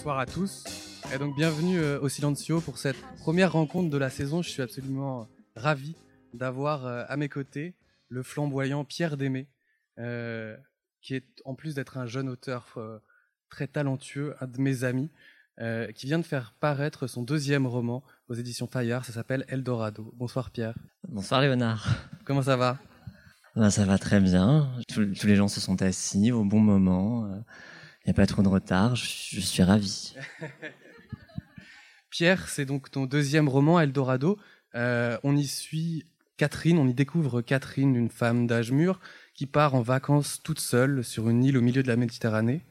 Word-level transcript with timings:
bonsoir 0.00 0.18
à 0.18 0.24
tous. 0.24 0.64
Et 1.14 1.18
donc 1.18 1.36
bienvenue 1.36 1.78
euh, 1.78 2.00
au 2.00 2.08
Silencio 2.08 2.62
pour 2.62 2.78
cette 2.78 2.96
première 3.18 3.52
rencontre 3.52 3.90
de 3.90 3.98
la 3.98 4.08
saison. 4.08 4.40
Je 4.40 4.48
suis 4.48 4.62
absolument 4.62 5.28
ravi 5.56 5.94
d'avoir 6.32 6.86
euh, 6.86 7.04
à 7.06 7.18
mes 7.18 7.28
côtés 7.28 7.74
le 8.08 8.22
flamboyant 8.22 8.86
Pierre 8.86 9.18
Démé, 9.18 9.46
euh, 9.98 10.56
qui 11.02 11.14
est 11.14 11.26
en 11.44 11.54
plus 11.54 11.74
d'être 11.74 11.98
un 11.98 12.06
jeune 12.06 12.30
auteur 12.30 12.78
très 13.50 13.66
talentueux, 13.66 14.34
un 14.40 14.46
de 14.46 14.58
mes 14.58 14.84
amis, 14.84 15.10
qui 15.94 16.06
vient 16.06 16.18
de 16.18 16.24
faire 16.24 16.54
paraître 16.58 17.06
son 17.06 17.22
deuxième 17.22 17.66
roman 17.66 18.02
aux 18.30 18.34
éditions 18.34 18.66
Fayard. 18.66 19.04
Ça 19.04 19.12
s'appelle 19.12 19.44
Eldorado. 19.48 20.14
Bonsoir 20.16 20.50
Pierre. 20.50 20.78
Bonsoir 21.08 21.42
Léonard. 21.42 21.86
Comment 22.24 22.40
ça 22.40 22.56
va? 22.56 22.78
Ben, 23.54 23.68
Ça 23.68 23.84
va 23.84 23.98
très 23.98 24.20
bien. 24.20 24.72
Tous, 24.88 25.26
les 25.26 25.36
gens 25.36 25.48
se 25.48 25.60
sont 25.60 25.82
assis 25.82 26.32
au 26.32 26.42
bon 26.42 26.60
moment. 26.60 27.44
Il 28.04 28.08
n'y 28.08 28.10
a 28.10 28.14
pas 28.14 28.26
trop 28.26 28.42
de 28.42 28.48
retard. 28.48 28.96
je 28.96 29.40
suis 29.40 29.62
ravi. 29.62 30.14
Pierre, 32.10 32.48
c'est 32.48 32.64
donc 32.64 32.90
ton 32.90 33.06
deuxième 33.06 33.48
roman, 33.48 33.80
Eldorado. 33.80 34.36
Euh, 34.74 35.16
on 35.22 35.36
y 35.36 35.46
suit 35.46 36.04
Catherine, 36.36 36.78
on 36.78 36.88
y 36.88 36.94
découvre 36.94 37.40
Catherine, 37.40 37.94
une 37.94 38.10
femme 38.10 38.46
d'âge 38.46 38.72
mûr, 38.72 39.00
qui 39.34 39.46
part 39.46 39.74
en 39.74 39.82
vacances 39.82 40.40
toute 40.42 40.60
seule 40.60 41.04
sur 41.04 41.28
une 41.28 41.44
île 41.44 41.56
au 41.56 41.60
milieu 41.60 41.82
de 41.82 41.88
la 41.88 41.96
Méditerranée. 41.96 42.62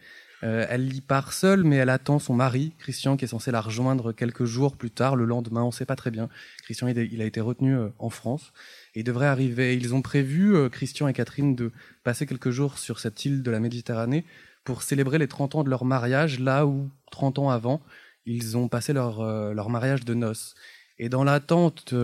Euh, 0.43 0.65
elle 0.69 0.93
y 0.93 1.01
part 1.01 1.33
seule, 1.33 1.63
mais 1.63 1.77
elle 1.77 1.89
attend 1.89 2.19
son 2.19 2.33
mari, 2.33 2.73
Christian, 2.79 3.17
qui 3.17 3.25
est 3.25 3.29
censé 3.29 3.51
la 3.51 3.61
rejoindre 3.61 4.11
quelques 4.11 4.45
jours 4.45 4.75
plus 4.75 4.91
tard, 4.91 5.15
le 5.15 5.25
lendemain, 5.25 5.63
on 5.63 5.67
ne 5.67 5.73
sait 5.73 5.85
pas 5.85 5.97
très 5.97 6.11
bien. 6.11 6.29
Christian, 6.63 6.87
il 6.87 7.21
a 7.21 7.25
été 7.25 7.41
retenu 7.41 7.75
euh, 7.75 7.89
en 7.97 8.09
France 8.09 8.51
et 8.95 9.01
il 9.01 9.03
devrait 9.03 9.27
arriver. 9.27 9.75
Ils 9.75 9.93
ont 9.93 10.01
prévu, 10.01 10.69
Christian 10.69 11.07
et 11.07 11.13
Catherine, 11.13 11.55
de 11.55 11.71
passer 12.03 12.25
quelques 12.25 12.51
jours 12.51 12.77
sur 12.77 12.99
cette 12.99 13.23
île 13.25 13.43
de 13.43 13.51
la 13.51 13.59
Méditerranée 13.59 14.25
pour 14.69 14.83
célébrer 14.83 15.17
les 15.17 15.27
30 15.27 15.55
ans 15.55 15.63
de 15.63 15.69
leur 15.71 15.83
mariage, 15.83 16.39
là 16.39 16.67
où 16.67 16.91
30 17.09 17.39
ans 17.39 17.49
avant, 17.49 17.81
ils 18.27 18.55
ont 18.55 18.67
passé 18.67 18.93
leur, 18.93 19.19
euh, 19.19 19.51
leur 19.51 19.71
mariage 19.71 20.05
de 20.05 20.13
noces. 20.13 20.53
Et 20.99 21.09
dans 21.09 21.23
l'attente 21.23 21.95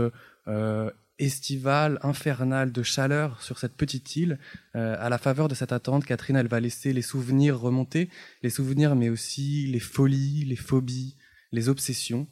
euh, 0.48 0.90
estivale, 1.20 2.00
infernale, 2.02 2.72
de 2.72 2.82
chaleur 2.82 3.40
sur 3.44 3.60
cette 3.60 3.76
petite 3.76 4.16
île, 4.16 4.40
euh, 4.76 4.96
à 4.98 5.10
la 5.10 5.20
faveur 5.20 5.48
de 5.48 5.54
cette 5.54 5.74
attente, 5.74 6.06
Catherine, 6.06 6.38
elle 6.38 6.48
va 6.48 6.60
laisser 6.60 6.92
les 6.92 7.04
souvenirs 7.04 7.60
remonter, 7.60 8.10
les 8.42 8.50
souvenirs, 8.50 8.96
mais 8.96 9.10
aussi 9.10 9.68
les 9.68 9.80
folies, 9.80 10.44
les 10.46 10.56
phobies, 10.56 11.18
les 11.52 11.70
obsessions. 11.70 12.28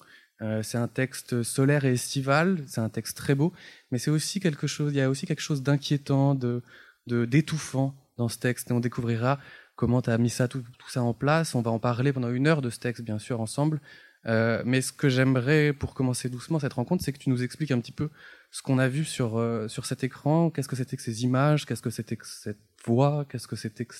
c'est 0.63 0.79
un 0.79 0.87
texte 0.87 1.43
solaire 1.43 1.85
et 1.85 1.93
estival, 1.93 2.63
c'est 2.65 2.81
un 2.81 2.89
texte 2.89 3.15
très 3.15 3.35
beau, 3.35 3.53
mais 3.91 3.99
c'est 3.99 4.09
aussi 4.09 4.39
quelque 4.39 4.65
chose, 4.65 4.93
il 4.93 4.97
y 4.97 5.01
a 5.01 5.11
aussi 5.11 5.27
quelque 5.27 5.43
chose 5.43 5.61
d'inquiétant, 5.61 6.33
de, 6.33 6.63
d'étouffant 7.05 7.93
dans 8.17 8.29
ce 8.29 8.39
texte, 8.39 8.71
et 8.71 8.73
on 8.73 8.79
découvrira 8.79 9.39
comment 9.83 10.01
tu 10.01 10.11
as 10.11 10.17
mis 10.17 10.29
ça, 10.29 10.47
tout, 10.47 10.63
ça 10.87 11.03
en 11.03 11.13
place. 11.13 11.55
On 11.55 11.61
va 11.61 11.69
en 11.69 11.77
parler 11.77 12.13
pendant 12.13 12.29
une 12.29 12.47
heure 12.47 12.61
de 12.61 12.69
ce 12.69 12.79
texte, 12.79 13.03
bien 13.03 13.19
sûr, 13.19 13.41
ensemble. 13.41 13.81
Euh, 14.25 14.63
mais 14.65 14.79
ce 14.79 14.93
que 14.93 15.09
j'aimerais, 15.09 15.73
pour 15.73 15.93
commencer 15.93 16.29
doucement 16.29 16.57
cette 16.57 16.71
rencontre, 16.71 17.03
c'est 17.03 17.11
que 17.11 17.17
tu 17.17 17.29
nous 17.29 17.43
expliques 17.43 17.71
un 17.71 17.81
petit 17.81 17.91
peu 17.91 18.09
ce 18.49 18.61
qu'on 18.61 18.79
a 18.79 18.87
vu 18.87 19.03
sur, 19.03 19.37
euh, 19.37 19.67
sur 19.67 19.85
cet 19.85 20.05
écran, 20.05 20.49
qu'est-ce 20.51 20.69
que 20.69 20.77
c'était 20.77 20.95
que 20.95 21.03
ces 21.03 21.25
images, 21.25 21.65
qu'est-ce 21.65 21.81
que 21.81 21.89
c'était 21.89 22.15
que 22.15 22.25
cette 22.25 22.61
voix, 22.85 23.25
qu'est-ce 23.29 23.49
que 23.49 23.57
c'était 23.57 23.83
que 23.83 23.95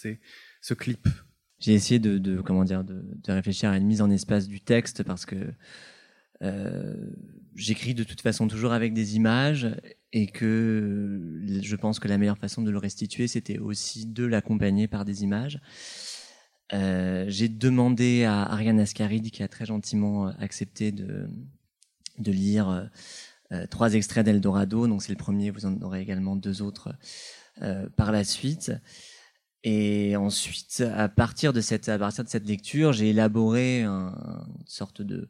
ce 0.62 0.74
clip? 0.74 1.10
J'ai 1.60 1.74
essayé 1.74 2.00
de, 2.00 2.40
comment 2.40 2.64
dire, 2.64 2.86
de, 2.86 3.04
réfléchir 3.28 3.70
à 3.70 3.76
une 3.76 3.86
mise 3.86 4.02
en 4.02 4.10
espace 4.10 4.48
du 4.48 4.62
texte 4.62 5.04
parce 5.04 5.26
que 5.26 5.36
j'écris 7.56 7.94
de 7.94 8.04
toute 8.04 8.22
façon 8.22 8.48
toujours 8.48 8.74
avec 8.74 8.94
des 8.94 9.16
images 9.16 9.70
et 10.12 10.28
que 10.28 11.42
je 11.62 11.76
pense 11.76 12.00
que 12.00 12.08
la 12.08 12.18
meilleure 12.18 12.38
façon 12.38 12.62
de 12.62 12.72
le 12.72 12.78
restituer, 12.78 13.28
c'était 13.28 13.58
aussi 13.58 14.06
de 14.06 14.26
l'accompagner 14.26 14.88
par 14.88 15.06
des 15.06 15.24
images. 15.24 15.60
Euh, 16.74 17.26
j'ai 17.28 17.50
demandé 17.50 18.24
à 18.24 18.44
Ariane 18.44 18.80
Ascaride, 18.80 19.30
qui 19.32 19.44
a 19.44 19.48
très 19.48 19.66
gentiment 19.66 20.28
accepté 20.40 20.92
de, 20.92 21.28
de 22.20 22.32
lire 22.32 22.90
euh, 23.52 23.66
trois 23.68 23.94
extraits 23.94 24.26
d'Eldorado. 24.26 24.88
Donc 24.88 25.04
c'est 25.04 25.12
le 25.12 25.18
premier, 25.18 25.52
vous 25.52 25.66
en 25.66 25.80
aurez 25.82 26.02
également 26.02 26.36
deux 26.36 26.62
autres 26.62 26.94
euh, 27.62 27.88
par 27.96 28.12
la 28.12 28.24
suite. 28.24 28.72
Et 29.64 30.16
ensuite, 30.18 30.84
à 30.96 31.08
partir 31.08 31.54
de 31.54 31.62
cette, 31.62 31.88
à 31.90 31.98
partir 31.98 32.24
de 32.24 32.30
cette 32.30 32.48
lecture, 32.48 32.92
j'ai 32.92 33.12
élaboré 33.12 33.84
une 33.84 34.14
sorte 34.66 35.02
de 35.02 35.30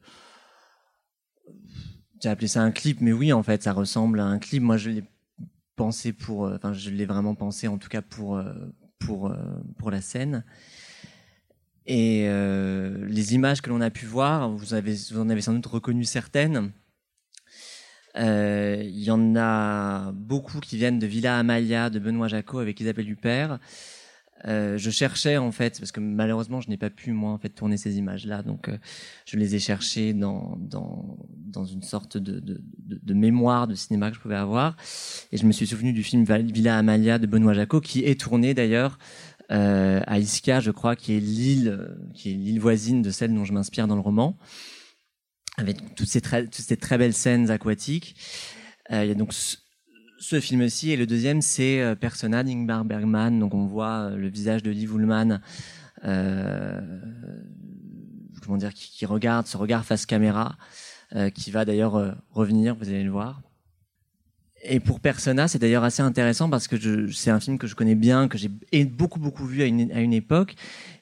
j'ai 2.22 2.30
appelé 2.30 2.48
ça 2.48 2.62
un 2.62 2.72
clip, 2.72 3.02
mais 3.02 3.12
oui, 3.12 3.34
en 3.34 3.44
fait, 3.44 3.64
ça 3.64 3.74
ressemble 3.74 4.20
à 4.20 4.26
un 4.26 4.40
clip. 4.40 4.64
Moi, 4.64 4.78
je 4.78 4.90
l'ai 4.90 5.04
pensé 5.76 6.14
pour, 6.14 6.46
euh, 6.46 6.56
enfin, 6.56 6.74
je 6.74 6.90
l'ai 6.90 7.06
vraiment 7.06 7.36
pensé, 7.36 7.68
en 7.68 7.78
tout 7.78 7.90
cas 7.90 8.02
pour 8.02 8.38
euh, 8.38 8.54
pour 9.00 9.28
euh, 9.28 9.36
pour 9.78 9.92
la 9.92 10.02
scène. 10.02 10.44
Et 11.86 12.30
les 13.10 13.34
images 13.34 13.62
que 13.62 13.70
l'on 13.70 13.82
a 13.82 13.90
pu 13.90 14.06
voir, 14.06 14.50
vous 14.50 14.74
avez 14.74 14.96
vous 15.12 15.20
en 15.20 15.30
avez 15.30 15.42
sans 15.42 15.54
doute 15.54 15.66
reconnu 15.66 16.06
certaines. 16.06 16.72
Il 18.16 19.04
y 19.04 19.12
en 19.12 19.36
a 19.36 20.14
beaucoup 20.14 20.62
qui 20.62 20.78
viennent 20.78 20.98
de 20.98 21.08
Villa 21.08 21.38
Amalia 21.38 21.90
de 21.90 22.00
Benoît 22.00 22.30
Jacot 22.30 22.60
avec 22.60 22.80
Isabelle 22.80 23.10
Huppert. 23.10 23.60
Euh, 24.46 24.78
je 24.78 24.90
cherchais 24.90 25.38
en 25.38 25.52
fait, 25.52 25.80
parce 25.80 25.92
que 25.92 26.00
malheureusement 26.00 26.60
je 26.60 26.70
n'ai 26.70 26.78
pas 26.78 26.90
pu 26.90 27.14
moi 27.14 27.32
en 27.32 27.38
fait 27.38 27.50
tourner 27.50 27.78
ces 27.78 27.98
images-là, 27.98 28.44
donc 28.44 28.68
euh, 28.68 28.78
je 29.26 29.38
les 29.38 29.56
ai 29.56 29.60
cherchées 29.60 30.14
dans, 30.14 30.58
dans, 30.60 31.18
dans 31.34 31.64
une 31.64 31.82
sorte 31.82 32.18
de, 32.18 32.40
de, 32.40 32.62
de, 32.80 33.00
de, 33.02 33.14
mémoire 33.14 33.68
de 33.68 33.76
cinéma 33.76 34.10
que 34.10 34.18
je 34.18 34.22
pouvais 34.22 34.36
avoir, 34.36 34.76
et 35.32 35.38
je 35.38 35.46
me 35.46 35.52
suis 35.54 35.68
souvenu 35.68 35.94
du 35.94 36.04
film 36.04 36.26
Villa 36.26 36.78
Amalia 36.78 37.20
de 37.20 37.28
Benoît 37.28 37.54
Jacot, 37.54 37.80
qui 37.80 38.04
est 38.04 38.20
tourné 38.20 38.54
d'ailleurs 38.54 38.98
euh, 39.52 40.02
à 40.08 40.20
Ischia, 40.20 40.60
je 40.60 40.72
crois, 40.72 40.96
qui 40.96 41.14
est 41.14 41.20
l'île 41.20 41.98
qui 42.14 42.32
est 42.32 42.34
l'île 42.34 42.60
voisine 42.60 43.02
de 43.02 43.12
celle 43.12 43.34
dont 43.34 43.46
je 43.46 43.54
m'inspire 43.54 43.88
dans 43.88 43.96
le 43.96 44.02
roman, 44.02 44.38
avec 45.58 45.96
toutes 45.96 46.08
ces 46.10 46.22
très, 46.22 46.44
toutes 46.46 46.56
ces 46.56 46.78
très 46.78 46.98
belles 46.98 47.14
scènes 47.14 47.50
aquatiques. 47.50 48.16
Euh, 48.92 49.06
il 49.06 49.08
y 49.08 49.12
a 49.12 49.16
donc 49.16 49.34
ce 50.24 50.40
film-ci. 50.40 50.92
Et 50.92 50.98
le 50.98 51.06
deuxième, 51.06 51.42
c'est 51.42 51.82
euh, 51.82 51.96
Persona 51.96 52.44
d'Ingmar 52.44 52.86
Bergman. 52.86 53.40
Donc 53.40 53.54
on 53.54 53.66
voit 53.66 54.12
euh, 54.12 54.16
le 54.16 54.30
visage 54.30 54.64
de 54.64 54.72
Liv 54.72 54.94
Ullmann, 54.96 55.42
euh, 56.06 56.80
comment 58.42 58.58
dire, 58.58 58.74
qui, 58.74 59.06
regarde, 59.06 59.48
ce 59.48 59.58
regard 59.58 59.86
face 59.86 60.06
caméra, 60.06 60.58
qui 61.36 61.52
va 61.52 61.64
d'ailleurs 61.64 62.16
revenir, 62.32 62.76
vous 62.76 62.90
allez 62.90 63.04
le 63.04 63.12
voir. 63.12 63.42
Et 64.64 64.80
pour 64.80 65.00
Persona, 65.00 65.48
c'est 65.48 65.60
d'ailleurs 65.60 65.84
assez 65.84 66.02
intéressant 66.02 66.50
parce 66.50 66.68
que 66.68 67.08
c'est 67.12 67.30
un 67.30 67.40
film 67.40 67.60
que 67.60 67.68
je 67.68 67.76
connais 67.76 67.94
bien, 67.94 68.28
que 68.28 68.40
j'ai 68.40 68.50
beaucoup 68.86 69.20
beaucoup 69.20 69.46
vu 69.46 69.62
à 69.62 69.66
une, 69.66 69.92
à 69.92 70.02
une 70.02 70.14
époque, 70.14 70.56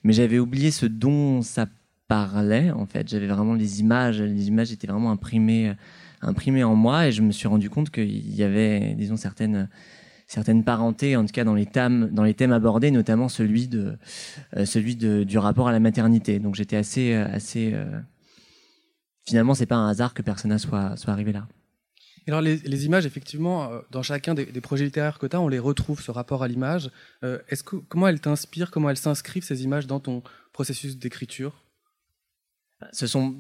mais 0.04 0.12
j'avais 0.12 0.38
oublié 0.38 0.70
ce 0.70 0.86
dont 0.86 1.42
ça 1.42 1.66
parlait 2.10 2.72
en 2.72 2.86
fait. 2.86 3.08
J'avais 3.08 3.28
vraiment 3.28 3.54
les 3.54 3.80
images, 3.80 4.22
les 4.22 4.50
images 4.50 4.74
étaient 4.74 4.88
vraiment 4.88 5.12
imprimées 5.12 5.74
imprimé 6.22 6.64
en 6.64 6.76
moi 6.76 7.08
et 7.08 7.12
je 7.12 7.22
me 7.22 7.32
suis 7.32 7.48
rendu 7.48 7.70
compte 7.70 7.90
qu'il 7.90 8.36
y 8.36 8.44
avait, 8.44 8.96
disons, 8.96 9.18
certaines 9.18 9.70
certaines 10.32 10.64
parentés, 10.64 11.18
en 11.18 11.26
tout 11.26 11.34
cas 11.34 11.44
dans 11.44 11.56
les 11.56 11.66
thèmes, 11.66 12.10
dans 12.12 12.24
les 12.24 12.34
thèmes 12.34 12.54
abordés, 12.54 12.90
notamment 12.90 13.28
celui 13.28 13.68
de 13.68 13.98
euh, 14.56 14.66
celui 14.66 14.96
de, 14.96 15.24
du 15.24 15.38
rapport 15.38 15.68
à 15.68 15.74
la 15.74 15.82
maternité. 15.82 16.40
Donc 16.40 16.56
j'étais 16.56 16.78
assez 16.78 17.14
euh, 17.14 17.28
assez 17.30 17.74
euh... 17.74 18.00
finalement 19.26 19.54
c'est 19.54 19.66
pas 19.66 19.76
un 19.76 19.90
hasard 19.90 20.14
que 20.14 20.22
Persona 20.22 20.58
soit 20.58 20.96
soit 20.96 21.12
arrivé 21.12 21.34
là. 21.34 21.48
Alors 22.28 22.40
les, 22.40 22.58
les, 22.58 22.86
images, 22.86 23.06
effectivement, 23.08 23.64
euh, 23.64 23.82
dans 23.90 24.04
chacun 24.04 24.34
des, 24.36 24.46
des 24.46 24.62
projets 24.62 24.86
littéraires 24.86 25.18
que 25.18 25.26
tu 25.26 25.36
as, 25.36 25.42
on 25.42 25.48
les 25.48 25.60
retrouve, 25.60 26.02
ce 26.02 26.12
rapport 26.12 26.44
à 26.44 26.48
l'image. 26.48 26.92
est-ce 27.24 27.64
que, 27.64 27.78
comment 27.78 28.08
elles 28.08 28.22
t'inspirent, 28.22 28.70
comment 28.70 28.92
elles 28.92 28.98
s'inscrivent, 28.98 29.44
ces 29.44 29.64
images, 29.64 29.88
dans 29.88 30.00
ton 30.00 30.22
processus 30.54 30.98
d'écriture? 30.98 31.66
Ce 32.94 33.08
sont 33.08 33.36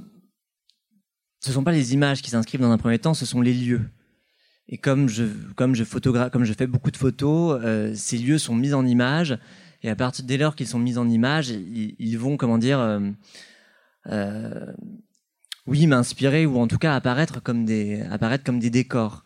ce 1.42 1.52
sont 1.52 1.64
pas 1.64 1.74
les 1.74 1.94
images 1.94 2.22
qui 2.22 2.30
s'inscrivent 2.30 2.62
dans 2.62 2.72
un 2.72 2.78
premier 2.78 3.00
temps, 3.00 3.14
ce 3.14 3.26
sont 3.26 3.42
les 3.42 3.54
lieux. 3.54 3.82
Et 4.70 4.78
comme 4.78 5.10
je, 5.10 5.26
comme 5.56 5.76
je 5.76 5.84
comme 6.30 6.46
je 6.46 6.54
fais 6.54 6.68
beaucoup 6.68 6.92
de 6.92 6.98
photos, 6.98 7.60
euh, 7.64 7.94
ces 7.94 8.18
lieux 8.18 8.38
sont 8.38 8.56
mis 8.56 8.74
en 8.74 8.86
image. 8.86 9.38
Et 9.84 9.90
à 9.90 9.96
partir 9.96 10.24
dès 10.24 10.38
lors 10.38 10.56
qu'ils 10.56 10.68
sont 10.68 10.80
mis 10.80 10.98
en 10.98 11.10
image, 11.10 11.50
ils, 11.50 11.96
ils 12.00 12.18
vont, 12.18 12.38
comment 12.38 12.60
dire, 12.60 12.80
euh, 12.80 13.00
euh, 14.08 14.72
oui, 15.68 15.88
m'inspirer 15.88 16.46
ou 16.46 16.58
en 16.60 16.68
tout 16.68 16.78
cas 16.78 16.96
apparaître 16.96 17.42
comme 17.42 17.66
des, 17.66 18.02
apparaître 18.04 18.44
comme 18.44 18.60
des 18.60 18.70
décors. 18.70 19.26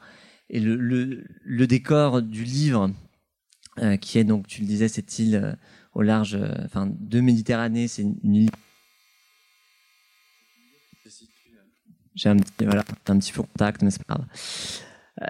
Et 0.50 0.60
le, 0.60 0.76
le, 0.76 1.26
le 1.44 1.68
décor 1.68 2.22
du 2.22 2.44
livre, 2.44 2.92
euh, 3.80 3.98
qui 3.98 4.20
est 4.20 4.24
donc, 4.24 4.48
tu 4.48 4.62
le 4.62 4.68
disais, 4.68 4.88
cette 4.88 5.20
île 5.20 5.36
euh, 5.36 5.54
au 5.94 6.02
large, 6.02 6.36
euh, 6.36 6.50
enfin, 6.64 6.88
de 6.88 7.20
Méditerranée, 7.20 7.88
c'est 7.88 8.04
une 8.04 8.36
île 8.36 8.50
J'ai 12.16 12.30
un 12.30 12.38
petit, 12.38 12.66
voilà, 12.66 12.84
un 13.08 13.20
petit 13.20 13.32
faux 13.32 13.44
contact, 13.44 13.82
mais 13.82 13.92
c'est 13.92 14.04
pas 14.04 14.16
grave. 14.16 14.28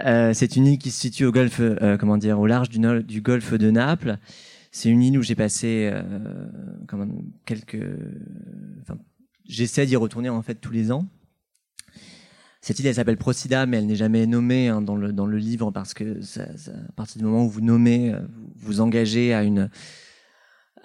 Euh, 0.06 0.34
c'est 0.34 0.56
une 0.56 0.68
île 0.68 0.78
qui 0.78 0.92
se 0.92 1.00
situe 1.00 1.26
au 1.26 1.32
golfe, 1.32 1.60
euh, 1.60 1.98
comment 1.98 2.18
dire, 2.18 2.40
au 2.40 2.48
large 2.48 2.70
du, 2.70 3.22
golfe 3.22 3.54
de 3.54 3.72
Naples. 3.72 4.18
C'est 4.72 4.90
une 4.90 5.02
île 5.02 5.18
où 5.18 5.24
j'ai 5.24 5.36
passé 5.36 5.90
euh, 5.92 6.04
comment, 6.88 7.08
quelques. 7.46 7.82
Enfin, 8.82 8.98
j'essaie 9.46 9.86
d'y 9.86 9.96
retourner 9.96 10.30
en 10.30 10.42
fait 10.42 10.56
tous 10.56 10.72
les 10.72 10.92
ans. 10.92 11.08
Cette 12.62 12.80
île, 12.80 12.88
elle 12.88 12.96
s'appelle 12.96 13.18
Procida, 13.18 13.68
mais 13.68 13.78
elle 13.78 13.86
n'est 13.86 13.96
jamais 13.96 14.26
nommée 14.26 14.70
hein, 14.70 14.82
dans, 14.82 14.96
le, 14.96 15.14
dans 15.14 15.28
le 15.28 15.38
livre 15.38 15.70
parce 15.70 15.94
que 15.94 16.22
ça, 16.22 16.58
ça, 16.58 16.72
à 16.72 16.92
partir 16.94 17.20
du 17.20 17.26
moment 17.26 17.46
où 17.46 17.50
vous 17.50 17.62
nommez, 17.62 18.12
vous 18.12 18.50
vous 18.56 18.82
engagez 18.82 19.36
à 19.36 19.44
une 19.44 19.70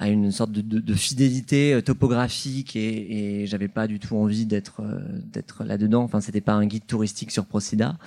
à 0.00 0.08
une 0.08 0.32
sorte 0.32 0.50
de, 0.50 0.94
fidélité 0.94 1.75
euh, 1.75 1.82
topographique 1.82 2.75
et, 2.75 3.43
et 3.43 3.47
j'avais 3.47 3.69
pas 3.69 3.87
du 3.87 3.99
tout 3.99 4.17
envie 4.17 4.47
d'être 4.47 4.81
euh, 4.81 4.99
d'être 5.26 5.62
là-dedans. 5.62 6.02
Enfin, 6.02 6.23
c'était 6.23 6.41
pas 6.41 6.55
un 6.55 6.64
guide 6.64 6.87
touristique 6.87 7.31
sur 7.31 7.44
Procida. 7.44 7.99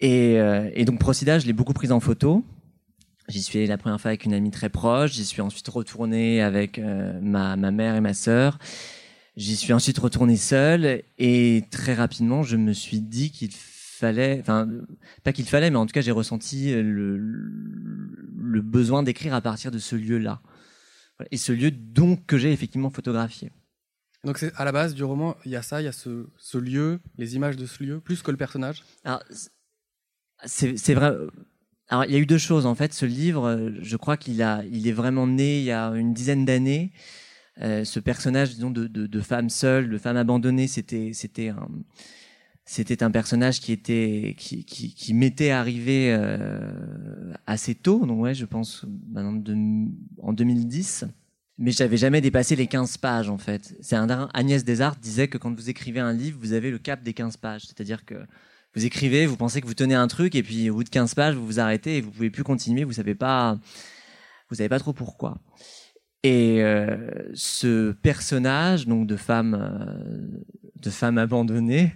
Et, 0.00 0.38
euh, 0.38 0.70
et 0.72 0.84
donc 0.84 1.00
Procida, 1.00 1.40
je 1.40 1.46
l'ai 1.46 1.52
beaucoup 1.52 1.72
prise 1.72 1.90
en 1.90 1.98
photo. 1.98 2.44
J'y 3.28 3.42
suis 3.42 3.58
allé 3.58 3.66
la 3.66 3.76
première 3.76 4.00
fois 4.00 4.10
avec 4.10 4.24
une 4.24 4.34
amie 4.34 4.52
très 4.52 4.68
proche. 4.68 5.14
J'y 5.14 5.24
suis 5.24 5.42
ensuite 5.42 5.66
retourné 5.66 6.40
avec 6.42 6.80
ma, 6.80 7.56
mère 7.56 7.96
et 7.96 8.00
ma 8.00 8.14
sœur. 8.14 8.58
J'y 9.36 9.56
suis 9.56 9.72
ensuite 9.72 9.98
retourné 9.98 10.36
seul 10.36 11.02
et 11.18 11.64
très 11.70 11.94
rapidement, 11.94 12.42
je 12.42 12.56
me 12.56 12.72
suis 12.72 13.00
dit 13.00 13.30
qu'il 13.30 13.50
fallait, 13.52 14.38
enfin, 14.40 14.68
pas 15.24 15.32
qu'il 15.32 15.46
fallait, 15.46 15.70
mais 15.70 15.76
en 15.76 15.86
tout 15.86 15.92
cas, 15.92 16.02
j'ai 16.02 16.10
ressenti 16.10 16.72
le 16.74 17.20
besoin 18.60 19.02
d'écrire 19.02 19.34
à 19.34 19.40
partir 19.40 19.70
de 19.70 19.78
ce 19.78 19.96
lieu-là. 19.96 20.40
Et 21.30 21.36
ce 21.36 21.52
lieu 21.52 21.70
donc 21.70 22.26
que 22.26 22.38
j'ai 22.38 22.52
effectivement 22.52 22.90
photographié. 22.90 23.50
Donc 24.24 24.38
c'est 24.38 24.52
à 24.56 24.64
la 24.64 24.72
base 24.72 24.94
du 24.94 25.02
roman, 25.02 25.36
il 25.44 25.50
y 25.50 25.56
a 25.56 25.62
ça, 25.62 25.80
il 25.80 25.84
y 25.84 25.88
a 25.88 25.92
ce, 25.92 26.26
ce 26.36 26.58
lieu, 26.58 27.00
les 27.18 27.34
images 27.34 27.56
de 27.56 27.66
ce 27.66 27.82
lieu, 27.82 28.00
plus 28.00 28.22
que 28.22 28.30
le 28.30 28.36
personnage. 28.36 28.84
Alors 29.04 29.22
c'est 30.44 30.94
vrai. 30.94 31.12
Alors 31.88 32.04
il 32.04 32.12
y 32.12 32.16
a 32.16 32.18
eu 32.18 32.26
deux 32.26 32.38
choses 32.38 32.66
en 32.66 32.74
fait. 32.74 32.92
Ce 32.92 33.04
livre, 33.06 33.72
je 33.80 33.96
crois 33.96 34.16
qu'il 34.16 34.42
a, 34.42 34.62
il 34.70 34.86
est 34.86 34.92
vraiment 34.92 35.26
né 35.26 35.58
il 35.58 35.64
y 35.64 35.72
a 35.72 35.88
une 35.88 36.14
dizaine 36.14 36.44
d'années. 36.44 36.92
Euh, 37.60 37.84
ce 37.84 38.00
personnage, 38.00 38.54
disons, 38.54 38.70
de, 38.70 38.86
de, 38.86 39.06
de, 39.06 39.20
femme 39.20 39.50
seule, 39.50 39.90
de 39.90 39.98
femme 39.98 40.16
abandonnée, 40.16 40.66
c'était, 40.68 41.10
c'était 41.12 41.50
un, 41.50 41.68
c'était 42.64 43.02
un 43.02 43.10
personnage 43.10 43.60
qui 43.60 43.72
était 43.72 44.34
qui, 44.38 44.64
qui, 44.64 44.94
qui 44.94 45.14
m'était 45.14 45.50
arrivé 45.50 46.12
euh, 46.12 46.72
assez 47.46 47.74
tôt 47.74 48.06
donc 48.06 48.20
ouais 48.20 48.34
je 48.34 48.44
pense 48.44 48.84
de, 48.86 49.54
en 50.22 50.32
2010 50.32 51.06
mais 51.58 51.70
j'avais 51.70 51.96
jamais 51.96 52.20
dépassé 52.20 52.56
les 52.56 52.66
15 52.66 52.96
pages 52.96 53.28
en 53.28 53.38
fait. 53.38 53.76
C'est 53.80 53.96
un 53.96 54.28
Agnès 54.34 54.64
Desarts 54.64 54.96
disait 54.96 55.28
que 55.28 55.38
quand 55.38 55.54
vous 55.54 55.70
écrivez 55.70 56.00
un 56.00 56.12
livre 56.12 56.38
vous 56.40 56.54
avez 56.54 56.70
le 56.70 56.78
cap 56.78 57.02
des 57.02 57.12
15 57.12 57.36
pages. 57.36 57.62
C'est-à-dire 57.66 58.04
que 58.04 58.14
vous 58.74 58.84
écrivez 58.84 59.26
vous 59.26 59.36
pensez 59.36 59.60
que 59.60 59.66
vous 59.66 59.74
tenez 59.74 59.94
un 59.94 60.08
truc 60.08 60.34
et 60.34 60.42
puis 60.42 60.70
au 60.70 60.74
bout 60.74 60.84
de 60.84 60.88
15 60.88 61.14
pages 61.14 61.34
vous 61.34 61.46
vous 61.46 61.60
arrêtez 61.60 61.98
et 61.98 62.00
vous 62.00 62.10
pouvez 62.10 62.30
plus 62.30 62.42
continuer 62.42 62.84
vous 62.84 62.94
savez 62.94 63.14
pas 63.14 63.58
vous 64.48 64.56
savez 64.56 64.68
pas 64.68 64.78
trop 64.78 64.92
pourquoi. 64.92 65.38
Et 66.24 66.62
euh, 66.62 67.10
ce 67.34 67.92
personnage 67.92 68.86
donc 68.86 69.06
de 69.06 69.16
femme 69.16 69.54
euh, 69.54 70.44
de 70.80 70.90
femme 70.90 71.18
abandonnée 71.18 71.92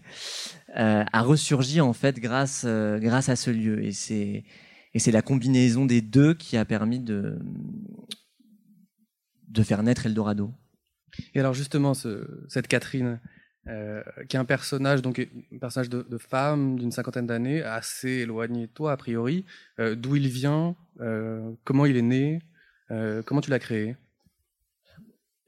euh, 0.74 1.04
a 1.12 1.22
ressurgi 1.22 1.80
en 1.80 1.92
fait 1.92 2.18
grâce 2.18 2.64
euh, 2.66 2.98
grâce 2.98 3.28
à 3.28 3.36
ce 3.36 3.50
lieu 3.50 3.84
et 3.84 3.92
c'est 3.92 4.44
et 4.94 4.98
c'est 4.98 5.12
la 5.12 5.22
combinaison 5.22 5.86
des 5.86 6.00
deux 6.00 6.34
qui 6.34 6.56
a 6.56 6.64
permis 6.64 6.98
de 6.98 7.38
de 9.48 9.62
faire 9.62 9.82
naître 9.84 10.06
Eldorado. 10.06 10.52
Et 11.34 11.40
alors 11.40 11.54
justement 11.54 11.94
ce, 11.94 12.44
cette 12.48 12.66
Catherine 12.66 13.20
euh, 13.68 14.02
qui 14.28 14.36
est 14.36 14.40
un 14.40 14.44
personnage 14.44 15.02
donc 15.02 15.20
un 15.20 15.58
personnage 15.58 15.88
de, 15.88 16.02
de 16.02 16.18
femme 16.18 16.78
d'une 16.78 16.90
cinquantaine 16.90 17.26
d'années 17.28 17.62
assez 17.62 18.10
éloigné 18.10 18.66
de 18.66 18.72
toi 18.72 18.92
a 18.92 18.96
priori 18.96 19.44
d'où 19.78 20.16
il 20.16 20.26
vient 20.28 20.74
comment 21.64 21.86
il 21.86 21.96
est 21.96 22.02
né 22.02 22.42
comment 23.24 23.40
tu 23.40 23.50
l'as 23.50 23.60
créé? 23.60 23.96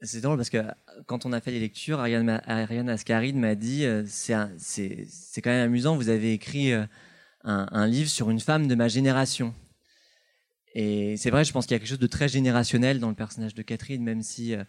C'est 0.01 0.21
drôle 0.21 0.37
parce 0.37 0.49
que 0.49 0.63
quand 1.07 1.25
on 1.25 1.33
a 1.33 1.41
fait 1.41 1.51
les 1.51 1.59
lectures, 1.59 1.99
Ariane, 1.99 2.41
Ariane 2.45 2.89
Ascaride 2.89 3.35
m'a 3.35 3.55
dit 3.55 3.85
euh, 3.85 4.03
c'est 4.07 5.41
quand 5.41 5.49
même 5.49 5.65
amusant, 5.65 5.95
vous 5.95 6.09
avez 6.09 6.33
écrit 6.33 6.71
euh, 6.71 6.85
un, 7.43 7.87
livre 7.87 8.09
sur 8.09 8.29
une 8.29 8.39
femme 8.39 8.67
de 8.67 8.75
ma 8.75 8.87
génération. 8.87 9.53
Et 10.73 11.17
c'est 11.17 11.31
vrai, 11.31 11.43
je 11.43 11.51
pense 11.51 11.65
qu'il 11.65 11.73
y 11.73 11.75
a 11.75 11.79
quelque 11.79 11.89
chose 11.89 11.99
de 11.99 12.07
très 12.07 12.29
générationnel 12.29 12.99
dans 12.99 13.09
le 13.09 13.15
personnage 13.15 13.55
de 13.55 13.61
Catherine, 13.61 14.03
même 14.03 14.21
si 14.21 14.55
euh, 14.55 14.63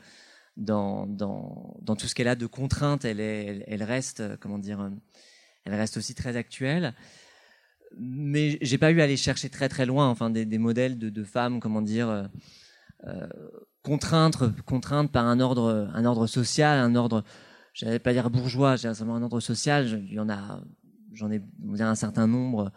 dans, 0.57 1.07
dans, 1.07 1.77
dans 1.83 1.95
tout 1.95 2.09
ce 2.09 2.15
qu'elle 2.15 2.29
a 2.29 2.35
de 2.35 2.47
contraintes, 2.47 3.05
elle, 3.05 3.21
elle, 3.21 3.65
elle, 3.69 3.83
reste, 3.83 4.23
comment 4.39 4.59
dire, 4.59 4.91
elle 5.65 5.75
reste 5.75 5.97
aussi 5.97 6.15
très 6.15 6.37
actuelle. 6.37 6.95
Mais 7.99 8.59
j'ai 8.63 8.79
pas 8.79 8.91
eu 8.91 9.01
à 9.01 9.05
aller 9.05 9.17
chercher 9.17 9.49
très 9.49 9.69
très 9.69 9.87
loin, 9.87 10.09
enfin 10.09 10.31
des, 10.31 10.45
des 10.45 10.59
modèles 10.59 10.99
de, 10.99 11.09
de 11.09 11.25
femmes, 11.25 11.61
comment 11.61 11.83
dire. 11.83 12.29
Euh, 13.07 13.27
contrainte, 13.83 14.37
contrainte 14.65 15.11
par 15.11 15.27
un 15.27 15.41
ordre, 15.41 15.91
un 15.95 16.05
ordre 16.05 16.27
social, 16.27 16.79
un 16.79 16.95
ordre, 16.95 17.25
j'allais 17.73 17.99
pas 17.99 18.13
dire 18.13 18.31
bourgeois, 18.31 18.77
j'ai 18.77 18.93
seulement 18.95 19.17
un 19.17 19.23
ordre 19.23 19.41
social. 19.41 20.03
Il 20.07 20.15
y 20.15 20.21
en 20.21 20.29
a, 20.29 20.63
j'en 21.13 21.31
ai 21.31 21.43
un 21.81 21.95
certain 21.95 22.27
nombre 22.27 22.73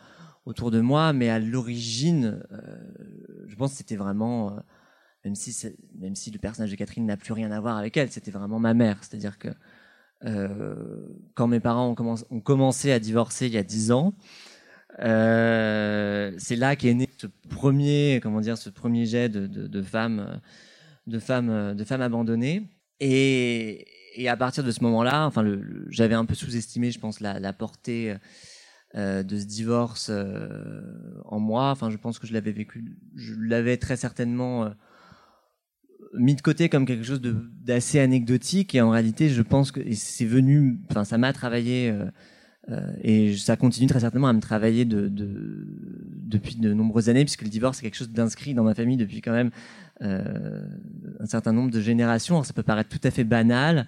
autour 0.45 0.71
de 0.71 0.81
moi, 0.81 1.13
mais 1.13 1.29
à 1.29 1.39
l'origine, 1.39 2.43
euh, 2.51 3.47
je 3.47 3.55
pense 3.55 3.71
que 3.71 3.77
c'était 3.77 3.95
vraiment, 3.95 4.51
euh, 4.51 4.59
même 5.23 5.35
si 5.35 5.55
même 5.97 6.15
si 6.15 6.31
le 6.31 6.39
personnage 6.39 6.71
de 6.71 6.75
Catherine 6.75 7.05
n'a 7.05 7.17
plus 7.17 7.33
rien 7.33 7.51
à 7.51 7.59
voir 7.59 7.77
avec 7.77 7.95
elle, 7.97 8.11
c'était 8.11 8.31
vraiment 8.31 8.59
ma 8.59 8.73
mère. 8.73 8.97
C'est-à-dire 9.01 9.37
que 9.37 9.49
euh, 10.25 11.05
quand 11.33 11.47
mes 11.47 11.59
parents 11.59 11.95
ont 12.29 12.41
commencé 12.41 12.91
à 12.91 12.99
divorcer 12.99 13.47
il 13.47 13.53
y 13.53 13.57
a 13.57 13.63
dix 13.63 13.91
ans, 13.91 14.13
euh, 14.99 16.33
c'est 16.37 16.55
là 16.55 16.75
qu'est 16.75 16.93
né 16.93 17.09
ce 17.17 17.27
premier, 17.49 18.19
comment 18.21 18.41
dire, 18.41 18.57
ce 18.57 18.69
premier 18.69 19.05
jet 19.05 19.29
de, 19.29 19.47
de, 19.47 19.67
de 19.67 19.81
femmes 19.81 20.39
de 21.07 21.19
femmes, 21.19 21.49
euh, 21.49 21.73
de 21.73 21.83
femmes 21.83 22.01
abandonnées. 22.01 22.69
Et, 22.99 23.85
et 24.15 24.29
à 24.29 24.37
partir 24.37 24.63
de 24.63 24.71
ce 24.71 24.83
moment-là, 24.83 25.25
enfin, 25.25 25.43
j'avais 25.89 26.15
un 26.15 26.25
peu 26.25 26.35
sous-estimé, 26.35 26.91
je 26.91 26.99
pense, 26.99 27.19
la, 27.19 27.39
la 27.39 27.53
portée 27.53 28.15
euh, 28.95 29.23
de 29.23 29.39
ce 29.39 29.45
divorce 29.45 30.09
euh, 30.11 30.81
en 31.25 31.39
moi. 31.39 31.71
Enfin, 31.71 31.89
je 31.89 31.97
pense 31.97 32.19
que 32.19 32.27
je 32.27 32.33
l'avais 32.33 32.51
vécu, 32.51 32.95
je 33.15 33.33
l'avais 33.39 33.77
très 33.77 33.97
certainement 33.97 34.65
euh, 34.65 34.69
mis 36.13 36.35
de 36.35 36.41
côté 36.41 36.69
comme 36.69 36.85
quelque 36.85 37.03
chose 37.03 37.21
d'assez 37.21 37.99
anecdotique. 37.99 38.75
Et 38.75 38.81
en 38.81 38.91
réalité, 38.91 39.29
je 39.29 39.41
pense 39.41 39.71
que 39.71 39.81
c'est 39.95 40.25
venu, 40.25 40.79
enfin, 40.91 41.03
ça 41.03 41.17
m'a 41.17 41.33
travaillé. 41.33 41.91
Euh, 42.69 42.93
et 43.01 43.35
ça 43.35 43.57
continue 43.57 43.87
très 43.87 43.99
certainement 43.99 44.27
à 44.27 44.33
me 44.33 44.39
travailler 44.39 44.85
de, 44.85 45.09
de, 45.09 45.67
depuis 46.23 46.55
de 46.55 46.73
nombreuses 46.73 47.09
années, 47.09 47.25
puisque 47.25 47.41
le 47.41 47.49
divorce 47.49 47.79
est 47.79 47.83
quelque 47.83 47.97
chose 47.97 48.11
d'inscrit 48.11 48.53
dans 48.53 48.63
ma 48.63 48.73
famille 48.73 48.97
depuis 48.97 49.21
quand 49.21 49.33
même 49.33 49.51
euh, 50.01 50.65
un 51.19 51.25
certain 51.25 51.51
nombre 51.51 51.71
de 51.71 51.81
générations. 51.81 52.35
Alors, 52.35 52.45
ça 52.45 52.53
peut 52.53 52.63
paraître 52.63 52.89
tout 52.89 53.05
à 53.05 53.11
fait 53.11 53.25
banal, 53.25 53.85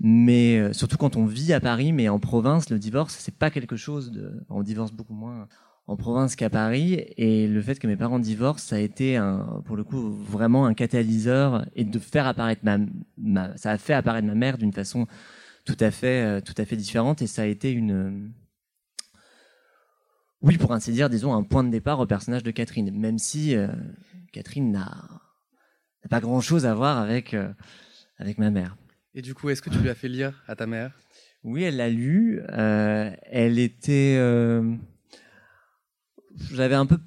mais 0.00 0.58
euh, 0.58 0.72
surtout 0.72 0.98
quand 0.98 1.16
on 1.16 1.24
vit 1.24 1.52
à 1.52 1.60
Paris, 1.60 1.92
mais 1.92 2.08
en 2.08 2.18
province, 2.18 2.70
le 2.70 2.78
divorce, 2.78 3.16
c'est 3.18 3.34
pas 3.34 3.50
quelque 3.50 3.76
chose 3.76 4.12
de. 4.12 4.32
On 4.50 4.62
divorce 4.62 4.92
beaucoup 4.92 5.14
moins 5.14 5.48
en 5.86 5.96
province 5.96 6.36
qu'à 6.36 6.50
Paris, 6.50 7.02
et 7.16 7.48
le 7.48 7.62
fait 7.62 7.78
que 7.78 7.86
mes 7.86 7.96
parents 7.96 8.18
divorcent, 8.18 8.68
ça 8.68 8.76
a 8.76 8.78
été 8.78 9.16
un, 9.16 9.62
pour 9.64 9.74
le 9.74 9.84
coup 9.84 10.10
vraiment 10.10 10.66
un 10.66 10.74
catalyseur 10.74 11.64
et 11.74 11.84
de 11.84 11.98
faire 11.98 12.26
apparaître 12.26 12.60
ma, 12.62 12.76
ma 13.16 13.56
ça 13.56 13.70
a 13.70 13.78
fait 13.78 13.94
apparaître 13.94 14.26
ma 14.26 14.34
mère 14.34 14.58
d'une 14.58 14.74
façon 14.74 15.06
tout 15.68 15.84
à 15.84 15.90
fait, 15.90 16.24
euh, 16.24 16.40
tout 16.40 16.54
à 16.56 16.64
fait 16.64 16.76
différente, 16.76 17.20
et 17.20 17.26
ça 17.26 17.42
a 17.42 17.46
été 17.46 17.70
une 17.70 18.32
oui, 20.40 20.56
pour 20.56 20.72
ainsi 20.72 20.92
dire, 20.92 21.10
disons, 21.10 21.34
un 21.34 21.42
point 21.42 21.64
de 21.64 21.70
départ 21.70 21.98
au 21.98 22.06
personnage 22.06 22.44
de 22.44 22.52
Catherine, 22.52 22.96
même 22.96 23.18
si 23.18 23.56
euh, 23.56 23.66
Catherine 24.32 24.70
n'a 24.70 25.08
pas 26.08 26.20
grand 26.20 26.40
chose 26.40 26.64
à 26.64 26.74
voir 26.74 26.98
avec, 26.98 27.34
euh, 27.34 27.52
avec 28.18 28.38
ma 28.38 28.50
mère. 28.50 28.76
Et 29.14 29.22
du 29.22 29.34
coup, 29.34 29.50
est-ce 29.50 29.60
que 29.60 29.68
tu 29.68 29.78
lui 29.78 29.90
as 29.90 29.96
fait 29.96 30.08
lire 30.08 30.44
à 30.46 30.54
ta 30.54 30.66
mère? 30.66 30.92
Oui, 31.42 31.64
elle 31.64 31.76
l'a 31.76 31.88
lu. 31.88 32.40
Euh, 32.50 33.10
elle 33.24 33.58
était. 33.58 34.16
Euh, 34.16 34.76
J'avais 36.52 36.76
un 36.76 36.86
peu. 36.86 36.98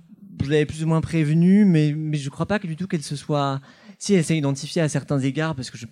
Je 0.43 0.49
l'avais 0.49 0.65
plus 0.65 0.83
ou 0.83 0.87
moins 0.87 1.01
prévenue, 1.01 1.63
mais, 1.63 1.93
mais 1.95 2.17
je 2.17 2.25
ne 2.25 2.31
crois 2.31 2.47
pas 2.47 2.59
que 2.59 2.67
du 2.67 2.75
tout 2.75 2.87
qu'elle 2.87 3.03
se 3.03 3.15
soit. 3.15 3.61
Si 3.97 4.13
elle 4.13 4.25
s'est 4.25 4.37
identifiée 4.37 4.81
à 4.81 4.89
certains 4.89 5.19
égards, 5.19 5.55
parce 5.55 5.69
que 5.69 5.77
je 5.77 5.85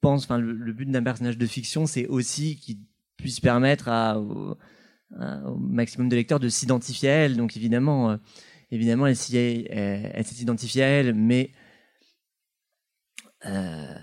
pense, 0.00 0.24
enfin, 0.24 0.38
le, 0.38 0.72
but 0.72 0.90
d'un 0.90 1.02
personnage 1.02 1.38
de 1.38 1.46
fiction, 1.46 1.86
c'est 1.86 2.06
aussi 2.06 2.56
qu'il 2.56 2.78
puisse 3.16 3.40
permettre 3.40 3.88
au, 4.16 4.56
maximum 5.58 6.08
de 6.08 6.16
lecteurs 6.16 6.40
de 6.40 6.48
s'identifier 6.48 7.08
à 7.08 7.12
elle. 7.12 7.36
Donc 7.36 7.56
évidemment, 7.56 8.10
euh, 8.10 8.16
évidemment, 8.70 9.06
elle, 9.06 9.16
s'est 9.16 9.64
identifiée 10.40 10.82
à 10.82 10.86
elle, 10.86 11.14
mais 11.14 11.52
euh, 13.46 13.94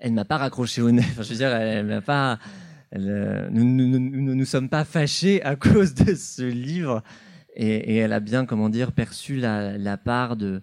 elle 0.00 0.12
m'a 0.12 0.24
pas 0.24 0.38
raccroché 0.38 0.82
au 0.82 0.90
nez. 0.90 1.02
Je 1.16 1.22
veux 1.22 1.36
dire, 1.36 1.52
elle, 1.54 1.78
elle 1.78 1.86
m'a 1.86 2.00
pas. 2.00 2.38
Elle, 2.90 3.08
euh, 3.08 3.48
nous, 3.50 3.64
nous, 3.64 3.88
nous, 3.88 4.22
nous, 4.22 4.34
nous 4.34 4.44
sommes 4.44 4.68
pas 4.68 4.84
fâchés 4.84 5.42
à 5.42 5.56
cause 5.56 5.94
de 5.94 6.14
ce 6.14 6.42
livre, 6.42 7.02
et, 7.54 7.94
et 7.94 7.96
elle 7.96 8.12
a 8.12 8.20
bien, 8.20 8.46
comment 8.46 8.68
dire, 8.68 8.92
perçu 8.92 9.36
la, 9.36 9.78
la 9.78 9.96
part 9.96 10.36
de 10.36 10.62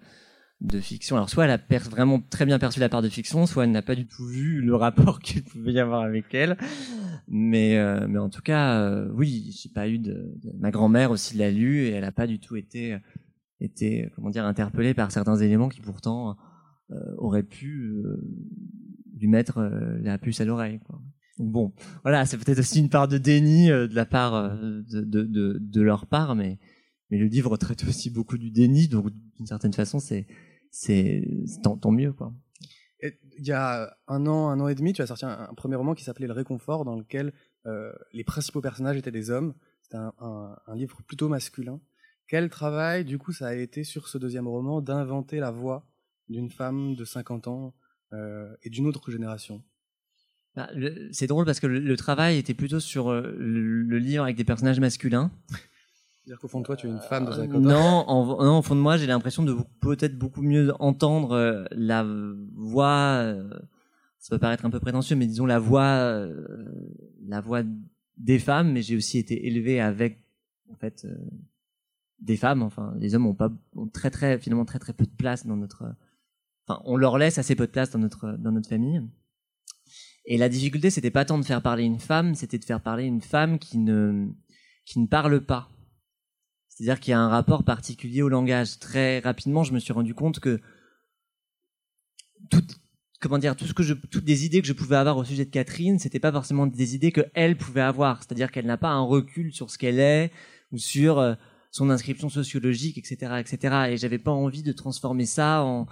de 0.60 0.80
fiction. 0.80 1.16
Alors 1.16 1.28
soit 1.28 1.44
elle 1.44 1.50
a 1.50 1.78
vraiment 1.78 2.20
très 2.20 2.46
bien 2.46 2.58
perçu 2.58 2.80
la 2.80 2.88
part 2.88 3.02
de 3.02 3.08
fiction, 3.08 3.46
soit 3.46 3.64
elle 3.64 3.72
n'a 3.72 3.82
pas 3.82 3.94
du 3.94 4.06
tout 4.06 4.26
vu 4.26 4.60
le 4.60 4.74
rapport 4.74 5.18
qu'il 5.20 5.42
pouvait 5.42 5.72
y 5.72 5.80
avoir 5.80 6.02
avec 6.02 6.34
elle. 6.34 6.56
Mais 7.28 7.78
euh, 7.78 8.06
mais 8.08 8.18
en 8.18 8.28
tout 8.28 8.42
cas, 8.42 8.80
euh, 8.80 9.08
oui, 9.14 9.56
j'ai 9.58 9.70
pas 9.70 9.88
eu 9.88 9.98
de, 9.98 10.34
ma 10.58 10.70
grand-mère 10.70 11.10
aussi 11.10 11.36
l'a 11.36 11.50
lu 11.50 11.86
et 11.86 11.90
elle 11.90 12.04
a 12.04 12.12
pas 12.12 12.26
du 12.26 12.38
tout 12.38 12.56
été 12.56 12.96
été 13.60 14.10
comment 14.14 14.30
dire 14.30 14.44
interpellée 14.44 14.94
par 14.94 15.10
certains 15.10 15.36
éléments 15.36 15.68
qui 15.68 15.80
pourtant 15.80 16.36
euh, 16.90 17.14
aurait 17.16 17.42
pu 17.42 17.80
euh, 17.80 18.20
lui 19.16 19.26
mettre 19.26 19.56
euh, 19.56 19.98
la 20.02 20.18
puce 20.18 20.42
à 20.42 20.44
l'oreille. 20.44 20.80
Bon, 21.38 21.72
voilà, 22.02 22.26
c'est 22.26 22.36
peut-être 22.36 22.58
aussi 22.58 22.78
une 22.78 22.90
part 22.90 23.08
de 23.08 23.16
déni 23.16 23.68
de 23.68 23.94
la 23.94 24.04
part 24.04 24.54
de, 24.54 25.02
de, 25.02 25.58
de, 25.58 25.80
leur 25.80 26.06
part, 26.06 26.36
mais, 26.36 26.58
mais 27.10 27.18
le 27.18 27.26
livre 27.26 27.56
traite 27.56 27.84
aussi 27.84 28.10
beaucoup 28.10 28.38
du 28.38 28.50
déni, 28.50 28.88
donc 28.88 29.10
d'une 29.36 29.46
certaine 29.46 29.72
façon, 29.72 30.00
c'est 30.00 30.26
c'est 30.70 31.22
tant, 31.62 31.76
tant 31.76 31.92
mieux 31.92 32.12
quoi. 32.12 32.32
Il 33.36 33.44
y 33.44 33.52
a 33.52 33.96
un 34.08 34.26
an, 34.26 34.48
un 34.48 34.60
an 34.60 34.68
et 34.68 34.74
demi, 34.74 34.94
tu 34.94 35.02
as 35.02 35.06
sorti 35.06 35.26
un, 35.26 35.52
premier 35.56 35.76
roman 35.76 35.94
qui 35.94 36.04
s'appelait 36.04 36.26
Le 36.26 36.32
Réconfort, 36.32 36.84
dans 36.84 36.96
lequel 36.96 37.34
euh, 37.66 37.92
les 38.14 38.24
principaux 38.24 38.62
personnages 38.62 38.96
étaient 38.96 39.10
des 39.10 39.30
hommes. 39.30 39.54
C'était 39.82 39.98
un, 39.98 40.14
un, 40.66 40.74
livre 40.74 41.02
plutôt 41.06 41.28
masculin. 41.28 41.80
Quel 42.28 42.48
travail, 42.48 43.04
du 43.04 43.18
coup, 43.18 43.32
ça 43.32 43.48
a 43.48 43.54
été 43.54 43.84
sur 43.84 44.08
ce 44.08 44.16
deuxième 44.16 44.48
roman 44.48 44.80
d'inventer 44.80 45.38
la 45.38 45.50
voix 45.50 45.86
d'une 46.28 46.50
femme 46.50 46.94
de 46.94 47.04
50 47.04 47.48
ans 47.48 47.74
euh, 48.12 48.54
et 48.62 48.70
d'une 48.70 48.86
autre 48.86 49.10
génération? 49.10 49.62
Bah, 50.54 50.70
C'est 51.12 51.26
drôle 51.26 51.44
parce 51.44 51.60
que 51.60 51.66
le, 51.66 51.96
travail 51.96 52.38
était 52.38 52.54
plutôt 52.54 52.80
sur 52.80 53.10
euh, 53.10 53.34
le, 53.38 53.98
livre 53.98 54.22
avec 54.22 54.36
des 54.36 54.44
personnages 54.44 54.80
masculins. 54.80 55.30
C'est-à-dire 56.24 56.40
qu'au 56.40 56.48
fond 56.48 56.60
de 56.60 56.64
toi, 56.64 56.76
tu 56.76 56.86
es 56.86 56.90
une 56.90 57.00
femme 57.00 57.26
de 57.26 57.32
50 57.32 57.54
ans 57.54 57.60
Non, 57.60 58.06
non, 58.06 58.58
au 58.58 58.62
fond 58.62 58.74
de 58.74 58.80
moi, 58.80 58.96
j'ai 58.96 59.06
l'impression 59.06 59.42
de 59.42 59.54
peut-être 59.80 60.16
beaucoup 60.16 60.42
mieux 60.42 60.72
entendre 60.80 61.32
euh, 61.32 61.64
la 61.72 62.06
voix. 62.54 63.34
ça 64.18 64.30
peut 64.30 64.38
paraître 64.38 64.64
un 64.64 64.70
peu 64.70 64.80
prétentieux, 64.80 65.16
mais 65.16 65.26
disons 65.26 65.44
la 65.46 65.58
voix, 65.58 66.26
la 67.26 67.40
voix 67.40 67.62
des 68.16 68.38
femmes. 68.38 68.72
Mais 68.72 68.80
j'ai 68.80 68.96
aussi 68.96 69.18
été 69.18 69.46
élevé 69.46 69.80
avec, 69.80 70.24
en 70.70 70.76
fait, 70.76 71.06
des 72.20 72.36
femmes. 72.36 72.62
Enfin, 72.62 72.94
les 72.98 73.14
hommes 73.14 73.26
ont 73.26 73.34
pas 73.34 73.52
ont 73.76 73.86
très 73.86 74.10
très 74.10 74.38
finalement 74.38 74.64
très 74.64 74.78
très 74.78 74.92
peu 74.92 75.04
de 75.04 75.14
place 75.16 75.46
dans 75.46 75.56
notre. 75.56 75.84
Enfin, 76.66 76.80
on 76.84 76.96
leur 76.96 77.18
laisse 77.18 77.38
assez 77.38 77.54
peu 77.54 77.66
de 77.66 77.72
place 77.72 77.90
dans 77.90 77.98
notre 77.98 78.36
dans 78.38 78.52
notre 78.52 78.68
famille. 78.68 79.02
Et 80.26 80.38
la 80.38 80.48
difficulté, 80.48 80.88
c'était 80.90 81.10
pas 81.10 81.24
tant 81.24 81.38
de 81.38 81.44
faire 81.44 81.60
parler 81.60 81.84
une 81.84 81.98
femme, 81.98 82.34
c'était 82.34 82.58
de 82.58 82.64
faire 82.64 82.80
parler 82.80 83.04
une 83.04 83.20
femme 83.20 83.58
qui 83.58 83.78
ne 83.78 84.28
qui 84.86 84.98
ne 84.98 85.06
parle 85.06 85.44
pas. 85.44 85.68
C'est-à-dire 86.74 86.98
qu'il 86.98 87.12
y 87.12 87.14
a 87.14 87.20
un 87.20 87.28
rapport 87.28 87.62
particulier 87.62 88.22
au 88.22 88.28
langage. 88.28 88.78
Très 88.80 89.20
rapidement, 89.20 89.62
je 89.62 89.72
me 89.72 89.78
suis 89.78 89.92
rendu 89.92 90.12
compte 90.12 90.40
que 90.40 90.60
tout, 92.50 92.64
comment 93.20 93.38
dire, 93.38 93.54
tout 93.54 93.66
ce 93.66 93.74
que 93.74 93.84
je, 93.84 93.94
toutes 93.94 94.26
les 94.26 94.44
idées 94.44 94.60
que 94.60 94.66
je 94.66 94.72
pouvais 94.72 94.96
avoir 94.96 95.16
au 95.16 95.24
sujet 95.24 95.44
de 95.44 95.50
Catherine, 95.50 96.00
c'était 96.00 96.18
pas 96.18 96.32
forcément 96.32 96.66
des 96.66 96.94
idées 96.96 97.12
que 97.12 97.22
elle 97.34 97.56
pouvait 97.56 97.80
avoir. 97.80 98.22
C'est-à-dire 98.22 98.50
qu'elle 98.50 98.66
n'a 98.66 98.76
pas 98.76 98.90
un 98.90 99.02
recul 99.02 99.52
sur 99.52 99.70
ce 99.70 99.78
qu'elle 99.78 100.00
est 100.00 100.32
ou 100.72 100.78
sur 100.78 101.20
euh, 101.20 101.34
son 101.70 101.90
inscription 101.90 102.28
sociologique, 102.28 102.98
etc., 102.98 103.34
etc. 103.38 103.90
Et 103.90 103.96
j'avais 103.96 104.18
pas 104.18 104.32
envie 104.32 104.64
de 104.64 104.72
transformer 104.72 105.26
ça 105.26 105.62
en, 105.62 105.86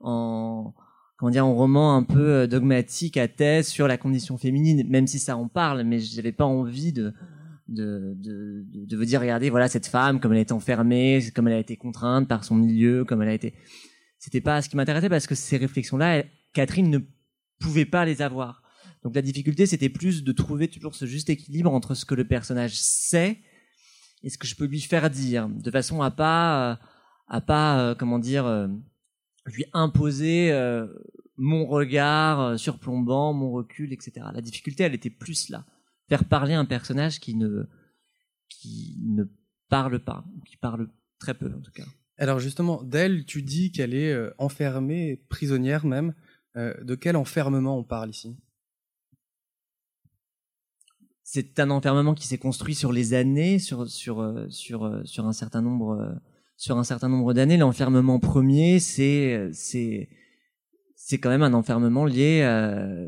en 0.00 0.74
comment 1.16 1.30
dire, 1.30 1.46
en 1.46 1.54
roman 1.54 1.96
un 1.96 2.02
peu 2.02 2.28
euh, 2.28 2.46
dogmatique 2.46 3.16
à 3.16 3.26
thèse 3.26 3.68
sur 3.68 3.88
la 3.88 3.96
condition 3.96 4.36
féminine, 4.36 4.86
même 4.86 5.06
si 5.06 5.18
ça 5.18 5.38
en 5.38 5.48
parle, 5.48 5.82
mais 5.82 5.98
j'avais 5.98 6.32
pas 6.32 6.44
envie 6.44 6.92
de 6.92 7.14
de, 7.68 8.14
de, 8.16 8.64
de, 8.68 8.96
vous 8.96 9.04
dire, 9.04 9.20
regardez, 9.20 9.50
voilà 9.50 9.68
cette 9.68 9.86
femme, 9.86 10.20
comme 10.20 10.32
elle 10.32 10.38
est 10.38 10.52
enfermée, 10.52 11.20
comme 11.34 11.48
elle 11.48 11.54
a 11.54 11.58
été 11.58 11.76
contrainte 11.76 12.28
par 12.28 12.44
son 12.44 12.54
milieu, 12.54 13.04
comme 13.04 13.22
elle 13.22 13.28
a 13.28 13.34
été. 13.34 13.54
C'était 14.18 14.40
pas 14.40 14.62
ce 14.62 14.68
qui 14.68 14.76
m'intéressait 14.76 15.08
parce 15.08 15.26
que 15.26 15.34
ces 15.34 15.56
réflexions-là, 15.56 16.24
Catherine 16.52 16.90
ne 16.90 16.98
pouvait 17.58 17.84
pas 17.84 18.04
les 18.04 18.22
avoir. 18.22 18.62
Donc 19.02 19.14
la 19.14 19.22
difficulté, 19.22 19.66
c'était 19.66 19.88
plus 19.88 20.24
de 20.24 20.32
trouver 20.32 20.68
toujours 20.68 20.94
ce 20.94 21.06
juste 21.06 21.30
équilibre 21.30 21.72
entre 21.72 21.94
ce 21.94 22.04
que 22.04 22.14
le 22.14 22.26
personnage 22.26 22.74
sait 22.74 23.38
est 24.24 24.30
ce 24.30 24.38
que 24.38 24.46
je 24.46 24.56
peux 24.56 24.64
lui 24.64 24.80
faire 24.80 25.10
dire, 25.10 25.48
de 25.48 25.70
façon 25.70 26.02
à 26.02 26.10
pas, 26.10 26.72
euh, 26.72 26.76
à 27.28 27.40
pas, 27.40 27.78
euh, 27.78 27.94
comment 27.94 28.18
dire, 28.18 28.46
euh, 28.46 28.66
lui 29.46 29.64
imposer 29.72 30.52
mon 31.36 31.66
regard 31.66 32.58
surplombant, 32.58 33.32
mon 33.32 33.52
recul, 33.52 33.92
etc. 33.92 34.26
La 34.34 34.40
difficulté, 34.40 34.82
elle 34.82 34.94
était 34.94 35.10
plus 35.10 35.50
là, 35.50 35.64
faire 36.08 36.24
parler 36.24 36.54
un 36.54 36.64
personnage 36.64 37.20
qui 37.20 37.34
ne, 37.34 37.64
qui 38.48 38.98
ne 39.02 39.24
parle 39.68 39.98
pas, 39.98 40.24
qui 40.46 40.56
parle 40.56 40.88
très 41.18 41.34
peu 41.34 41.52
en 41.52 41.60
tout 41.60 41.72
cas. 41.72 41.86
Alors 42.18 42.40
justement, 42.40 42.82
d'elle, 42.82 43.24
tu 43.24 43.42
dis 43.42 43.72
qu'elle 43.72 43.94
est 43.94 44.16
enfermée, 44.38 45.22
prisonnière 45.28 45.84
même. 45.84 46.14
de 46.54 46.94
quel 46.94 47.16
enfermement 47.16 47.78
on 47.78 47.84
parle 47.84 48.10
ici? 48.10 48.36
C'est 51.28 51.58
un 51.58 51.70
enfermement 51.70 52.14
qui 52.14 52.24
s'est 52.24 52.38
construit 52.38 52.76
sur 52.76 52.92
les 52.92 53.12
années, 53.12 53.58
sur 53.58 53.90
sur 53.90 54.20
euh, 54.20 54.46
sur 54.48 54.84
euh, 54.84 55.02
sur 55.04 55.26
un 55.26 55.32
certain 55.32 55.60
nombre 55.60 55.98
euh, 56.00 56.14
sur 56.56 56.78
un 56.78 56.84
certain 56.84 57.08
nombre 57.08 57.34
d'années. 57.34 57.56
L'enfermement 57.56 58.20
premier, 58.20 58.78
c'est 58.78 59.50
c'est 59.52 60.08
c'est 61.08 61.18
quand 61.18 61.28
même 61.28 61.44
un 61.44 61.54
enfermement 61.54 62.04
lié 62.04 62.40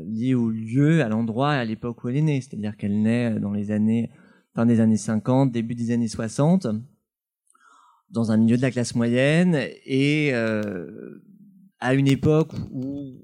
lié 0.07 0.33
au 0.33 0.49
lieu, 0.49 1.03
à 1.03 1.09
l'endroit, 1.09 1.51
à 1.51 1.65
l'époque 1.65 2.01
où 2.03 2.07
elle 2.07 2.15
est 2.15 2.21
née. 2.21 2.39
C'est-à-dire 2.39 2.77
qu'elle 2.77 3.01
naît 3.01 3.37
dans 3.41 3.51
les 3.51 3.71
années 3.71 4.09
fin 4.55 4.65
des 4.65 4.79
années 4.79 4.95
50, 4.95 5.51
début 5.51 5.75
des 5.75 5.91
années 5.91 6.07
60, 6.07 6.67
dans 8.09 8.31
un 8.31 8.37
milieu 8.37 8.55
de 8.55 8.61
la 8.61 8.71
classe 8.71 8.95
moyenne 8.95 9.59
et 9.85 10.33
à 10.33 11.93
une 11.93 12.07
époque 12.07 12.53
où 12.71 13.19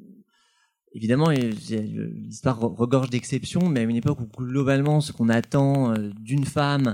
évidemment, 0.95 1.29
l'histoire 1.29 2.59
regorge 2.59 3.09
d'exceptions, 3.09 3.69
mais 3.69 3.81
à 3.81 3.83
une 3.83 3.97
époque 3.97 4.19
où 4.21 4.27
globalement, 4.43 5.01
ce 5.01 5.11
qu'on 5.11 5.29
attend 5.29 5.93
euh, 5.93 6.09
d'une 6.21 6.45
femme, 6.45 6.93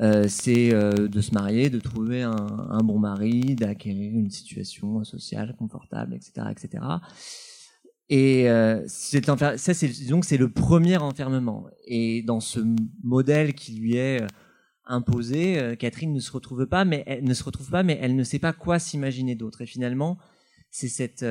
euh, 0.00 0.26
c'est 0.28 0.72
euh, 0.72 1.08
de 1.08 1.20
se 1.20 1.32
marier, 1.32 1.70
de 1.70 1.80
trouver 1.80 2.22
un, 2.22 2.82
bon 2.84 2.98
mari, 2.98 3.56
d'acquérir 3.56 4.12
une 4.14 4.30
situation 4.30 5.02
sociale 5.04 5.56
confortable, 5.58 6.14
etc., 6.14 6.46
etc. 6.50 6.84
Et 8.08 8.46
c'est 8.88 9.24
ça, 9.24 9.56
c'est 9.56 10.08
donc 10.08 10.24
c'est 10.24 10.36
le 10.36 10.50
premier 10.50 10.96
enfermement. 10.96 11.68
Et 11.86 12.22
dans 12.22 12.40
ce 12.40 12.58
modèle 13.04 13.54
qui 13.54 13.74
lui 13.74 13.96
est 13.96 14.20
imposé, 14.84 15.76
Catherine 15.78 16.12
ne 16.12 16.18
se 16.18 16.32
retrouve 16.32 16.66
pas, 16.66 16.84
mais 16.84 17.04
elle 17.06 17.22
ne 17.22 17.34
se 17.34 17.44
retrouve 17.44 17.70
pas, 17.70 17.84
mais 17.84 17.96
elle 18.02 18.16
ne 18.16 18.24
sait 18.24 18.40
pas 18.40 18.52
quoi 18.52 18.80
s'imaginer 18.80 19.36
d'autre. 19.36 19.60
Et 19.60 19.66
finalement, 19.66 20.18
c'est 20.72 20.88
cette 20.88 21.24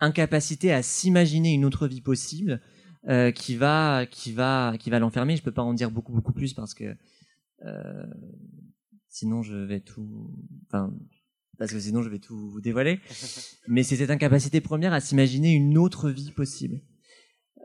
incapacité 0.00 0.72
à 0.72 0.82
s'imaginer 0.82 1.52
une 1.52 1.64
autre 1.64 1.86
vie 1.86 2.00
possible 2.00 2.60
euh, 3.08 3.30
qui 3.30 3.56
va 3.56 4.04
qui 4.04 4.32
va 4.32 4.74
qui 4.78 4.90
va 4.90 4.98
l'enfermer. 4.98 5.36
Je 5.36 5.42
peux 5.42 5.52
pas 5.52 5.62
en 5.62 5.74
dire 5.74 5.90
beaucoup 5.90 6.12
beaucoup 6.12 6.32
plus 6.32 6.52
parce 6.52 6.74
que 6.74 6.96
euh, 7.64 8.06
sinon 9.08 9.42
je 9.42 9.56
vais 9.56 9.80
tout 9.80 10.30
enfin 10.66 10.92
parce 11.58 11.72
que 11.72 11.80
sinon 11.80 12.02
je 12.02 12.08
vais 12.08 12.18
tout 12.18 12.50
vous 12.50 12.60
dévoiler. 12.60 13.00
Mais 13.68 13.82
c'est 13.82 13.96
cette 13.96 14.10
incapacité 14.10 14.60
première 14.60 14.92
à 14.92 15.00
s'imaginer 15.00 15.52
une 15.52 15.76
autre 15.76 16.10
vie 16.10 16.32
possible. 16.32 16.80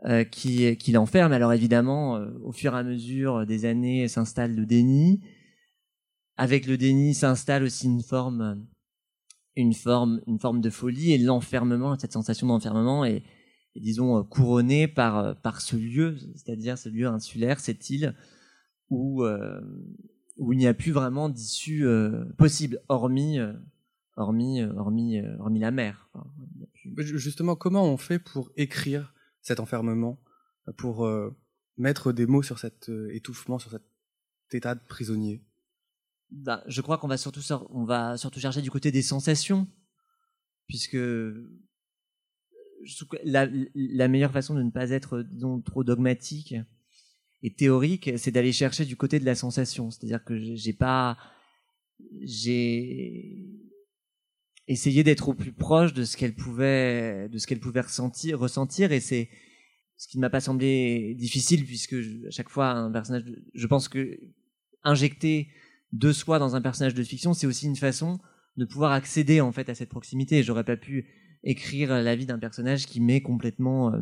Euh, 0.04 0.24
qui, 0.24 0.76
qui 0.76 0.92
l'enferme. 0.92 1.32
Alors 1.32 1.54
évidemment, 1.54 2.16
euh, 2.16 2.30
au 2.44 2.52
fur 2.52 2.74
et 2.74 2.78
à 2.78 2.82
mesure 2.82 3.46
des 3.46 3.64
années, 3.64 4.06
s'installe 4.08 4.54
le 4.54 4.66
déni. 4.66 5.22
Avec 6.36 6.66
le 6.66 6.76
déni 6.76 7.14
s'installe 7.14 7.62
aussi 7.62 7.86
une 7.86 8.02
forme 8.02 8.66
une 9.56 9.72
forme, 9.72 10.20
une 10.26 10.38
forme 10.38 10.60
de 10.60 10.68
folie 10.68 11.12
et 11.12 11.18
l'enfermement, 11.18 11.98
cette 11.98 12.12
sensation 12.12 12.46
d'enfermement 12.46 13.06
est, 13.06 13.22
disons, 13.74 14.18
euh, 14.18 14.22
couronnée 14.22 14.86
par, 14.86 15.40
par 15.40 15.62
ce 15.62 15.76
lieu, 15.76 16.18
c'est-à-dire 16.34 16.76
ce 16.76 16.90
lieu 16.90 17.06
insulaire, 17.06 17.58
cette 17.58 17.88
île 17.88 18.14
où, 18.90 19.24
euh, 19.24 19.60
où 20.36 20.52
il 20.52 20.58
n'y 20.58 20.66
a 20.66 20.74
plus 20.74 20.92
vraiment 20.92 21.28
d'issue 21.28 21.86
possible, 22.36 22.80
hormis, 22.88 23.38
hormis, 24.16 24.62
hormis, 24.62 25.20
hormis 25.38 25.60
la 25.60 25.70
mer. 25.70 26.10
Justement, 26.96 27.56
comment 27.56 27.84
on 27.84 27.96
fait 27.96 28.18
pour 28.18 28.50
écrire 28.56 29.14
cet 29.40 29.60
enfermement, 29.60 30.20
pour 30.76 31.08
mettre 31.76 32.12
des 32.12 32.26
mots 32.26 32.42
sur 32.42 32.58
cet 32.58 32.90
étouffement, 33.10 33.58
sur 33.58 33.70
cet 33.70 33.82
état 34.52 34.74
de 34.74 34.80
prisonnier? 34.86 35.42
Bah, 36.30 36.62
je 36.66 36.80
crois 36.80 36.98
qu'on 36.98 37.08
va 37.08 37.16
surtout 37.16 37.40
on 37.70 37.84
va 37.84 38.16
surtout 38.16 38.40
chercher 38.40 38.60
du 38.60 38.70
côté 38.70 38.90
des 38.90 39.02
sensations, 39.02 39.68
puisque 40.66 40.98
la, 43.24 43.48
la 43.74 44.08
meilleure 44.08 44.32
façon 44.32 44.54
de 44.54 44.62
ne 44.62 44.70
pas 44.70 44.90
être 44.90 45.22
disons, 45.22 45.60
trop 45.60 45.84
dogmatique 45.84 46.54
et 47.42 47.54
théorique, 47.54 48.10
c'est 48.16 48.30
d'aller 48.30 48.52
chercher 48.52 48.84
du 48.84 48.96
côté 48.96 49.20
de 49.20 49.24
la 49.24 49.34
sensation. 49.34 49.90
C'est-à-dire 49.90 50.24
que 50.24 50.36
j'ai 50.36 50.72
pas, 50.72 51.16
j'ai 52.22 53.44
essayé 54.68 55.04
d'être 55.04 55.28
au 55.28 55.34
plus 55.34 55.52
proche 55.52 55.92
de 55.92 56.04
ce 56.04 56.16
qu'elle 56.16 56.34
pouvait, 56.34 57.28
de 57.28 57.38
ce 57.38 57.46
qu'elle 57.46 57.60
pouvait 57.60 57.80
ressentir, 57.80 58.92
et 58.92 59.00
c'est 59.00 59.28
ce 59.96 60.08
qui 60.08 60.18
ne 60.18 60.22
m'a 60.22 60.30
pas 60.30 60.40
semblé 60.40 61.14
difficile 61.14 61.64
puisque 61.64 61.94
à 61.94 62.30
chaque 62.30 62.50
fois 62.50 62.70
un 62.70 62.90
personnage, 62.90 63.24
je 63.54 63.66
pense 63.66 63.88
que 63.88 64.18
injecter 64.84 65.48
de 65.92 66.12
soi 66.12 66.38
dans 66.38 66.54
un 66.54 66.60
personnage 66.60 66.94
de 66.94 67.02
fiction, 67.02 67.32
c'est 67.32 67.46
aussi 67.46 67.66
une 67.66 67.76
façon 67.76 68.18
de 68.56 68.64
pouvoir 68.64 68.92
accéder 68.92 69.40
en 69.40 69.52
fait 69.52 69.68
à 69.68 69.74
cette 69.74 69.88
proximité. 69.88 70.42
J'aurais 70.42 70.64
pas 70.64 70.76
pu 70.76 71.06
écrire 71.44 71.90
la 71.90 72.16
vie 72.16 72.26
d'un 72.26 72.38
personnage 72.38 72.86
qui 72.86 73.00
m'est 73.00 73.20
complètement, 73.20 73.94
euh, 73.94 74.00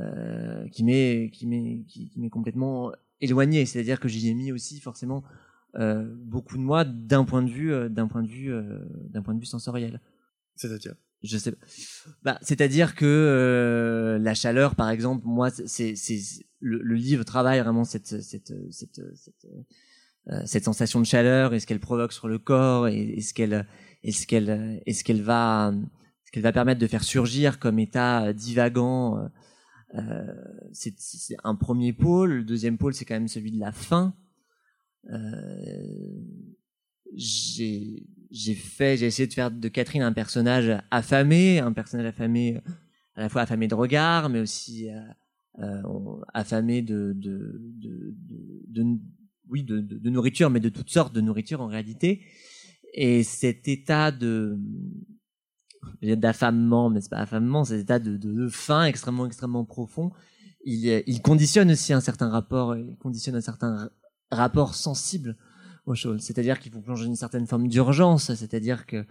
euh 0.00 0.68
qui 0.68 0.84
m'est, 0.84 1.30
qui 1.32 1.46
m'est, 1.46 1.84
qui, 1.86 2.10
m'est 2.16 2.30
complètement 2.30 2.92
éloigné. 3.20 3.66
C'est-à-dire 3.66 4.00
que 4.00 4.08
j'y 4.08 4.28
ai 4.28 4.34
mis 4.34 4.52
aussi 4.52 4.80
forcément 4.80 5.22
euh, 5.76 6.04
beaucoup 6.16 6.56
de 6.56 6.62
moi 6.62 6.84
d'un 6.84 7.24
point 7.24 7.42
de 7.42 7.50
vue, 7.50 7.72
euh, 7.72 7.88
d'un 7.88 8.08
point 8.08 8.22
de 8.22 8.28
vue, 8.28 8.52
euh, 8.52 8.78
d'un 9.10 9.22
point 9.22 9.34
de 9.34 9.40
vue 9.40 9.46
sensoriel. 9.46 10.00
C'est-à-dire? 10.56 10.94
Je 11.22 11.38
sais 11.38 11.54
bah, 12.24 12.36
c'est-à-dire 12.42 12.96
que 12.96 14.18
la 14.20 14.34
chaleur 14.34 14.74
par 14.74 14.90
exemple 14.90 15.22
moi 15.24 15.50
c'est 15.50 15.94
c'est 15.94 16.18
le, 16.58 16.82
le, 16.82 16.94
livre 16.96 17.22
travaille 17.22 17.60
vraiment 17.60 17.84
cette 17.84 18.20
cette 18.20 18.52
cette, 18.72 19.00
cette 19.14 19.46
euh, 20.30 20.40
cette 20.46 20.62
sensation 20.62 21.00
de 21.00 21.04
chaleur 21.04 21.52
et 21.52 21.58
ce 21.58 21.66
qu'elle 21.66 21.80
provoque 21.80 22.12
sur 22.12 22.28
le 22.28 22.38
corps 22.38 22.86
et, 22.86 23.20
ce 23.20 23.34
qu'elle 23.34 23.66
et 24.04 24.12
ce 24.12 24.24
qu'elle 24.24 24.80
et 24.86 24.92
ce 24.92 25.02
qu'elle 25.02 25.20
va 25.20 25.74
ce 26.24 26.30
qu'elle 26.30 26.44
va 26.44 26.52
permettre 26.52 26.80
de 26.80 26.86
faire 26.86 27.02
surgir 27.02 27.58
comme 27.58 27.80
état 27.80 28.32
divagant. 28.32 29.28
Euh, 29.94 30.34
c'est 30.72 30.94
un 31.44 31.54
premier 31.54 31.92
pôle. 31.92 32.32
Le 32.32 32.44
deuxième 32.44 32.78
pôle, 32.78 32.94
c'est 32.94 33.04
quand 33.04 33.14
même 33.14 33.28
celui 33.28 33.50
de 33.52 33.60
la 33.60 33.72
fin. 33.72 34.14
j'ai 37.14 38.06
j'ai 38.30 38.54
fait, 38.54 38.96
j'ai 38.96 39.06
essayé 39.06 39.26
de 39.26 39.32
faire 39.34 39.50
de 39.50 39.68
Catherine 39.68 40.02
un 40.02 40.12
personnage 40.12 40.72
affamé, 40.90 41.58
un 41.58 41.72
personnage 41.72 42.06
affamé 42.06 42.60
à 43.14 43.20
la 43.20 43.28
fois 43.28 43.42
affamé 43.42 43.68
de 43.68 43.74
regard, 43.74 44.30
mais 44.30 44.40
aussi 44.40 44.88
euh, 45.58 45.82
affamé 46.32 46.80
de, 46.80 47.12
de, 47.14 47.60
de, 47.60 48.14
de, 48.68 48.98
oui, 49.50 49.62
de, 49.62 49.80
de, 49.80 50.10
nourriture, 50.10 50.48
mais 50.48 50.60
de 50.60 50.70
toutes 50.70 50.88
sortes 50.88 51.14
de 51.14 51.20
nourriture 51.20 51.60
en 51.60 51.66
réalité. 51.66 52.24
Et 52.94 53.22
cet 53.22 53.68
état 53.68 54.12
de 54.12 54.58
d'affamement, 56.02 56.90
mais 56.90 57.00
c'est 57.00 57.10
pas 57.10 57.18
affamement, 57.18 57.64
cet 57.64 57.80
état 57.80 57.98
de, 57.98 58.16
de, 58.16 58.48
faim 58.48 58.84
extrêmement 58.84 59.26
extrêmement 59.26 59.64
profond, 59.64 60.12
il, 60.64 61.02
il 61.06 61.22
conditionne 61.22 61.70
aussi 61.70 61.92
un 61.92 62.00
certain 62.00 62.28
rapport, 62.28 62.76
il 62.76 62.96
conditionne 62.98 63.34
un 63.34 63.40
certain 63.40 63.90
rapport 64.30 64.74
sensible 64.74 65.36
aux 65.86 65.94
choses. 65.94 66.20
C'est-à-dire 66.20 66.60
qu'il 66.60 66.72
vous 66.72 66.80
plonge 66.80 67.00
dans 67.00 67.06
une 67.06 67.16
certaine 67.16 67.46
forme 67.46 67.68
d'urgence, 67.68 68.34
c'est-à-dire 68.34 68.86
que 68.86 69.04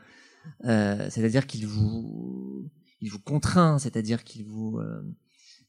euh, 0.66 1.08
c'est-à-dire 1.10 1.46
qu'il 1.46 1.68
vous 1.68 2.70
il 3.02 3.10
vous 3.10 3.20
contraint, 3.20 3.80
c'est-à-dire 3.80 4.24
qu'il 4.24 4.46
vous 4.46 4.78
euh, 4.80 5.02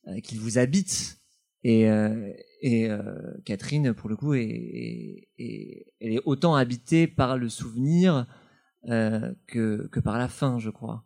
euh 0.08 0.20
qu'il 0.20 0.38
vous 0.38 0.58
habite. 0.58 1.18
Et, 1.64 1.88
euh, 1.88 2.32
et 2.60 2.90
euh, 2.90 3.00
Catherine, 3.44 3.94
pour 3.94 4.08
le 4.08 4.16
coup, 4.16 4.34
est, 4.34 5.28
est, 5.38 5.94
elle 6.00 6.12
est 6.12 6.22
autant 6.24 6.56
habitée 6.56 7.06
par 7.06 7.38
le 7.38 7.48
souvenir 7.48 8.26
euh, 8.88 9.32
que, 9.46 9.86
que 9.88 10.00
par 10.00 10.18
la 10.18 10.28
fin, 10.28 10.58
je 10.58 10.70
crois. 10.70 11.04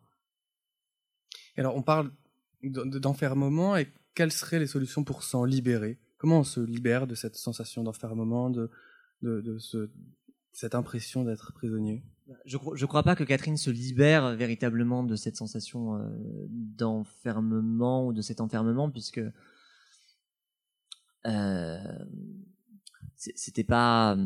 Alors, 1.56 1.76
on 1.76 1.82
parle 1.82 2.12
d'enfermement 2.62 3.76
et 3.76 3.92
quelles 4.14 4.32
seraient 4.32 4.58
les 4.58 4.66
solutions 4.66 5.04
pour 5.04 5.22
s'en 5.22 5.44
libérer? 5.44 5.98
Comment 6.18 6.40
on 6.40 6.44
se 6.44 6.60
libère 6.60 7.06
de 7.06 7.14
cette 7.14 7.36
sensation 7.36 7.82
d'enfermement, 7.82 8.50
de, 8.50 8.70
de, 9.22 9.40
de 9.40 9.58
ce, 9.58 9.90
cette 10.52 10.74
impression 10.74 11.24
d'être 11.24 11.52
prisonnier? 11.52 12.02
Je 12.44 12.56
ne 12.56 12.86
crois 12.86 13.04
pas 13.04 13.14
que 13.14 13.22
Catherine 13.22 13.56
se 13.56 13.70
libère 13.70 14.34
véritablement 14.34 15.04
de 15.04 15.14
cette 15.14 15.36
sensation 15.36 15.96
euh, 15.96 16.08
d'enfermement 16.48 18.06
ou 18.06 18.12
de 18.12 18.20
cet 18.20 18.40
enfermement, 18.40 18.90
puisque 18.90 19.20
euh, 21.26 22.04
c'était 23.14 23.64
pas. 23.64 24.18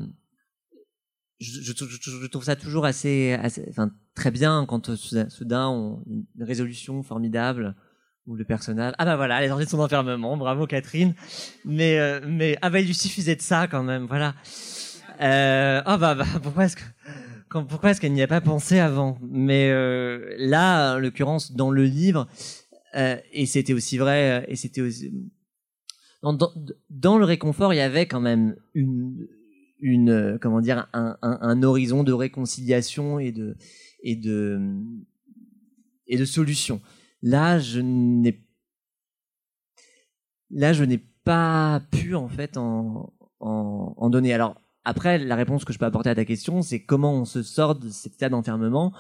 Je, 1.40 1.62
je, 1.62 1.73
je, 1.73 2.26
trouve 2.26 2.44
ça 2.44 2.54
toujours 2.54 2.85
assez, 2.85 3.32
assez, 3.32 3.64
enfin 3.70 3.90
très 4.14 4.30
bien 4.30 4.66
quand 4.68 4.94
soudain 4.94 5.68
on 5.68 6.02
une 6.06 6.44
résolution 6.44 7.02
formidable 7.02 7.75
où 8.26 8.37
le 8.37 8.44
personnage 8.44 8.92
ah 8.99 9.06
bah 9.06 9.16
voilà 9.16 9.42
elle 9.42 9.50
est 9.50 9.64
de 9.64 9.70
son 9.70 9.80
enfermement 9.80 10.37
bravo 10.37 10.66
Catherine. 10.66 11.14
Mais 11.64 11.99
euh, 11.99 12.20
mais 12.26 12.59
ah 12.61 12.68
bah 12.68 12.80
il 12.80 12.87
lui 12.87 12.94
suffisait 12.94 13.37
de 13.37 13.42
ça 13.42 13.68
quand 13.68 13.82
même 13.82 14.06
voilà. 14.06 14.35
Euh, 15.20 15.82
ah 15.85 15.99
bah, 15.99 16.14
bah 16.14 16.25
pourquoi 16.42 16.64
est-ce 16.64 16.76
que 16.76 16.82
pourquoi 17.68 17.90
est-ce 17.90 18.00
qu'elle 18.00 18.12
n'y 18.12 18.23
a 18.23 18.28
pas 18.28 18.40
pensé 18.40 18.78
avant? 18.78 19.18
Mais 19.23 19.70
euh, 19.70 20.35
là, 20.38 20.94
en 20.94 20.99
l'occurrence, 20.99 21.52
dans 21.52 21.70
le 21.70 21.85
livre, 21.85 22.28
euh, 22.94 23.16
et 23.32 23.47
c'était 23.47 23.73
aussi 23.73 23.99
vrai, 23.99 24.44
et 24.49 24.54
c'était 24.54 24.80
aussi 24.80 25.12
dans, 26.23 27.18
le 27.18 27.25
réconfort, 27.25 27.75
il 27.75 27.78
y 27.78 27.80
avait 27.80 28.06
quand 28.06 28.20
même 28.20 28.54
une, 28.75 29.26
une 29.80 30.38
comment 30.40 30.60
dire, 30.60 30.88
un, 30.92 31.16
un, 31.22 31.38
un 31.40 31.62
horizon 31.62 32.04
de 32.04 32.12
réconciliation 32.12 33.18
et 33.18 33.32
de 33.32 33.56
et 34.02 34.16
de 34.16 34.60
et 36.06 36.19
de 36.19 36.25
solution. 36.25 36.80
Là, 37.23 37.58
je 37.58 37.80
n'ai 37.80 38.45
là, 40.50 40.73
je 40.73 40.84
n'ai 40.84 40.99
pas 40.99 41.82
pu 41.90 42.14
en 42.14 42.28
fait 42.28 42.56
en, 42.56 43.12
en, 43.40 43.95
en 43.97 44.10
donner. 44.10 44.32
Alors 44.32 44.60
après, 44.84 45.19
la 45.19 45.36
réponse 45.36 45.64
que 45.64 45.73
je 45.73 45.78
peux 45.78 45.84
apporter 45.84 46.10
à 46.10 46.14
ta 46.14 46.25
question, 46.25 46.62
c'est 46.62 46.82
comment 46.82 47.14
on 47.14 47.25
se 47.25 47.43
sort 47.43 47.78
de 47.78 47.90
cet 47.90 48.14
état 48.14 48.28
d'enfermement 48.28 48.95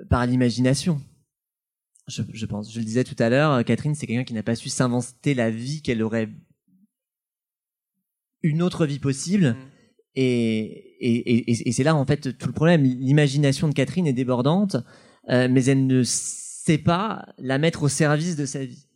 euh, 0.00 0.04
par 0.10 0.26
l'imagination. 0.26 1.00
Je, 2.08 2.22
je, 2.32 2.46
pense, 2.46 2.72
je 2.72 2.78
le 2.78 2.84
disais 2.84 3.04
tout 3.04 3.16
à 3.18 3.28
l'heure, 3.28 3.52
euh, 3.52 3.62
Catherine, 3.62 3.94
c'est 3.94 4.06
quelqu'un 4.06 4.24
qui 4.24 4.34
n'a 4.34 4.42
pas 4.42 4.54
su 4.56 4.68
s'inventer 4.68 5.34
la 5.34 5.50
vie 5.50 5.82
qu'elle 5.82 6.02
aurait 6.02 6.28
une 8.42 8.62
autre 8.62 8.86
vie 8.86 8.98
possible. 8.98 9.50
Mm. 9.50 9.75
Et, 10.16 10.96
et, 11.00 11.68
et, 11.68 11.72
c'est 11.72 11.82
là 11.82 11.94
en 11.94 12.06
fait 12.06 12.36
tout 12.38 12.46
le 12.46 12.54
problème. 12.54 12.82
L'imagination 12.82 13.68
de 13.68 13.74
Catherine 13.74 14.06
est 14.06 14.14
débordante, 14.14 14.76
euh, 15.28 15.46
mais 15.50 15.64
elle 15.66 15.86
ne 15.86 16.02
sait 16.02 16.78
pas 16.78 17.26
la 17.38 17.58
mettre 17.58 17.82
au 17.82 17.88
service 17.88 18.34
de 18.34 18.46
sa 18.46 18.64
vie. 18.64 18.86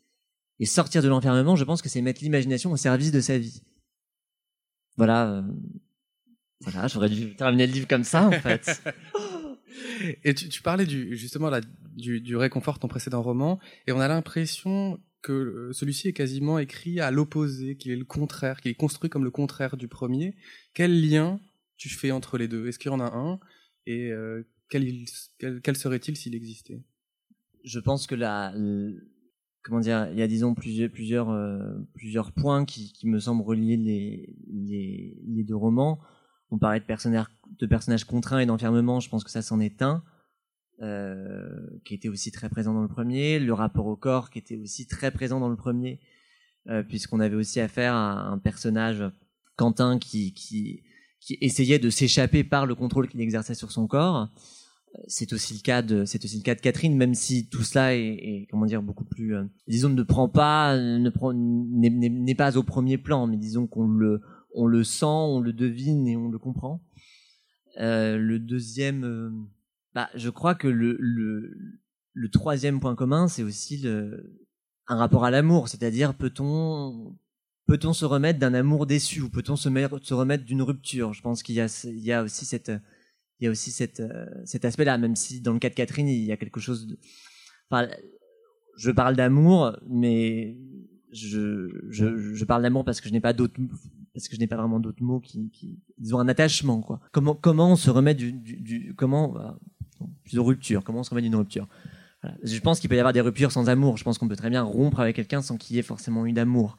Et 0.61 0.67
sortir 0.67 1.03
de 1.03 1.09
l'enfermement, 1.09 1.57
je 1.57 1.65
pense 1.65 1.83
que 1.83 1.89
c'est 1.91 2.01
mettre 2.01 2.23
l'imagination 2.23 2.73
au 2.73 2.77
service 2.77 3.13
de 3.13 3.21
sa 3.21 3.39
vie. 3.39 3.63
Voilà. 4.97 5.31
Euh, 5.31 5.43
voilà, 6.63 6.89
j'aurais 6.89 7.09
dû 7.09 7.35
terminer 7.37 7.67
le 7.67 7.73
livre 7.73 7.89
comme 7.89 8.05
ça, 8.05 8.27
en 8.27 8.33
fait. 8.33 8.83
et 10.25 10.35
tu, 10.35 10.61
parlais 10.61 10.87
justement 10.87 11.49
là, 11.49 11.61
du, 11.97 12.21
du 12.21 12.37
réconfort 12.37 12.79
ton 12.79 12.89
précédent 12.89 13.23
roman, 13.23 13.59
et 13.87 13.93
on 13.93 14.01
a 14.01 14.09
l'impression 14.09 15.01
que 15.23 15.33
euh, 15.33 15.73
celui-ci 15.73 16.09
est 16.09 16.13
quasiment 16.13 16.59
écrit 16.59 17.01
à 17.01 17.11
l'opposé, 17.11 17.77
qu'il 17.77 17.93
est 17.93 17.97
le 17.97 18.05
contraire, 18.05 18.61
qu'il 18.61 18.71
est 18.71 18.75
construit 18.75 19.11
comme 19.11 19.25
le 19.25 19.31
contraire 19.31 19.77
du 19.77 19.89
premier. 19.89 20.35
Quel 20.75 21.09
lien 21.09 21.41
tu 21.77 21.89
fais 21.89 22.11
entre 22.11 22.39
les 22.39 22.49
deux? 22.49 22.67
Est-ce 22.67 22.79
qu'il 22.79 22.91
y 22.91 22.95
en 22.95 23.01
a 23.01 23.15
un? 23.15 23.41
Et 23.87 24.11
euh, 24.13 24.43
quel, 24.69 25.05
quel, 25.39 25.61
quel 25.61 25.77
serait-il 25.77 26.17
s'il 26.17 26.35
existait? 26.35 26.83
Je 27.65 27.81
pense 27.81 28.07
que 28.07 28.15
la, 28.15 28.55
comment 29.63 29.81
dire, 29.81 30.09
il 30.13 30.19
y 30.19 30.23
a 30.23 30.27
disons 30.27 30.55
plusieurs 30.55 30.91
plusieurs 30.91 31.31
euh, 31.31 31.59
plusieurs 31.95 32.33
points 32.33 32.65
qui, 32.65 32.93
qui 32.93 33.07
me 33.07 33.19
semblent 33.19 33.43
relier 33.43 33.77
les, 33.77 34.35
les, 34.49 35.19
les 35.27 35.45
deux 35.45 35.57
romans. 35.57 36.01
On 36.51 36.59
parlait 36.59 36.81
de 36.81 36.85
personnages, 36.85 37.27
de 37.59 37.67
personnages 37.67 38.05
contraints 38.05 38.41
et 38.41 38.47
d'enfermement, 38.47 38.99
je 39.01 39.09
pense 39.09 39.23
que 39.23 39.31
ça 39.31 39.43
s'en 39.43 39.61
est 39.61 39.83
un, 39.83 40.03
qui 41.85 41.95
était 41.95 42.09
aussi 42.09 42.33
très 42.33 42.49
présent 42.49 42.73
dans 42.73 42.83
le 42.83 42.89
premier, 42.89 43.39
le 43.39 43.53
rapport 43.53 43.87
au 43.87 43.97
corps 43.97 44.31
qui 44.31 44.39
était 44.39 44.57
aussi 44.57 44.87
très 44.87 45.11
présent 45.11 45.39
dans 45.39 45.49
le 45.49 45.57
premier, 45.57 46.01
euh, 46.69 46.83
puisqu'on 46.83 47.21
avait 47.21 47.37
aussi 47.37 47.59
affaire 47.59 47.95
à 47.95 48.29
un 48.29 48.39
personnage, 48.39 49.03
Quentin, 49.57 49.99
qui, 49.99 50.83
essayait 51.41 51.79
de 51.79 51.91
s'échapper 51.91 52.45
par 52.45 52.67
le 52.67 52.75
contrôle 52.75 53.09
qu'il 53.09 53.21
exerçait 53.21 53.55
sur 53.55 53.73
son 53.73 53.87
corps. 53.87 54.29
C'est 55.07 55.33
aussi 55.33 55.55
le 55.55 55.61
cas 55.61 55.83
de, 55.83 56.05
c'est 56.05 56.25
aussi 56.25 56.37
le 56.37 56.43
cas 56.43 56.55
de 56.55 56.61
Catherine, 56.61 56.97
même 56.97 57.15
si 57.15 57.49
tout 57.49 57.63
cela 57.63 57.95
est, 57.95 58.47
comment 58.51 58.67
dire, 58.67 58.83
beaucoup 58.83 59.05
plus, 59.05 59.37
euh, 59.37 59.45
disons, 59.69 59.89
ne 59.89 60.03
prend 60.03 60.29
pas, 60.29 60.77
ne 60.77 61.11
prend, 61.11 61.33
n'est 61.33 62.35
pas 62.35 62.59
au 62.59 62.63
premier 62.63 62.99
plan, 62.99 63.27
mais 63.27 63.37
disons 63.37 63.67
qu'on 63.67 63.89
le, 63.89 64.21
on 64.55 64.67
le 64.67 64.85
sent, 64.85 65.07
on 65.07 65.41
le 65.41 65.53
devine 65.53 66.07
et 66.09 66.17
on 66.17 66.29
le 66.29 66.39
comprend. 66.39 66.83
Euh, 67.79 68.19
le 68.19 68.39
deuxième, 68.39 69.05
euh, 69.05 69.31
bah, 69.95 70.09
je 70.15 70.31
crois 70.31 70.55
que 70.55 70.69
le, 70.69 70.97
le, 71.01 71.57
le 72.13 72.29
troisième 72.31 72.81
point 72.81 72.95
commun, 72.95 73.29
c'est 73.29 73.43
aussi 73.43 73.79
le, 73.79 74.41
un 74.87 74.97
rapport 74.97 75.25
à 75.25 75.31
l'amour, 75.31 75.69
c'est-à-dire 75.69 76.15
peut-on 76.15 77.17
peut-on 77.67 77.93
se 77.93 78.05
remettre 78.05 78.39
d'un 78.39 78.55
amour 78.55 78.87
déçu 78.87 79.21
ou 79.21 79.31
peut-on 79.31 79.57
se, 79.57 79.69
se 80.03 80.15
remettre 80.15 80.45
d'une 80.45 80.63
rupture? 80.63 81.13
Je 81.13 81.23
pense 81.23 81.43
qu'il 81.43 81.55
y 81.55 81.59
y 81.59 82.13
a 82.13 82.23
aussi 82.23 82.45
cette 82.45 82.73
il 83.41 83.45
y 83.45 83.49
a 83.49 83.51
aussi 83.51 83.71
cette, 83.71 84.03
cet 84.45 84.65
aspect-là, 84.67 84.99
même 84.99 85.17
si 85.17 85.41
dans 85.41 85.55
le 85.55 85.59
cas 85.59 85.71
de 85.71 85.75
Catherine, 85.75 86.09
il 86.09 86.25
y 86.25 86.31
a 86.31 86.37
quelque 86.37 86.61
chose 86.61 86.87
de... 86.87 86.99
Enfin, 87.71 87.89
je 88.77 88.91
parle 88.91 89.17
d'amour, 89.17 89.79
mais 89.89 90.59
je, 91.11 91.71
je, 91.89 92.35
je 92.35 92.45
parle 92.45 92.63
d'amour 92.63 92.85
parce 92.85 93.01
que 93.01 93.09
je 93.09 93.15
n'ai 93.15 93.21
pas 93.21 93.33
d'autres 93.33 93.55
parce 94.13 94.29
que 94.29 94.35
je 94.35 94.41
n'ai 94.41 94.47
pas 94.47 94.57
vraiment 94.57 94.81
d'autres 94.81 95.03
mots 95.03 95.21
qui, 95.21 95.51
qui 95.51 95.81
ils 95.99 96.15
ont 96.15 96.19
un 96.19 96.29
attachement 96.29 96.83
quoi. 96.83 97.01
Comment 97.13 97.35
comment 97.35 97.73
on 97.73 97.77
se 97.77 97.91
remet 97.91 98.15
du, 98.15 98.33
du, 98.33 98.57
du 98.61 98.95
comment 98.95 99.35
de 100.33 100.41
rupture, 100.41 100.85
comment 100.85 101.01
on 101.01 101.03
se 101.03 101.11
remet 101.11 101.23
d'une 101.23 101.37
rupture? 101.37 101.67
Voilà. 102.23 102.37
Je 102.43 102.59
pense 102.61 102.81
qu'il 102.81 102.89
peut 102.91 102.97
y 102.97 102.99
avoir 102.99 103.13
des 103.13 103.21
ruptures 103.21 103.53
sans 103.53 103.69
amour. 103.69 103.97
Je 103.97 104.05
pense 104.05 104.19
qu'on 104.19 104.29
peut 104.29 104.37
très 104.37 104.51
bien 104.51 104.63
rompre 104.63 105.01
avec 105.01 105.17
quelqu'un 105.17 105.43
sans 105.43 105.57
qu'il 105.57 105.77
y 105.77 105.79
ait 105.79 105.83
forcément 105.83 106.27
eu 106.27 106.33
d'amour 106.33 106.77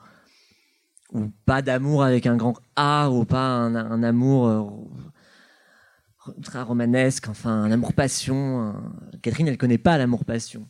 ou 1.11 1.29
pas 1.45 1.61
d'amour 1.61 2.03
avec 2.03 2.25
un 2.25 2.37
grand 2.37 2.57
A 2.75 3.09
ou 3.09 3.25
pas 3.25 3.47
un, 3.47 3.75
un 3.75 4.03
amour 4.03 4.47
euh, 4.47 6.31
très 6.43 6.61
romanesque, 6.61 7.27
enfin 7.27 7.51
un 7.51 7.71
amour 7.71 7.93
passion. 7.93 8.73
Catherine, 9.21 9.47
elle 9.47 9.57
connaît 9.57 9.77
pas 9.77 9.97
l'amour 9.97 10.25
passion. 10.25 10.67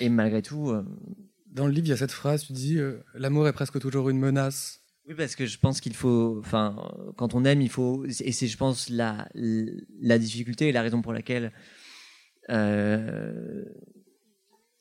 Et 0.00 0.08
malgré 0.08 0.42
tout. 0.42 0.70
Euh, 0.70 0.84
Dans 1.52 1.66
le 1.66 1.72
livre, 1.72 1.86
il 1.86 1.90
y 1.90 1.92
a 1.92 1.96
cette 1.96 2.12
phrase, 2.12 2.44
tu 2.46 2.52
dis 2.52 2.78
euh, 2.78 3.02
l'amour 3.14 3.46
est 3.46 3.52
presque 3.52 3.78
toujours 3.78 4.08
une 4.10 4.18
menace. 4.18 4.80
Oui, 5.06 5.14
parce 5.14 5.36
que 5.36 5.44
je 5.44 5.58
pense 5.58 5.80
qu'il 5.80 5.94
faut, 5.94 6.38
enfin, 6.40 6.76
quand 7.16 7.34
on 7.34 7.44
aime, 7.44 7.60
il 7.60 7.68
faut, 7.68 8.06
et 8.06 8.32
c'est, 8.32 8.46
je 8.46 8.56
pense, 8.56 8.88
la, 8.88 9.28
la 9.34 10.18
difficulté 10.18 10.68
et 10.68 10.72
la 10.72 10.80
raison 10.80 11.02
pour 11.02 11.12
laquelle 11.12 11.52
euh, 12.50 13.64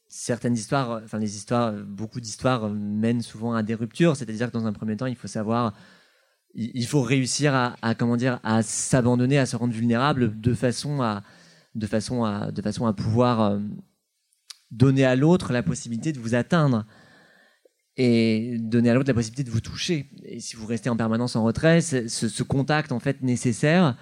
certaines 0.08 0.54
histoires, 0.54 1.02
enfin, 1.04 1.18
les 1.18 1.36
histoires, 1.36 1.74
beaucoup 1.74 2.20
d'histoires 2.20 2.70
mènent 2.70 3.22
souvent 3.22 3.54
à 3.54 3.64
des 3.64 3.74
ruptures. 3.74 4.16
C'est-à-dire 4.16 4.48
que 4.48 4.54
dans 4.54 4.66
un 4.66 4.74
premier 4.74 4.96
temps, 4.96 5.06
il 5.06 5.16
faut 5.16 5.28
savoir, 5.28 5.74
il, 6.54 6.86
faut 6.86 7.02
réussir 7.02 7.56
à, 7.56 7.96
comment 7.96 8.18
dire, 8.18 8.40
à 8.44 8.62
s'abandonner, 8.62 9.40
à 9.40 9.46
se 9.46 9.56
rendre 9.56 9.74
vulnérable 9.74 10.40
de 10.40 10.54
façon 10.54 11.02
à, 11.02 11.24
de 11.76 11.88
façon 11.88 12.24
à, 12.24 12.52
de 12.52 12.62
façon 12.62 12.86
à 12.86 12.94
pouvoir 12.94 13.42
euh, 13.42 13.60
donner 14.72 15.06
à 15.06 15.16
l'autre 15.16 15.52
la 15.52 15.64
possibilité 15.64 16.12
de 16.12 16.20
vous 16.20 16.36
atteindre 16.36 16.86
et 17.98 18.58
donner 18.60 18.90
à 18.90 18.94
l'autre 18.94 19.10
la 19.10 19.14
possibilité 19.14 19.44
de 19.44 19.52
vous 19.52 19.62
toucher. 19.62 20.10
Et 20.24 20.40
si 20.40 20.56
vous 20.56 20.66
restez 20.66 20.90
en 20.90 20.98
permanence 20.98 21.36
en 21.36 21.44
retrait, 21.44 21.82
ce, 21.82 22.08
ce, 22.08 22.44
contact 22.44 22.92
en 22.92 23.00
fait 23.00 23.22
nécessaire, 23.22 23.98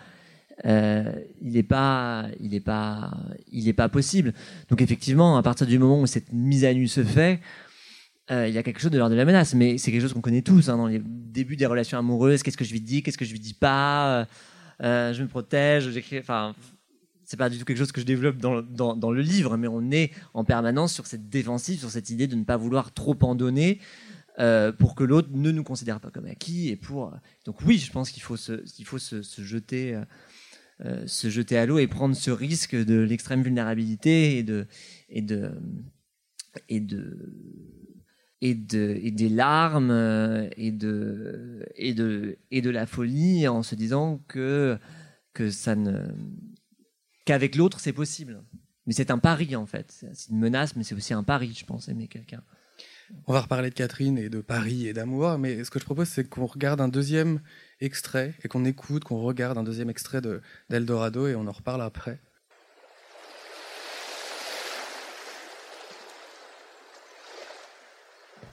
euh, 0.65 1.12
il 1.41 1.54
n'est 1.54 1.63
pas, 1.63 2.28
il 2.39 2.54
est 2.54 2.62
pas, 2.62 3.12
il 3.52 3.67
est 3.67 3.74
pas 3.74 3.89
possible. 3.89 4.34
Donc 4.69 4.82
effectivement, 4.82 5.38
à 5.38 5.43
partir 5.43 5.67
du 5.67 5.80
moment 5.80 6.02
où 6.02 6.08
cette 6.08 6.32
mise 6.32 6.65
à 6.65 6.74
nu 6.74 6.88
se 6.88 7.04
fait, 7.04 7.39
euh, 8.32 8.47
il 8.47 8.54
y 8.54 8.58
a 8.58 8.63
quelque 8.63 8.80
chose 8.80 8.91
de 8.91 8.97
l'ordre 8.97 9.13
de 9.13 9.17
la 9.17 9.26
menace. 9.26 9.54
Mais 9.54 9.78
c'est 9.78 9.91
quelque 9.91 10.02
chose 10.02 10.13
qu'on 10.13 10.21
connaît 10.21 10.41
tous 10.41 10.69
hein, 10.69 10.78
dans 10.78 10.88
les 10.88 11.02
débuts 11.04 11.56
des 11.56 11.65
relations 11.65 11.97
amoureuses. 11.97 12.43
Qu'est-ce 12.43 12.58
que 12.58 12.65
je 12.65 12.71
lui 12.71 12.82
dis 12.82 13.04
Qu'est-ce 13.04 13.17
que 13.17 13.26
je 13.26 13.32
lui 13.32 13.39
dis 13.39 13.54
pas 13.54 14.28
euh, 14.84 15.13
Je 15.13 15.21
me 15.21 15.28
protège. 15.28 15.89
J'écris. 15.89 16.19
Enfin, 16.19 16.56
c'est 17.26 17.38
pas 17.38 17.50
du 17.50 17.58
tout 17.58 17.65
quelque 17.65 17.78
chose 17.78 17.91
que 17.91 18.02
je 18.02 18.06
développe 18.06 18.38
dans, 18.38 19.12
le 19.12 19.21
livre, 19.21 19.56
mais 19.56 19.67
on 19.67 19.89
est 19.89 20.12
en 20.34 20.43
permanence 20.43 20.93
sur 20.93 21.08
cette 21.08 21.30
défensive, 21.30 21.80
sur 21.80 21.89
cette 21.89 22.10
idée 22.10 22.28
de 22.28 22.36
ne 22.36 22.43
pas 22.43 22.58
vouloir 22.58 22.93
trop 22.93 23.17
en 23.21 23.36
donner. 23.36 23.80
Pour 24.80 24.95
que 24.95 25.04
l'autre 25.04 25.30
ne 25.32 25.52
nous 25.52 25.63
considère 25.63 26.00
pas 26.00 26.10
comme 26.10 26.26
acquis 26.26 26.69
et 26.69 26.76
pour 26.76 27.13
donc 27.45 27.62
oui 27.62 27.78
je 27.78 27.91
pense 27.91 28.10
qu'il 28.10 28.24
faut 28.24 28.38
se, 28.38 28.63
il 28.80 28.86
faut 28.86 28.97
se 28.97 29.21
jeter 29.43 30.02
euh, 30.84 31.06
se 31.08 31.30
jeter 31.30 31.58
à 31.58 31.65
l'eau 31.65 31.80
et 31.80 31.88
prendre 31.88 32.15
ce 32.15 32.32
risque 32.32 32.76
de 32.76 33.00
l'extrême 33.00 33.44
vulnérabilité 33.44 34.38
et 34.38 34.44
de 34.44 34.67
et 35.10 35.22
de 35.22 35.52
et 36.70 36.80
de 36.80 37.34
et, 38.41 38.56
de, 38.56 38.98
et 39.02 39.12
des 39.12 39.30
larmes 39.30 39.91
euh, 39.91 40.50
et 40.58 40.72
de, 40.72 41.63
et, 41.76 41.94
de, 41.94 42.38
et 42.50 42.62
de 42.62 42.70
la 42.70 42.86
folie 42.86 43.48
en 43.48 43.62
se 43.63 43.76
disant 43.76 44.20
que, 44.28 44.78
que 45.34 45.52
ça 45.52 45.76
ne 45.76 46.08
qu'avec 47.26 47.56
l'autre 47.56 47.80
c'est 47.80 47.94
possible. 47.94 48.44
Mais 48.88 48.94
c'est 48.94 49.12
un 49.12 49.20
pari 49.20 49.56
en 49.56 49.67
fait. 49.67 50.06
C'est 50.13 50.32
une 50.32 50.39
menace, 50.39 50.76
mais 50.76 50.84
c'est 50.84 50.96
aussi 50.96 51.13
un 51.13 51.24
pari, 51.24 51.54
je 51.56 51.65
pense, 51.65 51.88
aimer 51.88 52.08
quelqu'un. 52.08 52.44
On 53.28 53.34
va 53.34 53.41
reparler 53.41 53.70
de 53.70 53.76
Catherine 53.76 54.17
et 54.17 54.30
de 54.30 54.41
Paris 54.41 54.88
et 54.88 54.94
d'amour, 54.94 55.38
mais 55.38 55.63
ce 55.63 55.70
que 55.70 55.80
je 55.80 55.86
propose, 55.86 56.08
c'est 56.08 56.28
qu'on 56.28 56.46
regarde 56.46 56.82
un 56.82 56.88
deuxième 56.88 57.41
extrait 57.82 58.34
et 58.44 58.48
qu'on 58.48 58.63
écoute, 58.65 59.04
qu'on 59.04 59.22
regarde 59.22 59.58
un 59.58 59.63
deuxième 59.63 59.89
extrait 59.89 60.22
d'Eldorado 60.70 61.28
et 61.28 61.36
on 61.36 61.48
en 61.48 61.52
reparle 61.52 61.82
après. 61.82 62.20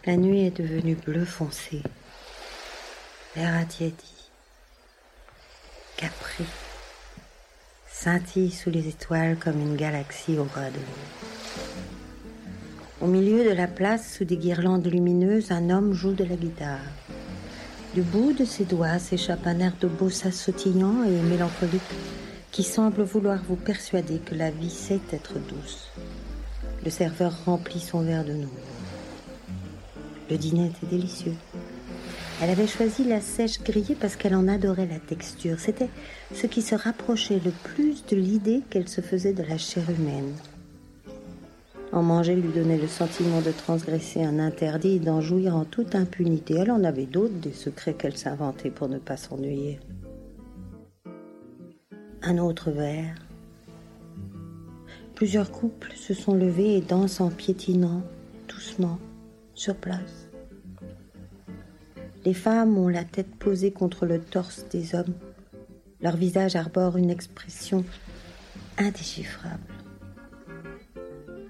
La 0.07 0.17
nuit 0.17 0.41
est 0.41 0.57
devenue 0.57 0.95
bleu 0.95 1.25
foncé. 1.25 1.83
L'air 3.37 3.55
a 3.55 3.65
tiédi. 3.65 4.31
Capri 5.97 6.45
scintille 7.91 8.53
sous 8.53 8.71
les 8.71 8.89
étoiles 8.89 9.37
comme 9.37 9.61
une 9.61 9.77
galaxie 9.77 10.39
au 10.39 10.45
ras 10.45 10.71
de. 10.71 10.79
Au 13.01 13.07
milieu 13.07 13.45
de 13.45 13.51
la 13.51 13.67
place, 13.67 14.17
sous 14.17 14.25
des 14.25 14.37
guirlandes 14.37 14.87
lumineuses, 14.87 15.51
un 15.51 15.71
homme 15.71 15.93
joue 15.93 16.15
de 16.15 16.25
la 16.25 16.37
guitare. 16.37 16.81
Du 17.95 18.03
bout 18.03 18.35
de 18.35 18.45
ses 18.45 18.65
doigts 18.65 18.99
s'échappe 18.99 19.47
un 19.47 19.61
air 19.61 19.73
de 19.81 19.89
bossa 19.89 20.31
sautillant 20.31 21.03
et 21.05 21.23
mélancolique 21.23 21.81
qui 22.53 22.63
semble 22.63 23.03
vouloir 23.03 23.41
vous 23.49 23.57
persuader 23.57 24.19
que 24.19 24.35
la 24.35 24.51
vie 24.51 24.71
sait 24.71 25.01
être 25.11 25.35
douce. 25.49 25.91
Le 26.85 26.91
serveur 26.91 27.33
remplit 27.47 27.81
son 27.81 28.03
verre 28.03 28.25
de 28.25 28.35
nouveau. 28.35 28.53
Le 30.31 30.37
dîner 30.37 30.67
était 30.67 30.95
délicieux. 30.95 31.35
Elle 32.43 32.51
avait 32.51 32.67
choisi 32.67 33.05
la 33.05 33.21
sèche 33.21 33.63
grillée 33.63 33.97
parce 33.99 34.17
qu'elle 34.17 34.35
en 34.35 34.49
adorait 34.49 34.87
la 34.87 34.99
texture. 34.99 35.59
C'était 35.59 35.89
ce 36.35 36.47
qui 36.47 36.63
se 36.63 36.75
rapprochait 36.75 37.41
le 37.43 37.51
plus 37.51 38.05
de 38.07 38.17
l'idée 38.17 38.63
qu'elle 38.71 38.89
se 38.89 39.01
faisait 39.01 39.33
de 39.33 39.43
la 39.43 39.57
chair 39.57 39.85
humaine. 39.89 40.35
En 41.91 42.03
manger 42.03 42.37
lui 42.37 42.53
donnait 42.53 42.77
le 42.77 42.87
sentiment 42.87 43.41
de 43.41 43.51
transgresser 43.51 44.23
un 44.23 44.39
interdit 44.39 44.97
et 44.97 44.99
d'en 44.99 45.21
jouir 45.21 45.57
en 45.57 45.65
toute 45.65 45.95
impunité. 45.95 46.55
Elle 46.59 46.71
en 46.71 46.85
avait 46.85 47.07
d'autres, 47.07 47.41
des 47.41 47.53
secrets 47.53 47.95
qu'elle 47.95 48.17
s'inventait 48.17 48.71
pour 48.71 48.89
ne 48.89 48.99
pas 48.99 49.17
s'ennuyer. 49.17 49.81
Un 52.23 52.39
autre 52.39 52.71
verre. 52.71 53.15
Plusieurs 55.15 55.51
couples 55.51 55.93
se 55.97 56.15
sont 56.15 56.35
levés 56.35 56.77
et 56.77 56.81
dansent 56.81 57.21
en 57.21 57.31
piétinant, 57.31 58.03
doucement, 58.49 58.99
sur 59.55 59.75
place. 59.75 60.29
Les 62.25 62.35
femmes 62.35 62.77
ont 62.77 62.89
la 62.89 63.05
tête 63.05 63.35
posée 63.37 63.73
contre 63.73 64.05
le 64.05 64.21
torse 64.21 64.67
des 64.71 64.95
hommes. 64.95 65.15
Leur 66.03 66.17
visage 66.17 66.55
arbore 66.55 66.99
une 66.99 67.11
expression 67.11 67.85
indéchiffrable. 68.77 69.78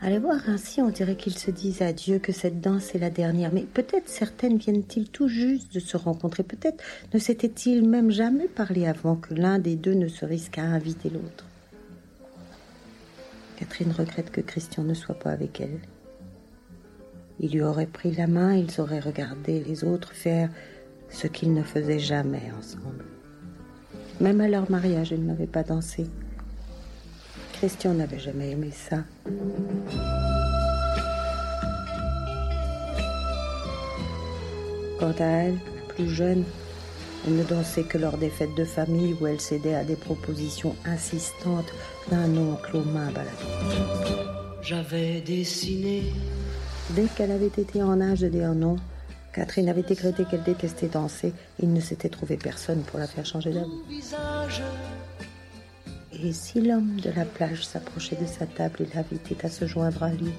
À 0.00 0.10
les 0.10 0.20
voir 0.20 0.40
ainsi, 0.48 0.80
on 0.80 0.90
dirait 0.90 1.16
qu'ils 1.16 1.36
se 1.36 1.50
disent 1.50 1.82
adieu, 1.82 2.20
que 2.20 2.30
cette 2.30 2.60
danse 2.60 2.94
est 2.94 3.00
la 3.00 3.10
dernière. 3.10 3.52
Mais 3.52 3.62
peut-être 3.62 4.08
certaines 4.08 4.56
viennent-ils 4.56 5.08
tout 5.10 5.26
juste 5.26 5.74
de 5.74 5.80
se 5.80 5.96
rencontrer. 5.96 6.44
Peut-être 6.44 6.82
ne 7.12 7.18
s'étaient-ils 7.18 7.86
même 7.86 8.10
jamais 8.12 8.46
parlé 8.46 8.86
avant 8.86 9.16
que 9.16 9.34
l'un 9.34 9.58
des 9.58 9.74
deux 9.74 9.94
ne 9.94 10.06
se 10.06 10.24
risque 10.24 10.58
à 10.58 10.62
inviter 10.62 11.10
l'autre. 11.10 11.46
Catherine 13.56 13.90
regrette 13.90 14.30
que 14.30 14.40
Christian 14.40 14.84
ne 14.84 14.94
soit 14.94 15.18
pas 15.18 15.30
avec 15.30 15.60
elle. 15.60 15.80
Il 17.40 17.50
lui 17.50 17.62
aurait 17.62 17.86
pris 17.86 18.12
la 18.12 18.28
main, 18.28 18.54
ils 18.54 18.80
auraient 18.80 19.00
regardé 19.00 19.64
les 19.64 19.82
autres 19.82 20.12
faire 20.12 20.48
ce 21.08 21.26
qu'ils 21.26 21.54
ne 21.54 21.62
faisaient 21.62 21.98
jamais 21.98 22.52
ensemble. 22.56 23.04
Même 24.20 24.40
à 24.40 24.48
leur 24.48 24.70
mariage, 24.70 25.10
ils 25.10 25.24
n'avaient 25.24 25.46
pas 25.46 25.64
dansé. 25.64 26.06
Christian 27.58 27.94
n'avait 27.94 28.20
jamais 28.20 28.52
aimé 28.52 28.70
ça. 28.72 28.98
Quant 35.00 35.14
à 35.18 35.24
elle, 35.24 35.58
plus 35.88 36.08
jeune, 36.08 36.44
elle 37.26 37.34
ne 37.34 37.42
dansait 37.42 37.82
que 37.82 37.98
lors 37.98 38.16
des 38.16 38.30
fêtes 38.30 38.54
de 38.56 38.64
famille 38.64 39.16
où 39.20 39.26
elle 39.26 39.40
cédait 39.40 39.74
à 39.74 39.82
des 39.82 39.96
propositions 39.96 40.76
insistantes 40.84 41.72
d'un 42.12 42.36
oncle 42.36 42.76
aux 42.76 42.84
mains 42.84 43.10
baladées. 43.10 44.22
J'avais 44.62 45.20
dessiné 45.20 46.12
Dès 46.90 47.06
qu'elle 47.16 47.32
avait 47.32 47.46
été 47.46 47.82
en 47.82 48.00
âge 48.00 48.20
de 48.20 48.28
dire 48.28 48.54
non, 48.54 48.76
Catherine 49.32 49.68
avait 49.68 49.82
décrété 49.82 50.24
qu'elle 50.30 50.44
détestait 50.44 50.86
danser. 50.86 51.32
Il 51.60 51.72
ne 51.72 51.80
s'était 51.80 52.08
trouvé 52.08 52.36
personne 52.36 52.82
pour 52.82 53.00
la 53.00 53.08
faire 53.08 53.26
changer 53.26 53.50
d'avis. 53.50 53.82
Et 56.12 56.32
si 56.32 56.60
l'homme 56.60 57.00
de 57.00 57.10
la 57.10 57.24
plage 57.24 57.66
s'approchait 57.66 58.16
de 58.16 58.26
sa 58.26 58.46
table 58.46 58.76
et 58.80 58.94
l'invitait 58.94 59.44
à 59.44 59.50
se 59.50 59.66
joindre 59.66 60.02
à 60.02 60.10
lui 60.10 60.32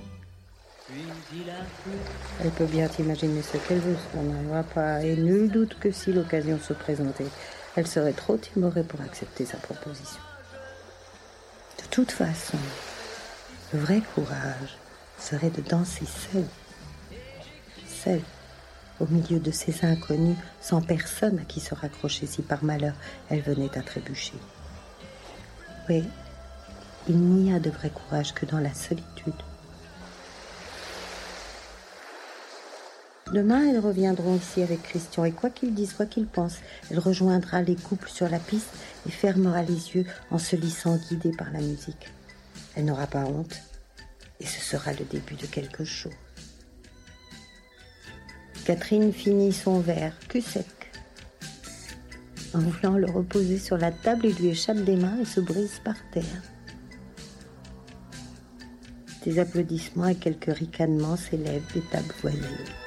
Elle 2.44 2.52
peut 2.52 2.66
bien 2.66 2.90
imaginer 2.98 3.42
ce 3.42 3.58
qu'elle 3.58 3.80
veut, 3.80 3.98
ça 4.12 4.22
n'arrivera 4.22 4.64
pas. 4.64 5.04
Et 5.04 5.16
nul 5.16 5.50
doute 5.50 5.78
que 5.80 5.92
si 5.92 6.12
l'occasion 6.12 6.60
se 6.60 6.74
présentait, 6.74 7.28
elle 7.76 7.88
serait 7.88 8.14
trop 8.14 8.38
timorée 8.38 8.84
pour 8.84 9.02
accepter 9.02 9.46
sa 9.46 9.58
proposition. 9.58 10.22
De 11.78 11.88
toute 11.92 12.12
façon, 12.12 12.58
le 13.74 13.80
vrai 13.80 14.02
courage, 14.16 14.78
serait 15.20 15.50
de 15.50 15.62
danser 15.62 16.06
seule, 16.06 16.46
seule, 17.88 18.22
au 19.00 19.08
milieu 19.08 19.40
de 19.40 19.52
ces 19.52 19.86
inconnus, 19.86 20.38
sans 20.62 20.82
personne 20.82 21.40
à 21.40 21.44
qui 21.44 21.60
se 21.60 21.74
raccrocher 21.76 22.26
si 22.26 22.42
par 22.42 22.64
malheur 22.64 22.94
elle 23.30 23.42
venait 23.42 23.78
à 23.78 23.82
trébucher. 23.82 24.34
Il 27.08 27.18
n'y 27.18 27.54
a 27.54 27.60
de 27.60 27.70
vrai 27.70 27.90
courage 27.90 28.34
que 28.34 28.46
dans 28.46 28.60
la 28.60 28.74
solitude. 28.74 29.34
Demain, 33.34 33.70
elles 33.70 33.80
reviendront 33.80 34.36
ici 34.36 34.64
avec 34.64 34.82
Christian 34.82 35.24
et 35.24 35.32
quoi 35.32 35.50
qu'il 35.50 35.74
dise, 35.74 35.94
quoi 35.94 36.08
qu'il 36.08 36.26
pense, 36.26 36.58
elle 36.90 37.00
rejoindra 37.00 37.62
les 37.62 37.76
couples 37.76 38.10
sur 38.10 38.28
la 38.28 38.40
piste 38.40 38.74
et 39.08 39.12
fermera 39.12 39.62
les 39.62 39.96
yeux 39.96 40.06
en 40.32 40.40
se 40.40 40.56
laissant 40.56 40.98
guider 40.98 41.32
par 41.32 41.52
la 41.52 41.60
musique. 41.60 42.10
Elle 42.76 42.86
n'aura 42.86 43.06
pas 43.06 43.26
honte, 43.26 43.60
et 44.40 44.46
ce 44.46 44.60
sera 44.62 44.94
le 44.94 45.06
début 45.06 45.36
de 45.36 45.46
quelque 45.46 45.86
chose. 45.86 46.14
Catherine 48.66 49.14
finit 49.14 49.54
son 49.54 49.80
verre, 49.80 50.14
cul 50.28 50.42
sec. 50.42 50.79
En 52.54 52.60
voulant 52.60 52.98
le 52.98 53.10
reposer 53.10 53.60
sur 53.60 53.78
la 53.78 53.92
table, 53.92 54.26
il 54.26 54.36
lui 54.36 54.50
échappe 54.50 54.84
des 54.84 54.96
mains 54.96 55.20
et 55.22 55.26
se 55.26 55.40
brise 55.40 55.80
par 55.84 55.96
terre. 56.12 56.24
Des 59.24 59.38
applaudissements 59.38 60.08
et 60.08 60.16
quelques 60.16 60.54
ricanements 60.54 61.18
s'élèvent 61.18 61.74
des 61.74 61.82
tables 61.82 62.14
voisines. 62.22 62.79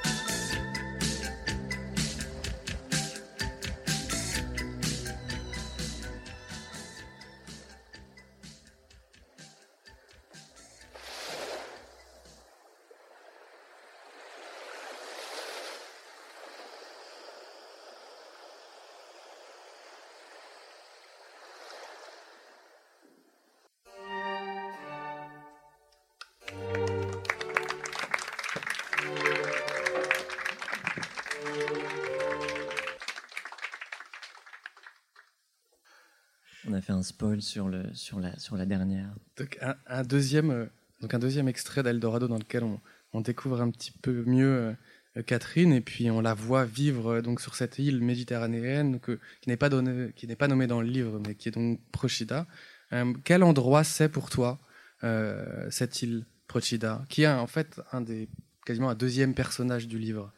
Spoil 37.03 37.41
sur, 37.41 37.67
le, 37.69 37.83
sur, 37.93 38.19
la, 38.19 38.37
sur 38.39 38.55
la 38.57 38.65
dernière. 38.65 39.13
Donc 39.37 39.57
un, 39.61 39.75
un 39.87 40.03
deuxième, 40.03 40.51
euh, 40.51 40.65
donc 41.01 41.13
un 41.13 41.19
deuxième 41.19 41.47
extrait 41.47 41.83
d'Eldorado 41.83 42.27
dans 42.27 42.37
lequel 42.39 42.63
on, 42.63 42.79
on 43.13 43.21
découvre 43.21 43.61
un 43.61 43.69
petit 43.69 43.91
peu 43.91 44.23
mieux 44.25 44.75
euh, 45.17 45.21
Catherine 45.21 45.73
et 45.73 45.81
puis 45.81 46.09
on 46.09 46.21
la 46.21 46.33
voit 46.33 46.65
vivre 46.65 47.15
euh, 47.15 47.21
donc 47.21 47.39
sur 47.41 47.55
cette 47.55 47.77
île 47.77 48.01
méditerranéenne 48.01 48.99
que- 48.99 49.19
qui 49.41 49.49
n'est 49.49 49.57
pas 49.57 49.69
donnée, 49.69 50.11
qui 50.15 50.25
n'est 50.25 50.35
pas 50.35 50.47
nommée 50.47 50.67
dans 50.67 50.81
le 50.81 50.87
livre, 50.87 51.21
mais 51.25 51.35
qui 51.35 51.49
est 51.49 51.51
donc 51.51 51.79
Procida. 51.91 52.47
Euh, 52.93 53.13
quel 53.23 53.43
endroit 53.43 53.83
c'est 53.83 54.09
pour 54.09 54.29
toi 54.29 54.59
euh, 55.03 55.67
cette 55.69 56.01
île 56.01 56.25
Procida, 56.47 57.05
qui 57.09 57.23
est 57.23 57.27
en 57.27 57.47
fait 57.47 57.79
un 57.91 58.01
des 58.01 58.29
quasiment 58.65 58.89
un 58.89 58.95
deuxième 58.95 59.33
personnage 59.33 59.87
du 59.87 59.99
livre? 59.99 60.31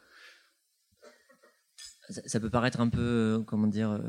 Ça, 2.08 2.22
ça 2.26 2.38
peut 2.40 2.50
paraître 2.50 2.80
un 2.80 2.88
peu, 2.88 3.42
comment 3.46 3.66
dire, 3.66 4.00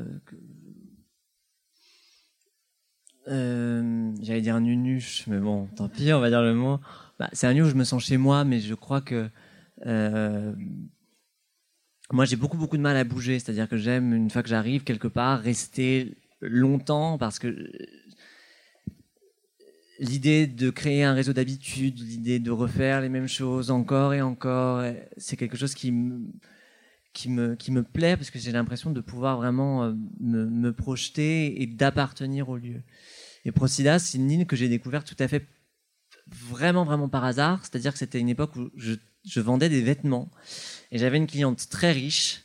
euh, 3.28 4.12
j'allais 4.22 4.42
dire 4.42 4.56
un 4.56 4.62
nunuche, 4.62 5.26
mais 5.28 5.40
bon, 5.40 5.68
tant 5.76 5.90
pis, 5.90 6.14
on 6.14 6.20
va 6.20 6.30
dire 6.30 6.42
le 6.42 6.54
mot. 6.54 6.80
Bah, 7.20 7.30
c'est 7.34 7.48
un 7.48 7.54
lieu 7.54 7.64
où 7.64 7.70
je 7.70 7.76
me 7.76 7.84
sens 7.84 8.04
chez 8.04 8.18
moi, 8.18 8.44
mais 8.44 8.60
je 8.60 8.74
crois 8.74 9.02
que 9.02 9.30
euh, 9.86 10.54
moi 12.12 12.26
j'ai 12.26 12.36
beaucoup 12.36 12.58
beaucoup 12.58 12.78
de 12.78 12.82
mal 12.82 12.98
à 12.98 13.04
bouger, 13.04 13.40
c'est-à-dire 13.40 13.68
que 13.68 13.78
j'aime 13.78 14.14
une 14.14 14.30
fois 14.30 14.44
que 14.44 14.50
j'arrive 14.50 14.84
quelque 14.84 15.08
part 15.08 15.40
rester 15.40 16.16
longtemps 16.42 17.18
parce 17.18 17.40
que 17.40 17.72
l'idée 20.00 20.48
de 20.48 20.70
créer 20.70 21.04
un 21.04 21.14
réseau 21.14 21.34
d'habitudes, 21.34 22.00
l'idée 22.00 22.40
de 22.40 22.52
refaire 22.52 23.02
les 23.02 23.10
mêmes 23.10 23.28
choses 23.28 23.72
encore 23.72 24.14
et 24.14 24.22
encore, 24.22 24.84
c'est 25.18 25.38
quelque 25.38 25.58
chose 25.58 25.74
qui 25.74 25.92
me 25.92 26.22
me, 27.26 27.82
plaît 27.82 28.16
parce 28.16 28.30
que 28.30 28.40
j'ai 28.40 28.52
l'impression 28.52 28.92
de 28.92 29.02
pouvoir 29.02 29.38
vraiment 29.38 29.84
euh, 29.84 29.94
me 30.20 30.72
projeter 30.72 31.62
et 31.62 31.66
d'appartenir 31.66 32.50
au 32.50 32.58
lieu. 32.58 32.82
Et 33.48 33.52
Procida, 33.54 33.98
c'est 33.98 34.18
une 34.18 34.30
île 34.30 34.46
que 34.46 34.58
j'ai 34.58 34.68
découverte 34.68 35.08
tout 35.08 35.24
à 35.24 35.28
fait 35.30 35.48
vraiment, 36.30 36.84
vraiment 36.84 37.08
par 37.08 37.24
hasard. 37.24 37.62
C'est-à-dire 37.62 37.94
que 37.94 37.98
c'était 37.98 38.20
une 38.20 38.28
époque 38.28 38.54
où 38.58 38.70
je, 38.76 39.40
vendais 39.40 39.70
des 39.70 39.82
vêtements 39.82 40.30
et 40.92 40.98
j'avais 40.98 41.16
une 41.16 41.28
cliente 41.28 41.70
très 41.70 41.94
riche 41.94 42.44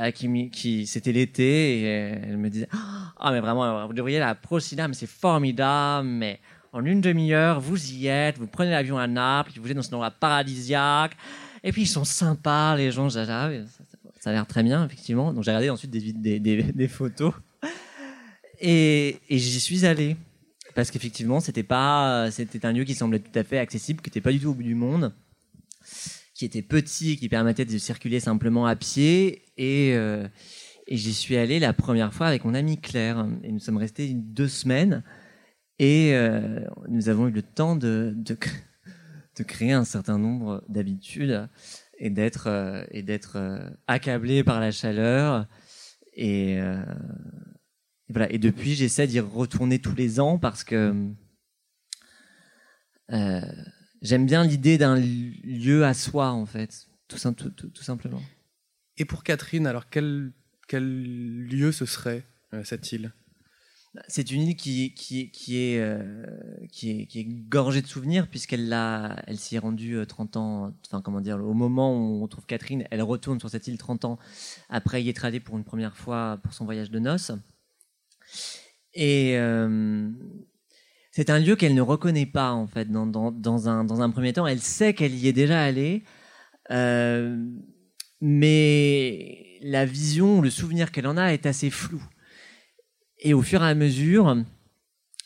euh, 0.00 0.10
qui, 0.10 0.86
c'était 0.88 1.12
l'été 1.12 1.80
et 1.80 1.86
euh, 1.86 2.18
elle 2.24 2.38
me 2.38 2.50
disait 2.50 2.68
Ah, 2.72 3.30
mais 3.30 3.38
vraiment, 3.38 3.86
vous 3.86 3.92
devriez 3.92 4.18
la 4.18 4.34
Procida, 4.34 4.88
mais 4.88 4.94
c'est 4.94 5.08
formidable, 5.08 6.08
mais 6.08 6.40
en 6.72 6.84
une 6.84 7.00
demi-heure, 7.00 7.60
vous 7.60 7.92
y 7.92 8.08
êtes, 8.08 8.38
vous 8.38 8.48
prenez 8.48 8.72
l'avion 8.72 8.98
à 8.98 9.06
Naples, 9.06 9.52
vous 9.60 9.70
êtes 9.70 9.76
dans 9.76 9.82
ce 9.82 9.94
endroit 9.94 10.10
paradisiaque. 10.10 11.16
Et 11.62 11.70
puis 11.70 11.82
ils 11.82 11.88
sont 11.88 12.04
sympas, 12.04 12.74
les 12.76 12.90
gens. 12.90 13.10
ça, 13.10 13.26
ça- 13.26 13.50
a 14.30 14.32
l'air 14.32 14.46
très 14.48 14.64
bien, 14.64 14.84
effectivement. 14.84 15.32
Donc 15.32 15.44
j'ai 15.44 15.52
regardé 15.52 15.70
ensuite 15.70 15.92
des, 15.92 16.40
des 16.40 16.88
photos. 16.88 17.32
Et, 18.60 19.20
et 19.28 19.38
j'y 19.38 19.60
suis 19.60 19.86
allé. 19.86 20.16
Parce 20.74 20.90
qu'effectivement, 20.90 21.40
c'était 21.40 21.62
pas, 21.62 22.30
c'était 22.30 22.66
un 22.66 22.72
lieu 22.72 22.84
qui 22.84 22.94
semblait 22.94 23.18
tout 23.18 23.36
à 23.38 23.44
fait 23.44 23.58
accessible, 23.58 24.02
qui 24.02 24.10
n'était 24.10 24.20
pas 24.20 24.30
du 24.30 24.40
tout 24.40 24.48
au 24.48 24.54
bout 24.54 24.62
du 24.62 24.74
monde, 24.74 25.14
qui 26.34 26.44
était 26.44 26.60
petit, 26.60 27.16
qui 27.16 27.30
permettait 27.30 27.64
de 27.64 27.78
circuler 27.78 28.20
simplement 28.20 28.66
à 28.66 28.76
pied. 28.76 29.42
Et, 29.56 29.94
euh, 29.94 30.28
et 30.86 30.98
j'y 30.98 31.14
suis 31.14 31.38
allé 31.38 31.58
la 31.60 31.72
première 31.72 32.12
fois 32.12 32.26
avec 32.26 32.44
mon 32.44 32.52
amie 32.52 32.78
Claire. 32.78 33.26
Et 33.42 33.52
nous 33.52 33.58
sommes 33.58 33.78
restés 33.78 34.12
deux 34.12 34.48
semaines. 34.48 35.02
Et 35.78 36.14
euh, 36.14 36.60
nous 36.88 37.08
avons 37.08 37.28
eu 37.28 37.30
le 37.32 37.42
temps 37.42 37.74
de, 37.74 38.12
de, 38.14 38.36
de 39.36 39.42
créer 39.44 39.72
un 39.72 39.84
certain 39.84 40.18
nombre 40.18 40.62
d'habitudes 40.68 41.48
et 41.98 42.10
d'être 42.10 42.48
euh, 42.48 42.84
et 42.90 43.02
d'être 43.02 43.36
euh, 43.36 43.70
accablé 43.86 44.44
par 44.44 44.60
la 44.60 44.70
chaleur 44.70 45.46
et, 46.14 46.60
euh, 46.60 46.82
et 48.08 48.12
voilà 48.12 48.30
et 48.32 48.38
depuis 48.38 48.74
j'essaie 48.74 49.06
d'y 49.06 49.20
retourner 49.20 49.78
tous 49.80 49.94
les 49.94 50.20
ans 50.20 50.38
parce 50.38 50.64
que 50.64 50.94
euh, 53.12 53.40
j'aime 54.02 54.26
bien 54.26 54.44
l'idée 54.44 54.78
d'un 54.78 54.96
lieu 54.98 55.84
à 55.84 55.94
soi 55.94 56.30
en 56.30 56.46
fait 56.46 56.88
tout, 57.08 57.18
sim- 57.18 57.34
tout, 57.34 57.50
tout- 57.50 57.68
tout 57.68 57.82
simplement 57.84 58.22
Et 58.98 59.04
pour 59.04 59.22
Catherine, 59.22 59.66
alors 59.66 59.88
quel, 59.90 60.32
quel 60.68 60.84
lieu 60.84 61.70
ce 61.72 61.86
serait 61.86 62.24
euh, 62.54 62.64
cette 62.64 62.90
île? 62.92 63.12
C'est 64.08 64.30
une 64.30 64.42
île 64.42 64.56
qui, 64.56 64.92
qui, 64.92 65.30
qui, 65.30 65.56
est, 65.58 65.78
euh, 65.80 66.26
qui, 66.70 66.90
est, 66.90 67.06
qui 67.06 67.20
est 67.20 67.24
gorgée 67.24 67.80
de 67.80 67.86
souvenirs, 67.86 68.28
puisqu'elle 68.28 68.68
l'a, 68.68 69.22
elle 69.26 69.38
s'y 69.38 69.54
est 69.56 69.58
rendue 69.58 69.96
euh, 69.96 70.04
30 70.04 70.36
ans, 70.36 70.74
enfin, 70.86 71.00
comment 71.00 71.22
dire, 71.22 71.38
au 71.42 71.54
moment 71.54 71.94
où 71.96 72.22
on 72.22 72.28
trouve 72.28 72.44
Catherine, 72.44 72.84
elle 72.90 73.00
retourne 73.02 73.38
sur 73.40 73.48
cette 73.48 73.66
île 73.68 73.78
30 73.78 74.04
ans 74.04 74.18
après 74.68 75.02
y 75.02 75.08
être 75.08 75.24
allée 75.24 75.40
pour 75.40 75.56
une 75.56 75.64
première 75.64 75.96
fois 75.96 76.38
pour 76.42 76.52
son 76.52 76.64
voyage 76.66 76.90
de 76.90 76.98
noces. 76.98 77.32
Et 78.94 79.36
euh, 79.36 80.08
c'est 81.10 81.30
un 81.30 81.38
lieu 81.38 81.56
qu'elle 81.56 81.74
ne 81.74 81.82
reconnaît 81.82 82.26
pas, 82.26 82.52
en 82.52 82.66
fait, 82.66 82.90
dans, 82.90 83.68
un, 83.68 83.84
dans 83.84 84.00
un 84.00 84.10
premier 84.10 84.32
temps. 84.32 84.46
Elle 84.46 84.60
sait 84.60 84.94
qu'elle 84.94 85.14
y 85.14 85.28
est 85.28 85.32
déjà 85.32 85.62
allée, 85.62 86.02
euh, 86.70 87.36
mais 88.20 89.58
la 89.62 89.84
vision, 89.84 90.40
le 90.40 90.50
souvenir 90.50 90.92
qu'elle 90.92 91.06
en 91.06 91.16
a 91.16 91.32
est 91.32 91.46
assez 91.46 91.70
flou. 91.70 92.02
Et 93.20 93.34
au 93.34 93.42
fur 93.42 93.62
et 93.62 93.68
à 93.68 93.74
mesure, 93.74 94.36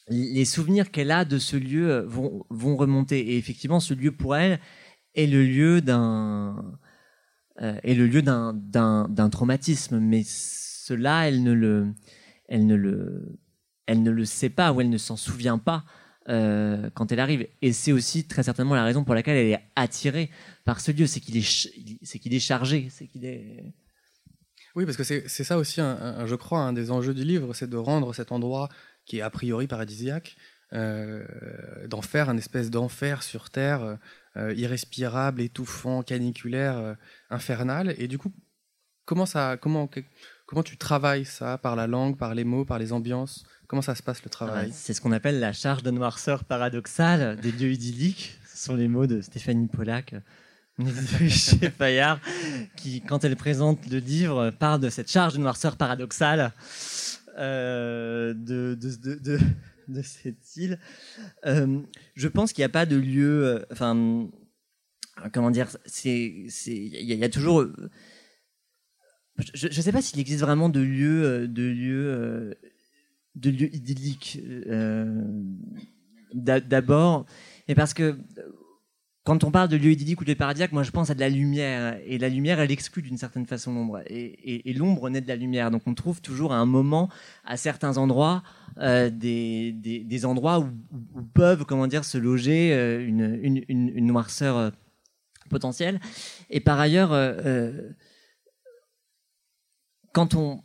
les 0.08 0.44
souvenirs 0.44 0.90
qu'elle 0.90 1.10
a 1.10 1.24
de 1.24 1.38
ce 1.38 1.56
lieu 1.56 2.04
vont, 2.06 2.44
vont 2.50 2.76
remonter. 2.76 3.20
Et 3.32 3.36
effectivement, 3.36 3.80
ce 3.80 3.94
lieu 3.94 4.12
pour 4.12 4.36
elle 4.36 4.60
est 5.14 5.26
le 5.26 5.44
lieu 5.44 5.80
d'un 5.80 6.78
euh, 7.62 7.78
est 7.82 7.94
le 7.94 8.06
lieu 8.06 8.22
d'un 8.22 9.30
traumatisme. 9.30 9.98
Mais 9.98 10.22
cela, 10.24 11.28
elle 11.28 11.42
ne 11.42 11.52
le 11.52 11.88
elle 12.50 12.66
ne 12.66 12.74
le 12.74 13.38
elle 13.86 14.02
ne 14.02 14.10
le 14.10 14.24
sait 14.24 14.50
pas 14.50 14.72
ou 14.72 14.80
elle 14.80 14.90
ne 14.90 14.98
s'en 14.98 15.16
souvient 15.16 15.58
pas 15.58 15.84
euh, 16.28 16.90
quand 16.94 17.10
elle 17.10 17.18
arrive. 17.18 17.48
Et 17.62 17.72
c'est 17.72 17.92
aussi 17.92 18.26
très 18.26 18.42
certainement 18.42 18.74
la 18.74 18.84
raison 18.84 19.04
pour 19.04 19.14
laquelle 19.14 19.36
elle 19.36 19.52
est 19.52 19.64
attirée 19.74 20.30
par 20.64 20.80
ce 20.80 20.92
lieu, 20.92 21.06
c'est 21.06 21.20
qu'il 21.20 21.36
est 21.36 21.70
c'est 22.02 22.18
qu'il 22.18 22.34
est 22.34 22.40
chargé, 22.40 22.88
c'est 22.90 23.06
qu'il 23.06 23.24
est 23.24 23.74
Oui, 24.76 24.84
parce 24.84 24.96
que 24.96 25.02
c'est 25.02 25.28
ça 25.28 25.56
aussi, 25.56 25.80
je 25.80 26.34
crois, 26.34 26.60
un 26.60 26.72
des 26.72 26.90
enjeux 26.90 27.14
du 27.14 27.24
livre, 27.24 27.54
c'est 27.54 27.70
de 27.70 27.76
rendre 27.76 28.14
cet 28.14 28.32
endroit 28.32 28.68
qui 29.06 29.18
est 29.18 29.22
a 29.22 29.30
priori 29.30 29.66
paradisiaque, 29.66 30.36
euh, 30.72 31.24
d'en 31.88 32.02
faire 32.02 32.28
un 32.28 32.36
espèce 32.36 32.70
d'enfer 32.70 33.22
sur 33.24 33.50
Terre, 33.50 33.98
euh, 34.36 34.54
irrespirable, 34.54 35.40
étouffant, 35.40 36.02
caniculaire, 36.02 36.96
infernal. 37.30 37.94
Et 37.98 38.06
du 38.06 38.18
coup, 38.18 38.32
comment, 39.04 39.26
ça, 39.26 39.56
comment, 39.60 39.88
comment 40.50 40.62
tu 40.64 40.76
travailles 40.76 41.24
ça 41.24 41.56
Par 41.58 41.76
la 41.76 41.86
langue, 41.86 42.16
par 42.18 42.34
les 42.34 42.42
mots, 42.44 42.64
par 42.64 42.78
les 42.80 42.92
ambiances? 42.92 43.44
Comment 43.68 43.82
ça 43.82 43.94
se 43.94 44.02
passe 44.02 44.22
le 44.24 44.30
travail? 44.30 44.70
C'est 44.74 44.92
ce 44.94 45.00
qu'on 45.00 45.12
appelle 45.12 45.38
la 45.38 45.52
charge 45.52 45.84
de 45.84 45.92
noirceur 45.92 46.42
paradoxale 46.44 47.38
des 47.40 47.52
lieux 47.52 47.70
idylliques. 47.72 48.36
Ce 48.52 48.64
sont 48.66 48.74
les 48.74 48.88
mots 48.88 49.06
de 49.06 49.20
Stéphanie 49.20 49.68
Pollack, 49.68 50.14
de 50.78 51.28
chez 51.28 51.70
Fayard, 51.70 52.18
qui, 52.76 53.00
quand 53.00 53.22
elle 53.24 53.36
présente 53.36 53.88
le 53.88 53.98
livre, 53.98 54.50
parle 54.50 54.80
de 54.80 54.90
cette 54.90 55.08
charge 55.10 55.34
de 55.34 55.38
noirceur 55.38 55.76
paradoxale 55.76 56.52
euh, 57.38 58.34
de, 58.34 58.74
de, 58.74 58.96
de, 58.96 59.14
de, 59.14 59.38
de 59.88 60.02
cette 60.02 60.56
île. 60.56 60.78
Euh, 61.46 61.78
je 62.16 62.28
pense 62.28 62.52
qu'il 62.52 62.62
n'y 62.62 62.66
a 62.66 62.70
pas 62.70 62.86
de 62.86 62.96
lieu. 62.96 63.46
euh, 63.46 63.64
Enfin, 63.70 64.28
comment 65.32 65.50
dire 65.52 65.68
c'est 65.86 66.46
c'est 66.48 66.74
Il 66.74 67.04
y, 67.04 67.12
a- 67.12 67.14
il 67.14 67.20
y 67.20 67.24
a 67.24 67.28
toujours. 67.28 67.66
Je 69.54 69.66
ne 69.66 69.72
sais 69.72 69.92
pas 69.92 70.02
s'il 70.02 70.20
existe 70.20 70.40
vraiment 70.40 70.68
de 70.68 70.80
lieux, 70.80 71.24
euh, 71.24 71.46
de 71.46 71.62
lieux 71.62 72.06
euh, 72.08 72.54
de 73.34 73.52
euh, 74.68 75.22
d'a- 76.34 76.60
D'abord, 76.60 77.26
et 77.68 77.74
parce 77.74 77.94
que 77.94 78.18
quand 79.24 79.44
on 79.44 79.50
parle 79.50 79.68
de 79.68 79.76
lieux 79.76 79.92
idylliques 79.92 80.20
ou 80.20 80.24
de 80.24 80.34
paradisiaques, 80.34 80.72
moi 80.72 80.82
je 80.82 80.90
pense 80.90 81.10
à 81.10 81.14
de 81.14 81.20
la 81.20 81.28
lumière. 81.28 81.98
Et 82.06 82.18
la 82.18 82.28
lumière, 82.28 82.58
elle 82.58 82.72
exclut 82.72 83.02
d'une 83.02 83.18
certaine 83.18 83.46
façon 83.46 83.72
l'ombre. 83.72 84.00
Et, 84.06 84.72
l'ombre 84.72 85.10
naît 85.10 85.20
de 85.20 85.28
la 85.28 85.36
lumière. 85.36 85.70
Donc 85.70 85.82
on 85.86 85.94
trouve 85.94 86.20
toujours 86.20 86.52
à 86.52 86.56
un 86.56 86.66
moment, 86.66 87.10
à 87.44 87.56
certains 87.56 87.98
endroits, 87.98 88.42
des, 88.78 90.24
endroits 90.24 90.60
où, 90.60 91.22
peuvent, 91.34 91.64
comment 91.66 91.86
dire, 91.86 92.04
se 92.04 92.16
loger 92.16 92.72
une, 93.06 94.06
noirceur 94.06 94.72
potentielle. 95.50 96.00
Et 96.48 96.60
par 96.60 96.80
ailleurs, 96.80 97.12
quand 100.12 100.34
on 100.34 100.62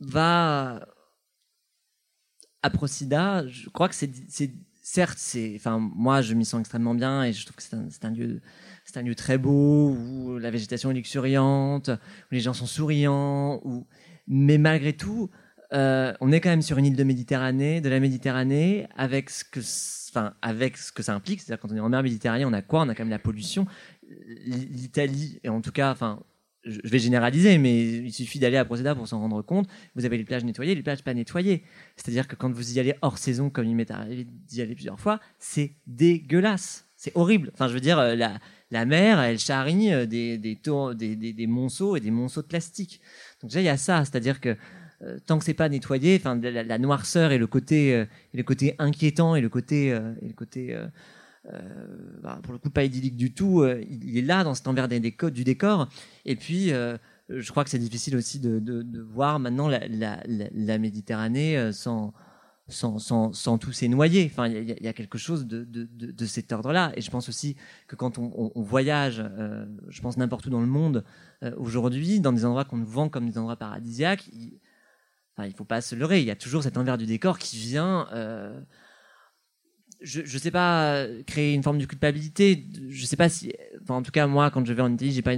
va 0.00 0.86
à 2.62 2.70
Procida, 2.70 3.46
je 3.46 3.68
crois 3.68 3.88
que 3.88 3.94
c'est, 3.94 4.10
certes, 4.82 5.18
c'est, 5.18 5.54
enfin, 5.56 5.78
moi, 5.78 6.22
je 6.22 6.34
m'y 6.34 6.44
sens 6.44 6.60
extrêmement 6.60 6.94
bien 6.94 7.24
et 7.24 7.32
je 7.32 7.44
trouve 7.44 7.56
que 7.56 7.62
c'est 7.62 7.74
un, 7.74 7.88
c'est 7.90 8.04
un 8.04 8.10
lieu, 8.10 8.40
c'est 8.84 8.98
un 8.98 9.02
lieu 9.02 9.14
très 9.14 9.38
beau 9.38 9.90
où 9.90 10.38
la 10.38 10.50
végétation 10.50 10.90
est 10.90 10.94
luxuriante, 10.94 11.88
où 11.88 12.34
les 12.34 12.40
gens 12.40 12.54
sont 12.54 12.66
souriants, 12.66 13.60
où, 13.64 13.86
mais 14.26 14.56
malgré 14.56 14.94
tout, 14.94 15.30
euh, 15.72 16.14
on 16.20 16.32
est 16.32 16.40
quand 16.40 16.50
même 16.50 16.62
sur 16.62 16.78
une 16.78 16.86
île 16.86 16.96
de 16.96 17.04
Méditerranée, 17.04 17.80
de 17.80 17.88
la 17.88 18.00
Méditerranée, 18.00 18.88
avec 18.96 19.30
ce 19.30 19.44
que, 19.44 19.60
enfin, 20.10 20.34
avec 20.40 20.76
ce 20.76 20.92
que 20.92 21.02
ça 21.02 21.14
implique. 21.14 21.40
C'est-à-dire 21.40 21.60
quand 21.60 21.72
on 21.72 21.76
est 21.76 21.80
en 21.80 21.88
mer 21.88 22.02
Méditerranée, 22.02 22.44
on 22.44 22.52
a 22.52 22.62
quoi? 22.62 22.82
On 22.82 22.88
a 22.88 22.94
quand 22.94 23.04
même 23.04 23.10
la 23.10 23.18
pollution. 23.18 23.66
L'Italie, 24.46 25.40
et 25.42 25.48
en 25.48 25.60
tout 25.60 25.72
cas, 25.72 25.90
enfin, 25.90 26.22
je 26.64 26.88
vais 26.88 26.98
généraliser, 26.98 27.58
mais 27.58 27.82
il 27.82 28.12
suffit 28.12 28.38
d'aller 28.38 28.56
à 28.56 28.64
Procéda 28.64 28.94
pour 28.94 29.06
s'en 29.06 29.20
rendre 29.20 29.42
compte. 29.42 29.68
Vous 29.94 30.04
avez 30.04 30.16
les 30.16 30.24
plages 30.24 30.44
nettoyées, 30.44 30.74
les 30.74 30.82
plages 30.82 31.04
pas 31.04 31.14
nettoyées. 31.14 31.62
C'est-à-dire 31.96 32.26
que 32.26 32.36
quand 32.36 32.50
vous 32.50 32.76
y 32.76 32.80
allez 32.80 32.94
hors 33.02 33.18
saison, 33.18 33.50
comme 33.50 33.66
il 33.66 33.76
m'est 33.76 33.90
arrivé 33.90 34.26
d'y 34.26 34.62
aller 34.62 34.74
plusieurs 34.74 34.98
fois, 34.98 35.20
c'est 35.38 35.74
dégueulasse. 35.86 36.86
C'est 36.96 37.12
horrible. 37.16 37.50
Enfin, 37.52 37.68
je 37.68 37.74
veux 37.74 37.80
dire, 37.80 37.98
euh, 37.98 38.16
la, 38.16 38.86
mer, 38.86 39.20
elle 39.20 39.38
charrie 39.38 39.92
euh, 39.92 40.06
des, 40.06 41.46
monceaux 41.46 41.96
et 41.96 42.00
des 42.00 42.10
monceaux 42.10 42.40
de 42.40 42.46
plastique. 42.46 43.00
Donc 43.42 43.50
déjà, 43.50 43.60
il 43.60 43.64
y 43.64 43.68
a 43.68 43.76
ça. 43.76 44.04
C'est-à-dire 44.04 44.40
que 44.40 44.56
euh, 45.02 45.18
tant 45.26 45.38
que 45.38 45.44
c'est 45.44 45.54
pas 45.54 45.68
nettoyé, 45.68 46.16
enfin, 46.16 46.34
la, 46.40 46.78
noirceur 46.78 47.32
et 47.32 47.38
le 47.38 47.46
côté, 47.46 48.06
inquiétant 48.78 49.36
et 49.36 49.42
le 49.42 49.48
côté, 49.50 49.94
bah, 52.22 52.40
pour 52.42 52.54
le 52.54 52.58
coup 52.58 52.70
pas 52.70 52.84
idyllique 52.84 53.16
du 53.16 53.34
tout. 53.34 53.62
Euh, 53.62 53.84
il 53.88 54.16
est 54.16 54.22
là 54.22 54.44
dans 54.44 54.54
cet 54.54 54.66
envers 54.66 54.88
des 54.88 55.00
du 55.00 55.44
décor. 55.44 55.88
Et 56.24 56.36
puis 56.36 56.72
euh, 56.72 56.96
je 57.28 57.50
crois 57.50 57.64
que 57.64 57.70
c'est 57.70 57.78
difficile 57.78 58.16
aussi 58.16 58.40
de, 58.40 59.02
voir 59.02 59.38
maintenant 59.38 59.68
la, 59.68 60.78
Méditerranée 60.78 61.72
sans, 61.72 62.14
sans, 62.68 62.98
sans, 62.98 63.32
sans, 63.32 63.58
tous 63.58 63.72
ces 63.72 63.88
noyés. 63.88 64.30
Enfin, 64.30 64.48
il 64.48 64.82
y, 64.82 64.88
a 64.88 64.92
quelque 64.92 65.18
chose 65.18 65.46
de, 65.46 65.64
de, 65.64 66.26
cet 66.26 66.52
ordre-là. 66.52 66.92
Et 66.96 67.00
je 67.00 67.10
pense 67.10 67.28
aussi 67.28 67.56
que 67.88 67.96
quand 67.96 68.18
on, 68.18 68.62
voyage, 68.62 69.24
je 69.88 70.00
pense 70.00 70.16
n'importe 70.16 70.46
où 70.46 70.50
dans 70.50 70.60
le 70.60 70.66
monde 70.66 71.04
aujourd'hui, 71.56 72.20
dans 72.20 72.32
des 72.32 72.44
endroits 72.44 72.64
qu'on 72.64 72.78
nous 72.78 72.86
vend 72.86 73.08
comme 73.08 73.28
des 73.28 73.38
endroits 73.38 73.56
paradisiaques, 73.56 74.26
il, 74.32 74.60
il 75.38 75.52
faut 75.52 75.64
pas 75.64 75.80
se 75.80 75.94
leurrer. 75.94 76.20
Il 76.20 76.26
y 76.26 76.30
a 76.30 76.36
toujours 76.36 76.62
cet 76.62 76.76
envers 76.76 76.98
du 76.98 77.06
décor 77.06 77.38
qui 77.38 77.56
vient 77.56 78.06
je 80.04 80.20
ne 80.20 80.38
sais 80.38 80.50
pas 80.50 81.06
créer 81.26 81.54
une 81.54 81.62
forme 81.62 81.78
de 81.78 81.86
culpabilité. 81.86 82.66
Je 82.88 83.06
sais 83.06 83.16
pas 83.16 83.28
si, 83.28 83.52
en 83.88 84.02
tout 84.02 84.10
cas 84.10 84.26
moi 84.26 84.50
quand 84.50 84.64
je 84.64 84.72
vais 84.72 84.82
en 84.82 84.92
Italie, 84.92 85.12
j'ai 85.12 85.22
pas, 85.22 85.32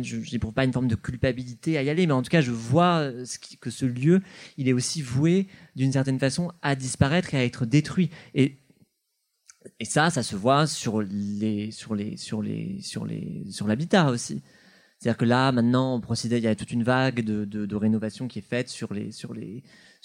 pas 0.52 0.64
une 0.64 0.72
forme 0.72 0.88
de 0.88 0.94
culpabilité 0.96 1.78
à 1.78 1.82
y 1.82 1.90
aller, 1.90 2.06
mais 2.06 2.12
en 2.12 2.22
tout 2.22 2.30
cas 2.30 2.40
je 2.40 2.50
vois 2.50 3.10
que 3.60 3.70
ce 3.70 3.86
lieu, 3.86 4.20
il 4.56 4.68
est 4.68 4.72
aussi 4.72 5.02
voué 5.02 5.46
d'une 5.76 5.92
certaine 5.92 6.18
façon 6.18 6.52
à 6.62 6.74
disparaître 6.74 7.34
et 7.34 7.38
à 7.38 7.44
être 7.44 7.64
détruit. 7.64 8.10
Et 8.34 8.58
ça, 9.84 10.10
ça 10.10 10.22
se 10.22 10.36
voit 10.36 10.66
sur 10.66 11.02
l'habitat 13.66 14.10
aussi. 14.10 14.42
C'est-à-dire 14.98 15.18
que 15.18 15.24
là, 15.26 15.52
maintenant, 15.52 15.94
on 15.94 16.00
procédait, 16.00 16.38
il 16.38 16.44
y 16.44 16.48
a 16.48 16.54
toute 16.54 16.72
une 16.72 16.82
vague 16.82 17.20
de, 17.20 17.76
rénovation 17.76 18.28
qui 18.28 18.38
est 18.38 18.42
faite 18.42 18.68
sur 18.68 18.94
les 18.94 19.12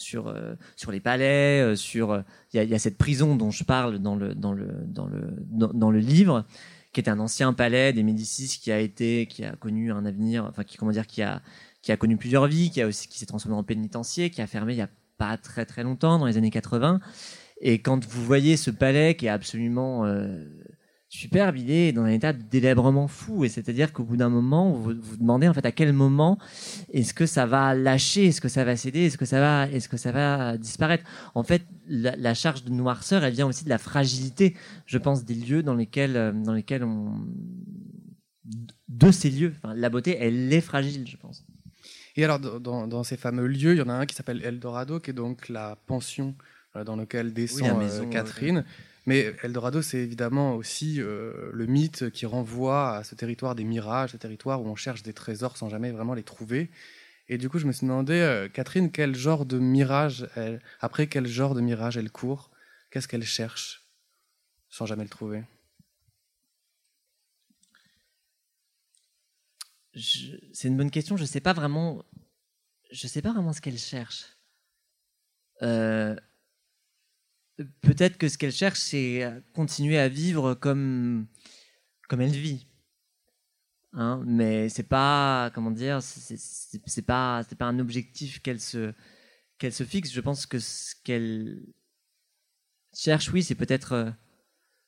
sur, 0.02 0.28
euh, 0.28 0.56
sur 0.76 0.92
les 0.92 1.00
palais, 1.00 1.62
euh, 1.62 1.76
sur 1.76 2.12
euh, 2.12 2.22
il 2.54 2.64
y, 2.64 2.74
a, 2.74 2.80
cette 2.80 2.98
prison 2.98 3.36
dont 3.36 3.52
je 3.52 3.64
parle 3.64 4.00
dans 4.00 4.16
le, 4.16 4.36
dans 4.36 4.54
le, 4.54 4.68
dans 4.86 5.08
le, 5.08 5.34
dans, 5.50 5.92
le 5.92 6.00
livre, 6.00 6.46
qui 6.92 7.00
est 7.00 7.10
un 7.10 7.20
ancien 7.20 7.54
palais 7.54 7.94
des 7.94 8.04
Médicis 8.04 8.60
qui 8.62 8.72
a 8.72 8.80
été, 8.80 9.28
qui 9.28 9.46
a 9.46 9.56
connu 9.56 9.92
un 9.92 10.06
avenir, 10.06 10.46
enfin 10.46 10.64
qui 10.64 10.78
comment 10.78 10.92
dire, 10.92 11.08
qui 11.08 11.22
a, 11.22 11.42
qui 11.82 11.92
a 11.92 11.98
connu 11.98 12.18
plusieurs 12.18 12.48
vies, 12.48 12.72
qui 12.72 12.82
a 12.82 12.88
aussi, 12.88 13.08
qui 13.08 13.20
s'est 13.20 13.26
transformé 13.26 13.58
en 13.58 13.64
pénitencier, 13.64 14.30
qui 14.30 14.42
a 14.42 14.48
fermé 14.48 14.74
il 14.74 14.78
y 14.78 14.82
a 14.82 14.90
pas 15.18 15.38
très 15.38 15.66
très 15.66 15.84
longtemps, 15.84 16.20
dans 16.20 16.26
les 16.26 16.38
années 16.38 16.52
80. 16.52 17.00
Et 17.62 17.80
quand 17.80 18.06
vous 18.06 18.26
voyez 18.26 18.58
ce 18.58 18.72
palais 18.72 19.16
qui 19.16 19.28
est 19.28 19.30
absolument 19.30 20.04
superbe, 21.12 21.58
il 21.58 21.70
est 21.70 21.92
dans 21.92 22.04
un 22.04 22.10
état 22.10 22.32
de 22.32 22.42
délabrement 22.42 23.08
fou. 23.08 23.44
Et 23.44 23.50
c'est-à-dire 23.50 23.92
qu'au 23.92 24.04
bout 24.04 24.16
d'un 24.16 24.30
moment, 24.30 24.72
vous 24.72 24.94
vous 24.98 25.18
demandez 25.18 25.48
en 25.48 25.54
fait 25.54 25.66
à 25.66 25.72
quel 25.72 25.92
moment 25.92 26.38
est-ce 26.94 27.14
que 27.14 27.26
ça 27.26 27.46
va 27.46 27.76
lâcher, 27.76 28.28
est-ce 28.28 28.40
que 28.40 28.48
ça 28.48 28.64
va 28.64 28.78
céder, 28.78 29.06
est-ce 29.06 29.18
que 29.18 29.26
ça 29.26 29.42
va, 29.42 29.68
est-ce 29.68 29.90
que 29.90 29.98
ça 29.98 30.14
va 30.14 30.58
disparaître. 30.58 31.04
En 31.36 31.44
fait, 31.44 31.64
la, 31.88 32.34
charge 32.34 32.64
de 32.64 32.72
noirceur, 32.72 33.26
elle 33.26 33.34
vient 33.34 33.46
aussi 33.46 33.66
de 33.66 33.70
la 33.70 33.78
fragilité, 33.78 34.56
je 34.86 34.98
pense, 34.98 35.26
des 35.26 35.36
lieux 35.36 35.64
dans 35.64 35.76
lesquels, 35.76 36.16
euh, 36.16 36.32
dans 36.32 36.54
lesquels 36.54 36.86
on, 36.86 37.20
de 38.88 39.12
ces 39.12 39.30
lieux. 39.30 39.54
Enfin, 39.58 39.74
la 39.76 39.90
beauté, 39.90 40.18
elle 40.18 40.52
est 40.54 40.62
fragile, 40.62 41.06
je 41.08 41.18
pense. 41.18 41.46
Et 42.16 42.24
alors, 42.24 42.40
dans, 42.40 42.88
dans, 42.88 43.04
ces 43.04 43.18
fameux 43.18 43.48
lieux, 43.48 43.74
il 43.74 43.78
y 43.78 43.82
en 43.82 43.90
a 43.90 43.94
un 43.94 44.06
qui 44.06 44.16
s'appelle 44.16 44.42
Eldorado, 44.44 45.00
qui 45.02 45.12
est 45.12 45.14
donc 45.14 45.50
la 45.50 45.78
pension 45.88 46.36
euh, 46.78 46.86
dans 46.86 46.96
laquelle 46.96 47.34
descend 47.34 47.82
euh, 47.82 48.06
Catherine. 48.06 48.64
Mais 49.06 49.34
Eldorado, 49.44 49.82
c'est 49.82 49.98
évidemment 49.98 50.56
aussi 50.56 51.02
euh, 51.02 51.50
le 51.54 51.66
mythe 51.66 52.12
qui 52.12 52.26
renvoie 52.26 52.98
à 52.98 53.04
ce 53.04 53.16
territoire 53.16 53.56
des 53.56 53.64
mirages, 53.64 54.12
ce 54.12 54.18
territoire 54.18 54.62
où 54.62 54.68
on 54.68 54.76
cherche 54.76 55.02
des 55.02 55.14
trésors 55.14 55.58
sans 55.58 55.70
jamais 55.70 55.92
vraiment 55.92 56.14
les 56.14 56.24
trouver. 56.24 56.70
Et 57.28 57.38
du 57.38 57.50
coup, 57.50 57.60
je 57.60 57.66
me 57.66 57.72
suis 57.72 57.88
demandé, 57.88 58.14
euh, 58.14 58.48
Catherine, 58.48 58.92
quel 58.92 59.16
genre 59.16 59.46
de 59.46 59.58
mirage, 59.58 60.28
après 60.82 61.08
quel 61.08 61.28
genre 61.28 61.56
de 61.56 61.62
mirage 61.62 61.98
elle 61.98 62.12
court 62.12 62.52
Qu'est-ce 62.92 63.08
qu'elle 63.08 63.24
cherche 63.24 63.88
sans 64.70 64.86
jamais 64.86 65.04
le 65.04 65.10
trouver? 65.10 65.44
C'est 69.96 70.68
une 70.68 70.78
bonne 70.78 70.92
question. 70.92 71.18
Je 71.18 71.24
ne 71.24 71.28
sais 71.28 71.42
pas 71.42 71.54
vraiment. 71.54 72.06
Je 72.92 73.08
sais 73.08 73.22
pas 73.22 73.32
vraiment 73.32 73.54
ce 73.54 73.62
qu'elle 73.62 73.78
cherche. 73.78 74.26
Euh, 75.62 76.16
peut-être 77.82 78.18
que 78.18 78.28
ce 78.30 78.38
qu'elle 78.38 78.52
cherche, 78.52 78.80
c'est 78.80 79.28
continuer 79.54 79.98
à 79.98 80.08
vivre 80.08 80.54
comme, 80.54 81.28
comme 82.08 82.22
elle 82.22 82.32
vit. 82.32 82.68
Hein, 83.94 84.24
mais 84.26 84.70
c'est 84.70 84.84
pas, 84.84 85.52
comment 85.54 85.72
dire, 85.72 86.02
c'est 86.02 87.06
pas, 87.06 87.44
pas 87.44 87.66
un 87.66 87.80
objectif 87.80 88.42
qu'elle 88.42 88.62
se, 88.62 88.94
qu'elle 89.58 89.74
se 89.74 89.84
fixe. 89.84 90.12
Je 90.12 90.22
pense 90.22 90.46
que 90.46 90.60
ce 90.60 90.96
qu'elle 91.04 91.66
cherche, 92.94 93.32
oui, 93.32 93.44
c'est 93.44 93.56
peut-être 93.56 93.92
euh, 93.94 94.12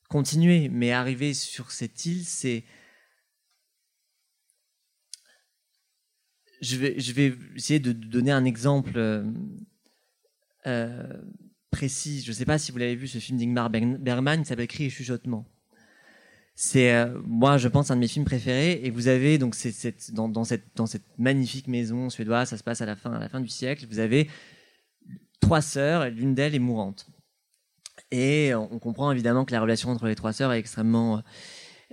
continuer, 0.09 0.69
mais 0.69 0.91
arriver 0.91 1.33
sur 1.33 1.71
cette 1.71 2.05
île, 2.05 2.25
c'est 2.25 2.63
je 6.61 6.77
vais, 6.77 6.99
je 6.99 7.11
vais 7.11 7.35
essayer 7.55 7.79
de 7.79 7.91
donner 7.91 8.31
un 8.31 8.45
exemple 8.45 8.97
euh, 10.65 11.21
euh. 11.73 12.21
Je 12.23 12.29
ne 12.29 12.33
sais 12.33 12.45
pas 12.45 12.57
si 12.57 12.71
vous 12.71 12.77
l'avez 12.77 12.95
vu, 12.95 13.07
ce 13.07 13.17
film 13.17 13.37
d'Ingmar 13.37 13.69
Bergman, 13.69 14.41
il 14.41 14.45
s'appelle 14.45 14.67
Cri 14.67 14.85
et 14.85 14.89
chuchotement. 14.89 15.45
C'est, 16.55 16.93
euh, 16.93 17.19
moi, 17.25 17.57
je 17.57 17.67
pense, 17.67 17.89
un 17.89 17.95
de 17.95 18.01
mes 18.01 18.07
films 18.07 18.25
préférés. 18.25 18.81
Et 18.83 18.91
vous 18.91 19.07
avez, 19.07 19.37
donc, 19.37 19.55
cette, 19.55 20.13
dans, 20.13 20.43
cette, 20.43 20.65
dans 20.75 20.85
cette 20.85 21.05
magnifique 21.17 21.67
maison 21.67 22.09
suédoise, 22.09 22.49
ça 22.49 22.57
se 22.57 22.63
passe 22.63 22.81
à 22.81 22.85
la 22.85 22.95
fin, 22.95 23.13
à 23.13 23.19
la 23.19 23.29
fin 23.29 23.41
du 23.41 23.47
siècle, 23.47 23.87
vous 23.89 23.99
avez 23.99 24.29
trois 25.39 25.61
sœurs, 25.61 26.09
l'une 26.09 26.35
d'elles 26.35 26.55
est 26.55 26.59
mourante. 26.59 27.07
Et 28.11 28.53
on 28.53 28.79
comprend 28.79 29.11
évidemment 29.11 29.43
que 29.43 29.51
la 29.51 29.61
relation 29.61 29.89
entre 29.89 30.05
les 30.07 30.15
trois 30.15 30.33
sœurs 30.33 30.53
est 30.53 30.59
extrêmement, 30.59 31.23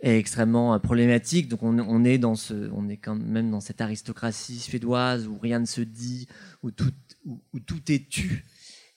est 0.03 0.19
extrêmement 0.19 0.79
problématique. 0.79 1.49
Donc 1.49 1.63
on, 1.63 1.79
on, 1.79 2.05
est 2.05 2.19
dans 2.19 2.35
ce, 2.35 2.71
on 2.75 2.89
est 2.89 2.99
quand 2.99 3.15
même 3.15 3.51
dans 3.51 3.61
cette 3.61 3.81
aristocratie 3.81 4.59
suédoise 4.59 5.27
où 5.27 5.39
rien 5.39 5.59
ne 5.59 5.65
se 5.65 5.81
dit, 5.81 6.29
où 6.63 6.71
tout, 6.71 6.93
où, 7.25 7.43
où 7.55 7.61
tout 7.61 7.91
est 7.91 8.09
tu. 8.09 8.45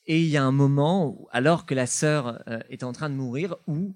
Et 0.06 0.22
il 0.22 0.30
y 0.30 0.38
a 0.38 0.44
un 0.44 0.52
moment, 0.52 1.28
alors 1.32 1.66
que 1.66 1.74
la 1.74 1.88
sœur 1.88 2.42
euh, 2.48 2.60
est 2.70 2.84
en 2.84 2.92
train 2.92 3.10
de 3.10 3.16
mourir, 3.16 3.56
où 3.68 3.96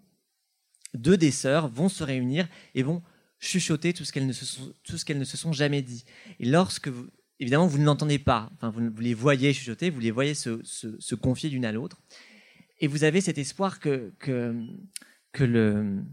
deux 0.93 1.17
des 1.17 1.31
sœurs 1.31 1.67
vont 1.67 1.89
se 1.89 2.03
réunir 2.03 2.47
et 2.75 2.83
vont 2.83 3.03
chuchoter 3.39 3.93
tout 3.93 4.05
ce 4.05 4.11
qu'elles 4.11 4.25
ne 4.25 4.33
se 4.33 4.45
sont, 4.45 4.73
tout 4.83 4.97
ce 4.97 5.05
qu'elles 5.05 5.19
ne 5.19 5.25
se 5.25 5.37
sont 5.37 5.51
jamais 5.51 5.81
dit. 5.81 6.05
Et 6.39 6.45
lorsque 6.45 6.87
vous, 6.87 7.07
évidemment, 7.39 7.67
vous 7.67 7.77
ne 7.77 7.85
l'entendez 7.85 8.19
pas, 8.19 8.49
enfin, 8.55 8.69
vous, 8.69 8.89
les 9.01 9.13
voyez 9.13 9.53
chuchoter, 9.53 9.89
vous 9.89 9.99
les 9.99 10.11
voyez 10.11 10.33
se, 10.33 10.63
se, 10.63 10.99
se 10.99 11.15
confier 11.15 11.49
l'une 11.49 11.65
à 11.65 11.71
l'autre, 11.71 12.01
et 12.79 12.87
vous 12.87 13.03
avez 13.03 13.21
cet 13.21 13.37
espoir 13.37 13.79
que, 13.79 14.13
que, 14.19 14.55
que, 15.31 15.43
le, 15.43 16.03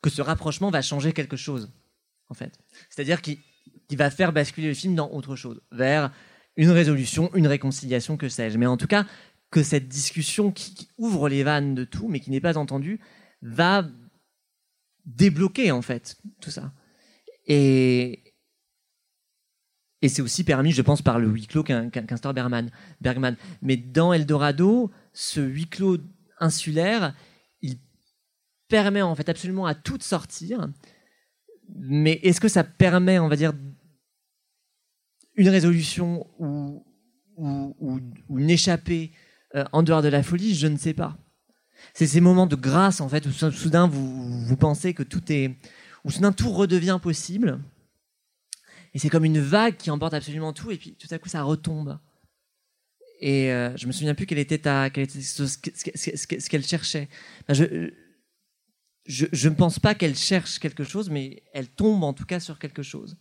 que 0.00 0.10
ce 0.10 0.22
rapprochement 0.22 0.70
va 0.70 0.82
changer 0.82 1.12
quelque 1.12 1.36
chose, 1.36 1.70
en 2.28 2.34
fait. 2.34 2.58
C'est-à-dire 2.88 3.20
qu'il 3.20 3.38
va 3.92 4.10
faire 4.10 4.32
basculer 4.32 4.68
le 4.68 4.74
film 4.74 4.94
dans 4.94 5.10
autre 5.10 5.36
chose, 5.36 5.60
vers 5.70 6.12
une 6.56 6.70
résolution, 6.70 7.34
une 7.34 7.46
réconciliation, 7.46 8.16
que 8.16 8.28
sais-je. 8.28 8.58
Mais 8.58 8.66
en 8.66 8.76
tout 8.76 8.86
cas, 8.86 9.06
que 9.50 9.62
cette 9.62 9.88
discussion 9.88 10.50
qui, 10.50 10.88
ouvre 10.98 11.28
les 11.28 11.42
vannes 11.42 11.74
de 11.74 11.84
tout, 11.84 12.08
mais 12.08 12.20
qui 12.20 12.30
n'est 12.30 12.40
pas 12.40 12.56
entendue, 12.56 13.00
va 13.42 13.86
débloquer 15.04 15.70
en 15.70 15.82
fait 15.82 16.16
tout 16.40 16.50
ça. 16.50 16.72
Et, 17.46 18.34
et 20.00 20.08
c'est 20.08 20.22
aussi 20.22 20.44
permis, 20.44 20.72
je 20.72 20.82
pense, 20.82 21.02
par 21.02 21.18
le 21.18 21.28
huis 21.28 21.46
clos 21.46 21.64
qu'instaure 21.64 22.34
Bergman, 22.34 22.70
Bergman. 23.00 23.36
Mais 23.60 23.76
dans 23.76 24.12
Eldorado, 24.12 24.90
ce 25.12 25.40
huis 25.40 25.68
clos 25.68 25.98
insulaire, 26.38 27.14
il 27.60 27.78
permet 28.68 29.02
en 29.02 29.14
fait 29.14 29.28
absolument 29.28 29.66
à 29.66 29.74
tout 29.74 29.98
de 29.98 30.02
sortir. 30.02 30.68
Mais 31.74 32.20
est-ce 32.22 32.40
que 32.40 32.48
ça 32.48 32.64
permet, 32.64 33.18
on 33.18 33.28
va 33.28 33.36
dire, 33.36 33.52
une 35.34 35.48
résolution 35.48 36.26
ou, 36.38 36.84
une 37.38 38.50
échappée 38.50 39.12
euh, 39.54 39.64
en 39.72 39.82
dehors 39.82 40.02
de 40.02 40.08
la 40.08 40.22
folie, 40.22 40.54
je 40.54 40.66
ne 40.66 40.76
sais 40.76 40.94
pas. 40.94 41.16
C'est 41.94 42.06
ces 42.06 42.20
moments 42.20 42.46
de 42.46 42.56
grâce, 42.56 43.00
en 43.00 43.08
fait, 43.08 43.26
où 43.26 43.32
soudain 43.32 43.88
vous, 43.88 44.56
pensez 44.56 44.94
que 44.94 45.02
tout 45.02 45.32
est. 45.32 45.56
où 46.04 46.10
soudain 46.10 46.32
tout 46.32 46.52
redevient 46.52 46.98
possible. 47.02 47.60
Et 48.94 48.98
c'est 48.98 49.08
comme 49.08 49.24
une 49.24 49.40
vague 49.40 49.76
qui 49.76 49.90
emporte 49.90 50.14
absolument 50.14 50.52
tout, 50.52 50.70
et 50.70 50.76
puis 50.76 50.94
tout 50.94 51.08
à 51.10 51.18
coup 51.18 51.28
ça 51.28 51.42
retombe. 51.42 51.98
Et 53.20 53.52
euh, 53.52 53.76
je 53.76 53.86
me 53.86 53.92
souviens 53.92 54.14
plus 54.14 54.26
quelle 54.26 54.38
était, 54.38 54.58
ta, 54.58 54.90
quelle 54.90 55.04
était 55.04 55.22
ce, 55.22 56.48
qu'elle 56.48 56.66
cherchait. 56.66 57.08
je 57.48 59.48
ne 59.48 59.54
pense 59.54 59.78
pas 59.78 59.94
qu'elle 59.94 60.16
cherche 60.16 60.58
quelque 60.58 60.84
chose, 60.84 61.08
mais 61.08 61.42
elle 61.54 61.68
tombe 61.68 62.04
en 62.04 62.12
tout 62.12 62.26
cas 62.26 62.40
sur 62.40 62.58
quelque 62.58 62.82
chose. 62.82 63.16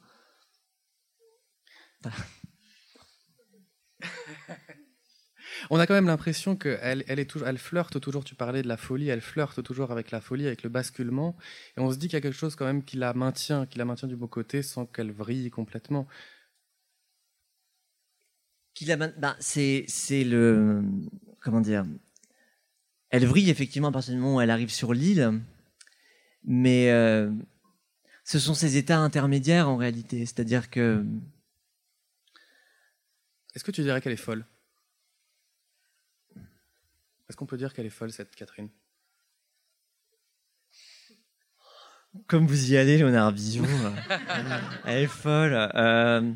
On 5.70 5.80
a 5.80 5.86
quand 5.86 5.94
même 5.94 6.08
l'impression 6.08 6.56
qu'elle 6.56 7.04
elle 7.08 7.20
est 7.20 7.26
toujours, 7.26 7.48
elle 7.48 7.58
flirte 7.58 8.00
toujours. 8.00 8.24
Tu 8.24 8.36
parlais 8.36 8.62
de 8.62 8.68
la 8.68 8.78
folie, 8.78 9.10
elle 9.10 9.22
flirte 9.22 9.62
toujours 9.64 9.92
avec 9.92 10.12
la 10.12 10.22
folie, 10.22 10.48
avec 10.48 10.64
le 10.64 10.70
basculement. 10.70 11.36
Et 11.78 11.82
on 11.82 11.92
se 11.92 11.98
dit 11.98 12.08
qu'il 12.08 12.16
y 12.16 12.18
a 12.18 12.22
quelque 12.22 12.38
chose 12.38 12.56
quand 12.56 12.66
même 12.66 12.84
qui 12.84 12.98
la 12.98 13.14
maintient, 13.14 13.66
qui 13.66 13.78
la 13.78 13.86
maintient 13.86 14.08
du 14.08 14.16
bon 14.16 14.28
côté 14.28 14.64
sans 14.64 14.86
qu'elle 14.86 15.12
vrille 15.12 15.50
complètement. 15.52 16.08
Qui 18.74 18.86
la 18.86 18.98
ben, 18.98 19.36
c'est 19.40 19.86
c'est 19.88 20.24
le 20.24 20.84
comment 21.42 21.62
dire. 21.62 21.86
Elle 23.10 23.26
vrille 23.26 23.50
effectivement 23.50 23.90
à 23.90 23.92
partir 23.92 24.14
du 24.14 24.20
moment 24.20 24.38
où 24.38 24.42
elle 24.42 24.50
arrive 24.50 24.72
sur 24.72 24.94
l'île, 24.94 25.42
mais 26.46 26.90
euh, 26.92 27.30
ce 28.24 28.40
sont 28.40 28.54
ces 28.54 28.78
états 28.78 29.00
intermédiaires 29.00 29.70
en 29.70 29.78
réalité. 29.78 30.26
C'est-à-dire 30.26 30.70
que. 30.70 31.06
Est-ce 33.54 33.64
que 33.64 33.72
tu 33.72 33.82
dirais 33.82 34.02
qu'elle 34.02 34.14
est 34.14 34.18
folle? 34.18 34.46
Est-ce 37.28 37.38
qu'on 37.38 37.46
peut 37.46 37.58
dire 37.58 37.74
qu'elle 37.74 37.86
est 37.86 37.90
folle, 37.90 38.12
cette 38.12 38.36
Catherine? 38.36 38.70
Comme 42.28 42.46
vous 42.46 42.72
y 42.72 42.78
allez, 42.78 42.98
Léonard 42.98 43.32
Vision, 43.32 43.64
elle 44.86 45.04
est 45.04 45.08
folle. 45.08 45.54
Euh, 45.76 46.34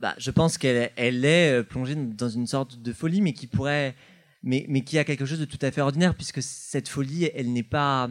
bah, 0.00 0.14
je 0.18 0.30
pense 0.30 0.56
qu'elle 0.56 0.92
elle 0.96 1.24
est 1.24 1.60
euh, 1.60 1.62
plongée 1.62 1.94
dans 1.94 2.28
une 2.28 2.46
sorte 2.46 2.80
de 2.80 2.92
folie, 2.92 3.20
mais 3.20 3.34
qui 3.34 3.46
pourrait, 3.46 3.94
mais, 4.42 4.64
mais 4.68 4.82
qui 4.82 4.98
a 4.98 5.04
quelque 5.04 5.26
chose 5.26 5.40
de 5.40 5.44
tout 5.44 5.58
à 5.60 5.70
fait 5.70 5.82
ordinaire, 5.82 6.14
puisque 6.14 6.42
cette 6.42 6.88
folie, 6.88 7.30
elle 7.34 7.52
n'est 7.52 7.62
pas, 7.62 8.10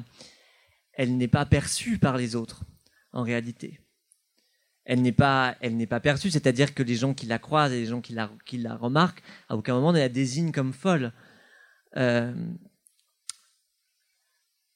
elle 0.93 1.18
n'est 1.18 1.28
pas 1.28 1.45
perçue 1.45 1.97
par 1.97 2.18
les 2.18 2.36
autres, 2.36 2.64
en 3.12 3.24
réalité. 3.24 3.80
Elle 4.86 5.01
n'est 5.01 5.13
pas, 5.13 5.55
elle 5.61 5.77
n'est 5.77 5.88
pas 5.88 5.99
perçue, 5.99 6.29
c'est-à-dire 6.29 6.73
que 6.73 6.84
les 6.84 6.95
gens 6.95 7.13
qui 7.13 7.25
la 7.25 7.39
croisent 7.39 7.73
et 7.73 7.79
les 7.79 7.86
gens 7.86 8.01
qui 8.01 8.13
la, 8.13 8.31
qui 8.45 8.57
la 8.57 8.75
remarquent, 8.75 9.23
à 9.47 9.55
aucun 9.55 9.75
moment 9.75 9.93
ne 9.93 9.99
la 9.99 10.09
désignent 10.09 10.51
comme 10.51 10.73
folle. 10.73 11.13
Euh, 11.95 12.34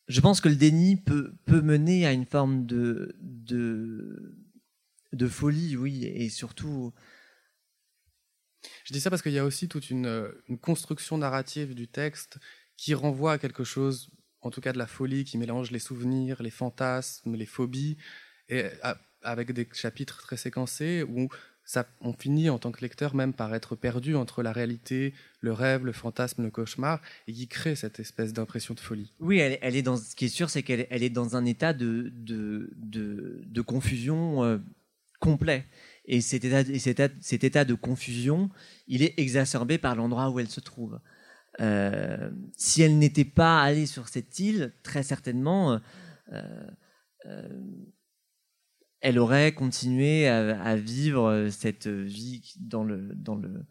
je 0.08 0.22
pense 0.22 0.40
que 0.40 0.48
le 0.48 0.56
déni 0.56 0.96
peut, 0.96 1.36
peut 1.46 1.62
mener 1.62 2.06
à 2.06 2.14
une 2.14 2.26
forme 2.26 2.66
de, 2.66 3.18
de, 3.20 5.28
folie, 5.28 5.76
oui, 5.76 6.06
et 6.06 6.30
surtout. 6.30 6.94
Je 8.86 8.94
dis 8.94 9.02
ça 9.02 9.10
parce 9.10 9.22
qu'il 9.22 9.34
y 9.34 9.40
a 9.40 9.46
aussi 9.46 9.68
toute 9.68 9.90
une, 9.90 10.32
une 10.48 10.58
construction 10.58 11.18
narrative 11.18 11.76
du 11.76 11.90
texte 11.90 12.40
qui 12.78 12.94
renvoie 12.94 13.34
à 13.34 13.38
quelque 13.38 13.66
chose 13.66 14.10
en 14.42 14.50
tout 14.50 14.62
cas 14.62 14.72
de 14.72 14.78
la 14.78 14.88
folie 14.88 15.26
qui 15.26 15.38
mélange 15.38 15.72
les 15.72 15.80
souvenirs, 15.80 16.42
les 16.42 16.52
fantasmes, 16.52 17.36
les 17.36 17.46
phobies, 17.46 17.98
et 18.50 18.66
avec 19.24 19.52
des 19.52 19.68
chapitres 19.74 20.22
très 20.22 20.38
séquencés 20.38 21.04
où 21.04 21.30
on 22.02 22.14
finit 22.14 22.50
en 22.50 22.60
tant 22.60 22.72
que 22.72 22.82
lecteur 22.82 23.14
même 23.16 23.34
par 23.34 23.54
être 23.54 23.76
perdu 23.76 24.16
entre 24.16 24.42
la 24.42 24.52
réalité, 24.52 25.14
le 25.42 25.52
rêve, 25.52 25.86
le 25.86 25.92
fantasme, 25.92 26.44
le 26.44 26.52
cauchemar, 26.52 27.02
et 27.28 27.34
qui 27.34 27.48
crée 27.48 27.76
cette 27.76 28.00
espèce 28.00 28.34
d'impression 28.34 28.74
de 28.74 28.80
folie. 28.80 29.14
Oui, 29.20 29.40
elle, 29.40 29.76
est 29.76 29.82
dans, 29.82 29.98
ce 29.98 30.16
qui 30.16 30.26
est 30.26 30.30
sûr, 30.30 30.50
c'est 30.50 30.64
qu'elle 30.64 30.88
elle 30.90 31.04
est 31.04 31.10
dans 31.10 31.36
un 31.36 31.46
état 31.46 31.74
de, 31.74 32.12
de, 32.16 32.72
de, 32.76 33.62
confusion 33.62 34.44
euh, 34.44 34.60
complet. 35.20 35.66
Et 36.06 36.22
cet 36.22 36.46
état, 36.46 36.62
et 36.62 36.80
cet, 36.80 37.00
état, 37.00 37.14
cet 37.20 37.44
état 37.44 37.66
de 37.66 37.74
confusion, 37.74 38.50
il 38.88 39.04
est 39.04 39.20
exacerbé 39.20 39.78
par 39.78 39.96
l'endroit 39.96 40.30
où 40.30 40.40
elle 40.40 40.50
se 40.50 40.62
trouve. 40.62 41.00
Euh, 41.60 42.30
si 42.56 42.82
elle 42.82 42.98
n'était 42.98 43.26
pas 43.26 43.62
allée 43.62 43.88
sur 43.88 44.08
cette 44.08 44.40
île, 44.40 44.74
très 44.84 45.04
certainement, 45.04 45.82
euh, 46.32 46.70
elle 49.02 49.20
aurait 49.20 49.54
continué 49.54 50.28
à, 50.28 50.76
vivre 50.76 51.48
cette 51.52 51.88
vie 51.88 52.56
dans 52.60 52.84
le, 52.84 53.14
dans 53.16 53.36
le, 53.36 53.66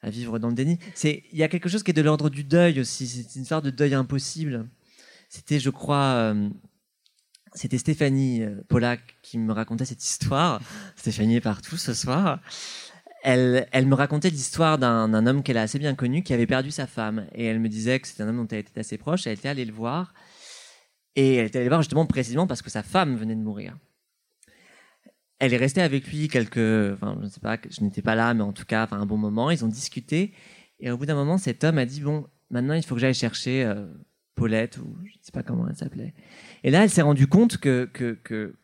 à 0.00 0.10
vivre 0.10 0.38
dans 0.38 0.48
le 0.48 0.54
déni. 0.54 0.78
C'est, 0.94 1.24
il 1.32 1.38
y 1.38 1.42
a 1.42 1.48
quelque 1.48 1.68
chose 1.68 1.82
qui 1.82 1.90
est 1.90 1.94
de 1.94 2.02
l'ordre 2.02 2.30
du 2.30 2.44
deuil 2.44 2.80
aussi. 2.80 3.06
C'est 3.06 3.38
une 3.38 3.44
sorte 3.44 3.64
de 3.64 3.70
deuil 3.70 3.94
impossible. 3.94 4.68
C'était, 5.28 5.60
je 5.60 5.70
crois, 5.70 6.34
c'était 7.54 7.78
Stéphanie 7.78 8.42
Pollack 8.68 9.16
qui 9.22 9.38
me 9.38 9.52
racontait 9.52 9.86
cette 9.86 10.04
histoire. 10.04 10.60
Stéphanie 10.96 11.36
est 11.36 11.40
partout 11.40 11.76
ce 11.76 11.94
soir 11.94 12.40
elle, 13.22 13.86
me 13.86 13.94
racontait 13.94 14.30
l'histoire 14.30 14.78
d'un 14.78 15.26
homme 15.26 15.42
qu'elle 15.42 15.58
a 15.58 15.62
assez 15.62 15.78
bien 15.78 15.94
connu 15.94 16.22
qui 16.22 16.32
avait 16.32 16.46
perdu 16.46 16.70
sa 16.70 16.86
femme. 16.86 17.26
Et 17.34 17.44
elle 17.44 17.60
me 17.60 17.68
disait 17.68 17.98
que 18.00 18.08
c'était 18.08 18.22
un 18.22 18.28
homme 18.28 18.38
dont 18.38 18.48
elle 18.48 18.60
était 18.60 18.80
assez 18.80 18.98
proche. 18.98 19.26
Elle 19.26 19.34
était 19.34 19.48
allée 19.48 19.64
le 19.64 19.72
voir. 19.72 20.14
Et 21.16 21.36
elle 21.36 21.46
était 21.46 21.58
allée 21.58 21.66
le 21.66 21.70
voir 21.70 21.82
justement 21.82 22.06
précisément 22.06 22.46
parce 22.46 22.62
que 22.62 22.70
sa 22.70 22.82
femme 22.82 23.16
venait 23.16 23.34
de 23.34 23.42
mourir. 23.42 23.76
Elle 25.38 25.54
est 25.54 25.58
restée 25.58 25.82
avec 25.82 26.08
lui 26.08 26.28
quelques, 26.28 26.92
enfin, 26.94 27.16
je 27.20 27.24
ne 27.24 27.30
sais 27.30 27.40
pas, 27.40 27.58
je 27.70 27.82
n'étais 27.82 28.02
pas 28.02 28.14
là, 28.14 28.34
mais 28.34 28.42
en 28.42 28.52
tout 28.52 28.64
cas, 28.64 28.84
enfin, 28.84 28.98
un 29.00 29.06
bon 29.06 29.16
moment. 29.16 29.50
Ils 29.50 29.64
ont 29.64 29.68
discuté. 29.68 30.32
Et 30.80 30.90
au 30.90 30.98
bout 30.98 31.06
d'un 31.06 31.14
moment, 31.14 31.38
cet 31.38 31.64
homme 31.64 31.78
a 31.78 31.86
dit, 31.86 32.00
bon, 32.00 32.26
maintenant, 32.50 32.74
il 32.74 32.84
faut 32.84 32.94
que 32.94 33.00
j'aille 33.00 33.14
chercher 33.14 33.64
euh, 33.64 33.86
Paulette, 34.34 34.78
ou 34.78 34.96
je 35.04 35.12
ne 35.12 35.22
sais 35.22 35.32
pas 35.32 35.42
comment 35.42 35.68
elle 35.68 35.76
s'appelait. 35.76 36.14
Et 36.64 36.70
là, 36.70 36.82
elle 36.82 36.90
s'est 36.90 37.02
rendue 37.02 37.26
compte 37.26 37.58
que, 37.58 37.88
que, 37.92 38.18
que 38.24 38.56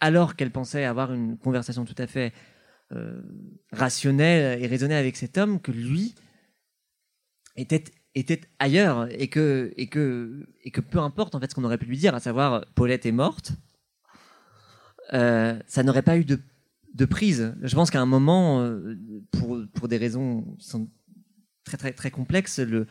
alors 0.00 0.34
qu'elle 0.34 0.50
pensait 0.50 0.84
avoir 0.84 1.12
une 1.12 1.36
conversation 1.38 1.84
tout 1.84 1.94
à 1.98 2.06
fait 2.06 2.32
euh, 2.92 3.20
rationnel 3.72 4.60
et 4.62 4.66
raisonné 4.66 4.94
avec 4.94 5.16
cet 5.16 5.38
homme 5.38 5.60
que 5.60 5.70
lui 5.70 6.14
était 7.56 7.84
était 8.16 8.40
ailleurs 8.58 9.06
et 9.12 9.28
que 9.28 9.72
et 9.76 9.86
que 9.86 10.48
et 10.64 10.70
que 10.72 10.80
peu 10.80 10.98
importe 10.98 11.34
en 11.34 11.40
fait 11.40 11.48
ce 11.48 11.54
qu'on 11.54 11.64
aurait 11.64 11.78
pu 11.78 11.86
lui 11.86 11.98
dire, 11.98 12.14
à 12.14 12.20
savoir 12.20 12.64
Paulette 12.74 13.06
est 13.06 13.12
morte, 13.12 13.52
euh, 15.12 15.58
ça 15.66 15.82
n'aurait 15.82 16.02
pas 16.02 16.18
eu 16.18 16.24
de 16.24 17.04
prise. 17.04 17.54
Je 17.62 17.74
pense 17.74 17.90
qu'à 17.90 18.00
un 18.00 18.06
moment, 18.06 18.62
euh, 18.62 18.96
pour 19.72 19.88
des 19.88 19.96
raisons 19.96 20.56
très 21.64 21.76
très 21.76 21.92
très 21.92 22.10
complexes, 22.10 22.58
le 22.58 22.86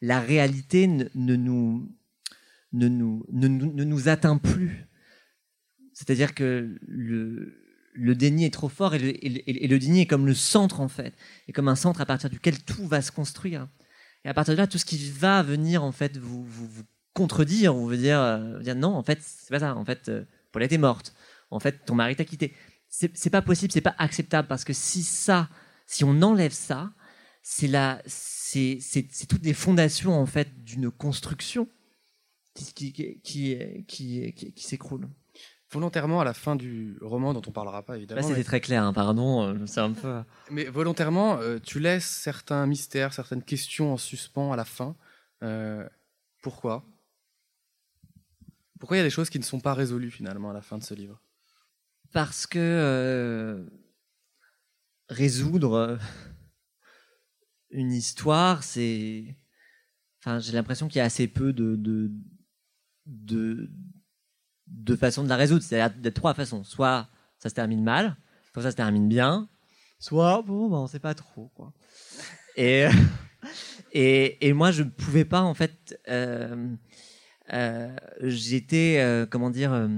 la 0.00 0.20
réalité 0.20 0.86
ne, 0.86 1.04
ne 1.14 1.36
nous 1.36 1.90
ne 2.72 2.88
nous 2.88 3.24
ne, 3.30 3.48
nous 3.84 4.08
atteint 4.08 4.38
plus. 4.38 4.86
C'est-à-dire 5.92 6.34
que 6.34 6.78
le 7.94 8.14
déni 8.14 8.44
est 8.44 8.52
trop 8.52 8.68
fort 8.68 8.94
et 8.94 8.98
le, 8.98 9.78
déni 9.78 10.00
est 10.00 10.06
comme 10.06 10.26
le 10.26 10.34
centre 10.34 10.80
en 10.80 10.88
fait, 10.88 11.14
et 11.46 11.52
comme 11.52 11.68
un 11.68 11.76
centre 11.76 12.00
à 12.00 12.06
partir 12.06 12.28
duquel 12.28 12.62
tout 12.64 12.86
va 12.86 13.00
se 13.00 13.12
construire. 13.12 13.68
Et 14.24 14.28
à 14.28 14.34
partir 14.34 14.54
de 14.54 14.58
là, 14.58 14.66
tout 14.66 14.78
ce 14.78 14.84
qui 14.84 15.10
va 15.10 15.42
venir 15.42 15.84
en 15.84 15.92
fait 15.92 16.16
vous, 16.16 16.44
vous, 16.44 16.66
vous 16.66 16.84
dire, 17.94 18.20
euh, 18.20 18.58
dire, 18.60 18.74
non, 18.74 18.94
en 18.94 19.02
fait, 19.02 19.20
c'est 19.22 19.50
pas 19.50 19.60
ça. 19.60 19.76
En 19.76 19.84
fait, 19.84 20.08
euh, 20.08 20.24
Paulette 20.52 20.72
est 20.72 20.78
morte. 20.78 21.14
En 21.54 21.60
fait, 21.60 21.84
ton 21.84 21.94
mari 21.94 22.16
t'a 22.16 22.24
quitté. 22.24 22.54
C'est 22.88 23.30
pas 23.30 23.42
possible, 23.42 23.72
c'est 23.72 23.80
pas 23.80 23.94
acceptable 23.98 24.48
parce 24.48 24.64
que 24.64 24.72
si 24.72 25.02
ça, 25.02 25.48
si 25.86 26.04
on 26.04 26.22
enlève 26.22 26.52
ça, 26.52 26.92
c'est 27.42 27.66
la, 27.66 28.02
c'est 28.06 28.78
toutes 29.28 29.44
les 29.44 29.54
fondations 29.54 30.18
en 30.18 30.26
fait 30.26 30.64
d'une 30.64 30.90
construction 30.90 31.68
qui, 32.54 32.92
qui, 32.92 33.20
qui, 33.20 33.84
qui, 33.86 34.52
qui 34.52 34.64
s'écroule 34.64 35.08
volontairement 35.72 36.20
à 36.20 36.24
la 36.24 36.34
fin 36.34 36.54
du 36.54 36.96
roman 37.00 37.34
dont 37.34 37.42
on 37.46 37.50
parlera 37.50 37.82
pas 37.82 37.96
évidemment. 37.96 38.20
Là, 38.20 38.26
c'était 38.26 38.44
très 38.44 38.60
clair, 38.60 38.84
hein, 38.84 38.92
pardon, 38.92 39.42
euh, 39.42 39.66
c'est 39.66 39.80
un 39.80 39.92
peu. 39.92 40.22
Mais 40.50 40.64
volontairement, 40.64 41.38
euh, 41.38 41.58
tu 41.58 41.80
laisses 41.80 42.08
certains 42.08 42.64
mystères, 42.66 43.12
certaines 43.12 43.42
questions 43.42 43.92
en 43.92 43.96
suspens 43.96 44.52
à 44.52 44.56
la 44.56 44.64
fin. 44.64 44.94
Euh, 45.42 45.86
pourquoi? 46.42 46.84
Pourquoi 48.78 48.96
il 48.96 49.00
y 49.00 49.02
a 49.02 49.04
des 49.04 49.10
choses 49.10 49.30
qui 49.30 49.38
ne 49.38 49.44
sont 49.44 49.60
pas 49.60 49.74
résolues 49.74 50.10
finalement 50.10 50.50
à 50.50 50.52
la 50.52 50.62
fin 50.62 50.78
de 50.78 50.84
ce 50.84 50.94
livre? 50.94 51.20
Parce 52.14 52.46
que 52.46 53.66
résoudre 55.08 55.98
une 57.70 57.92
histoire, 57.92 58.62
c'est. 58.62 59.36
Enfin, 60.20 60.38
j'ai 60.38 60.52
l'impression 60.52 60.88
qu'il 60.88 60.98
y 60.98 61.00
a 61.02 61.04
assez 61.04 61.26
peu 61.26 61.52
de, 61.52 61.76
de, 61.76 62.10
de 63.04 63.68
deux 64.66 64.96
façons 64.96 65.24
de 65.24 65.28
la 65.28 65.36
résoudre. 65.36 65.62
C'est-à-dire 65.62 66.00
de 66.00 66.08
trois 66.08 66.34
façons. 66.34 66.64
Soit 66.64 67.08
ça 67.38 67.48
se 67.48 67.54
termine 67.54 67.82
mal, 67.82 68.16
soit 68.52 68.62
ça 68.62 68.70
se 68.70 68.76
termine 68.76 69.08
bien, 69.08 69.48
soit 69.98 70.40
bon, 70.42 70.70
ben, 70.70 70.78
on 70.78 70.86
sait 70.86 71.00
pas 71.00 71.14
trop. 71.14 71.50
Quoi. 71.54 71.72
Et, 72.56 72.86
et, 73.92 74.48
et 74.48 74.52
moi, 74.52 74.70
je 74.70 74.84
ne 74.84 74.90
pouvais 74.90 75.24
pas, 75.24 75.42
en 75.42 75.54
fait. 75.54 76.00
Euh, 76.08 76.74
euh, 77.52 77.96
j'étais, 78.20 79.00
euh, 79.00 79.26
comment 79.26 79.50
dire. 79.50 79.88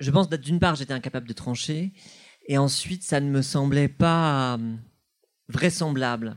Je 0.00 0.10
pense 0.10 0.28
d'une 0.28 0.60
part, 0.60 0.74
j'étais 0.76 0.92
incapable 0.92 1.28
de 1.28 1.32
trancher, 1.32 1.92
et 2.46 2.58
ensuite, 2.58 3.02
ça 3.02 3.20
ne 3.20 3.30
me 3.30 3.42
semblait 3.42 3.88
pas 3.88 4.54
euh, 4.54 4.74
vraisemblable. 5.48 6.36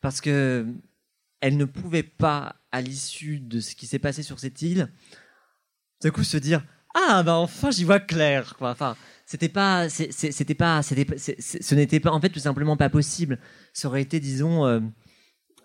Parce 0.00 0.20
que 0.20 0.66
elle 1.40 1.56
ne 1.56 1.64
pouvait 1.64 2.02
pas, 2.02 2.56
à 2.72 2.80
l'issue 2.80 3.40
de 3.40 3.60
ce 3.60 3.74
qui 3.74 3.86
s'est 3.86 3.98
passé 3.98 4.22
sur 4.22 4.38
cette 4.38 4.62
île, 4.62 4.88
d'un 6.02 6.10
coup 6.10 6.24
se 6.24 6.36
dire 6.36 6.64
ah 6.94 7.22
bah 7.22 7.36
enfin 7.36 7.70
j'y 7.70 7.84
vois 7.84 8.00
clair. 8.00 8.56
Enfin 8.60 8.96
c'était 9.26 9.48
pas 9.48 9.88
c'était 9.88 10.54
pas 10.54 10.82
c'était 10.82 11.18
ce 11.18 11.74
n'était 11.74 12.00
pas 12.00 12.10
en 12.10 12.20
fait 12.20 12.30
tout 12.30 12.40
simplement 12.40 12.76
pas 12.76 12.90
possible. 12.90 13.38
Ça 13.72 13.88
aurait 13.88 14.02
été 14.02 14.20
disons 14.20 14.66
euh, 14.66 14.80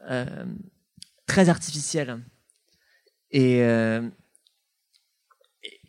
euh, 0.09 0.45
très 1.25 1.49
artificiel. 1.49 2.23
Et 3.31 3.61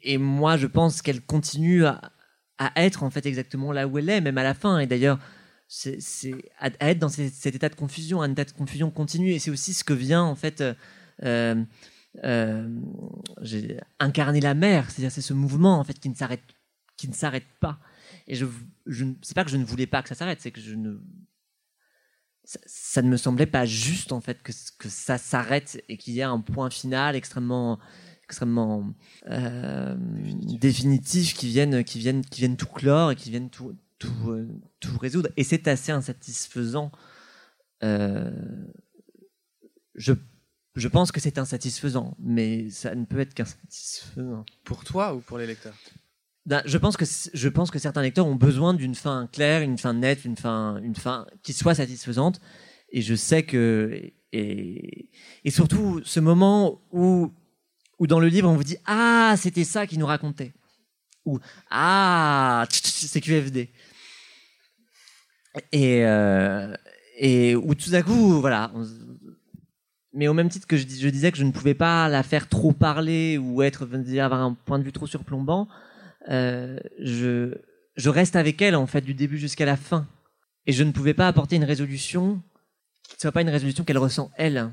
et 0.06 0.18
moi 0.18 0.56
je 0.56 0.66
pense 0.66 1.02
qu'elle 1.02 1.20
continue 1.20 1.84
à, 1.84 2.00
être 2.76 3.02
en 3.02 3.10
fait 3.10 3.26
exactement 3.26 3.72
là 3.72 3.86
où 3.86 3.98
elle 3.98 4.08
est, 4.08 4.22
même 4.22 4.38
à 4.38 4.42
la 4.42 4.54
fin. 4.54 4.78
Et 4.78 4.86
d'ailleurs, 4.86 5.18
c'est 5.68 5.98
à, 6.58 6.70
être 6.80 6.98
dans 6.98 7.10
cet, 7.10 7.54
état 7.54 7.68
de 7.68 7.74
confusion, 7.74 8.22
un 8.22 8.30
état 8.32 8.44
de 8.44 8.52
confusion 8.52 8.90
continue. 8.90 9.32
Et 9.32 9.38
c'est 9.38 9.50
aussi 9.50 9.74
ce 9.74 9.84
que 9.84 9.92
vient 9.92 10.22
en 10.22 10.36
fait 10.36 10.62
euh, 11.22 11.64
euh, 12.24 12.68
j'ai 13.42 13.78
incarné 13.98 14.40
la 14.40 14.54
mer, 14.54 14.90
c'est-à-dire 14.90 15.12
c'est 15.12 15.20
ce 15.20 15.34
mouvement 15.34 15.78
en 15.78 15.84
fait 15.84 15.98
qui 15.98 16.08
ne 16.08 16.14
s'arrête 16.14 16.42
qui 16.96 17.08
ne 17.08 17.14
s'arrête 17.14 17.46
pas. 17.60 17.78
Et 18.26 18.36
je, 18.36 18.46
je 18.86 19.04
c'est 19.22 19.34
pas 19.34 19.44
que 19.44 19.50
je 19.50 19.58
ne 19.58 19.64
voulais 19.64 19.86
pas 19.86 20.02
que 20.02 20.08
ça 20.08 20.14
s'arrête, 20.14 20.40
c'est 20.40 20.50
que 20.50 20.60
ça, 22.44 23.02
ne 23.02 23.08
me 23.08 23.16
semblait 23.16 23.46
pas 23.46 23.66
juste 23.66 24.12
en 24.12 24.20
fait 24.20 24.42
que, 24.42 24.52
que 24.78 24.88
ça 24.88 25.18
s'arrête 25.18 25.82
et 25.88 25.98
qu'il 25.98 26.14
y 26.14 26.20
ait 26.20 26.22
un 26.22 26.40
point 26.40 26.70
final 26.70 27.16
extrêmement 27.16 27.78
extrêmement 28.26 28.92
euh, 29.28 29.94
définitif. 30.60 31.34
qui 31.34 31.48
vienne 31.48 31.84
qui 31.84 31.98
vienne 31.98 32.24
qui 32.24 32.40
vienne 32.40 32.56
tout 32.56 32.66
clore 32.66 33.12
et 33.12 33.16
qui 33.16 33.30
vienne 33.30 33.50
tout 33.50 33.74
tout, 33.98 34.30
euh, 34.30 34.48
tout 34.80 34.96
résoudre. 34.98 35.30
Et 35.36 35.44
c'est 35.44 35.68
assez 35.68 35.92
insatisfaisant. 35.92 36.92
Euh, 37.82 38.30
je 39.94 40.12
je 40.74 40.88
pense 40.88 41.10
que 41.10 41.20
c'est 41.20 41.38
insatisfaisant, 41.38 42.14
mais 42.18 42.68
ça 42.68 42.94
ne 42.94 43.06
peut 43.06 43.18
être 43.20 43.32
qu'insatisfaisant. 43.32 44.44
Pour 44.64 44.84
toi 44.84 45.14
ou 45.14 45.20
pour 45.20 45.38
les 45.38 45.46
lecteurs? 45.46 45.74
Ben, 46.44 46.62
je 46.66 46.76
pense 46.76 46.98
que 46.98 47.06
je 47.06 47.48
pense 47.48 47.70
que 47.70 47.78
certains 47.78 48.02
lecteurs 48.02 48.26
ont 48.26 48.36
besoin 48.36 48.74
d'une 48.74 48.94
fin 48.94 49.26
claire, 49.32 49.62
une 49.62 49.78
fin 49.78 49.94
nette, 49.94 50.24
une 50.24 50.36
fin 50.36 50.76
une 50.82 50.94
fin 50.94 51.26
qui 51.42 51.52
soit 51.52 51.74
satisfaisante. 51.74 52.40
Et 52.90 53.02
je 53.02 53.14
sais 53.14 53.42
que 53.44 54.12
et, 54.32 55.10
et 55.44 55.50
surtout 55.50 56.02
ce 56.04 56.20
moment 56.20 56.82
où 56.92 57.32
où 57.98 58.06
dans 58.06 58.20
le 58.20 58.28
livre 58.28 58.48
on 58.48 58.56
vous 58.56 58.64
dit 58.64 58.78
ah 58.86 59.34
c'était 59.38 59.64
ça 59.64 59.86
qu'il 59.86 59.98
nous 59.98 60.06
racontait 60.06 60.52
ou 61.24 61.38
ah 61.70 62.64
c'est 62.70 63.20
QFD 63.20 63.70
et 65.72 66.04
euh, 66.04 66.74
et 67.18 67.56
où 67.56 67.74
tout 67.74 67.90
à 67.92 68.02
coup 68.02 68.40
voilà 68.40 68.70
mais 70.16 70.28
au 70.28 70.34
même 70.34 70.48
titre 70.48 70.66
que 70.66 70.78
je, 70.78 70.84
disais 70.84 71.30
que 71.30 71.36
je 71.36 71.44
ne 71.44 71.52
pouvais 71.52 71.74
pas 71.74 72.08
la 72.08 72.22
faire 72.22 72.48
trop 72.48 72.72
parler 72.72 73.36
ou 73.36 73.62
être 73.62 73.86
avoir 74.18 74.40
un 74.40 74.54
point 74.54 74.78
de 74.78 74.84
vue 74.84 74.92
trop 74.92 75.06
surplombant, 75.06 75.68
euh, 76.30 76.78
je, 76.98 77.54
je 77.96 78.08
reste 78.08 78.34
avec 78.34 78.62
elle 78.62 78.76
en 78.76 78.86
fait 78.86 79.02
du 79.02 79.12
début 79.12 79.36
jusqu'à 79.36 79.66
la 79.66 79.76
fin. 79.76 80.08
Et 80.64 80.72
je 80.72 80.82
ne 80.84 80.90
pouvais 80.90 81.12
pas 81.12 81.28
apporter 81.28 81.56
une 81.56 81.64
résolution 81.64 82.42
qui 83.02 83.16
ne 83.16 83.20
soit 83.20 83.30
pas 83.30 83.42
une 83.42 83.50
résolution 83.50 83.84
qu'elle 83.84 83.98
ressent 83.98 84.30
elle. 84.38 84.70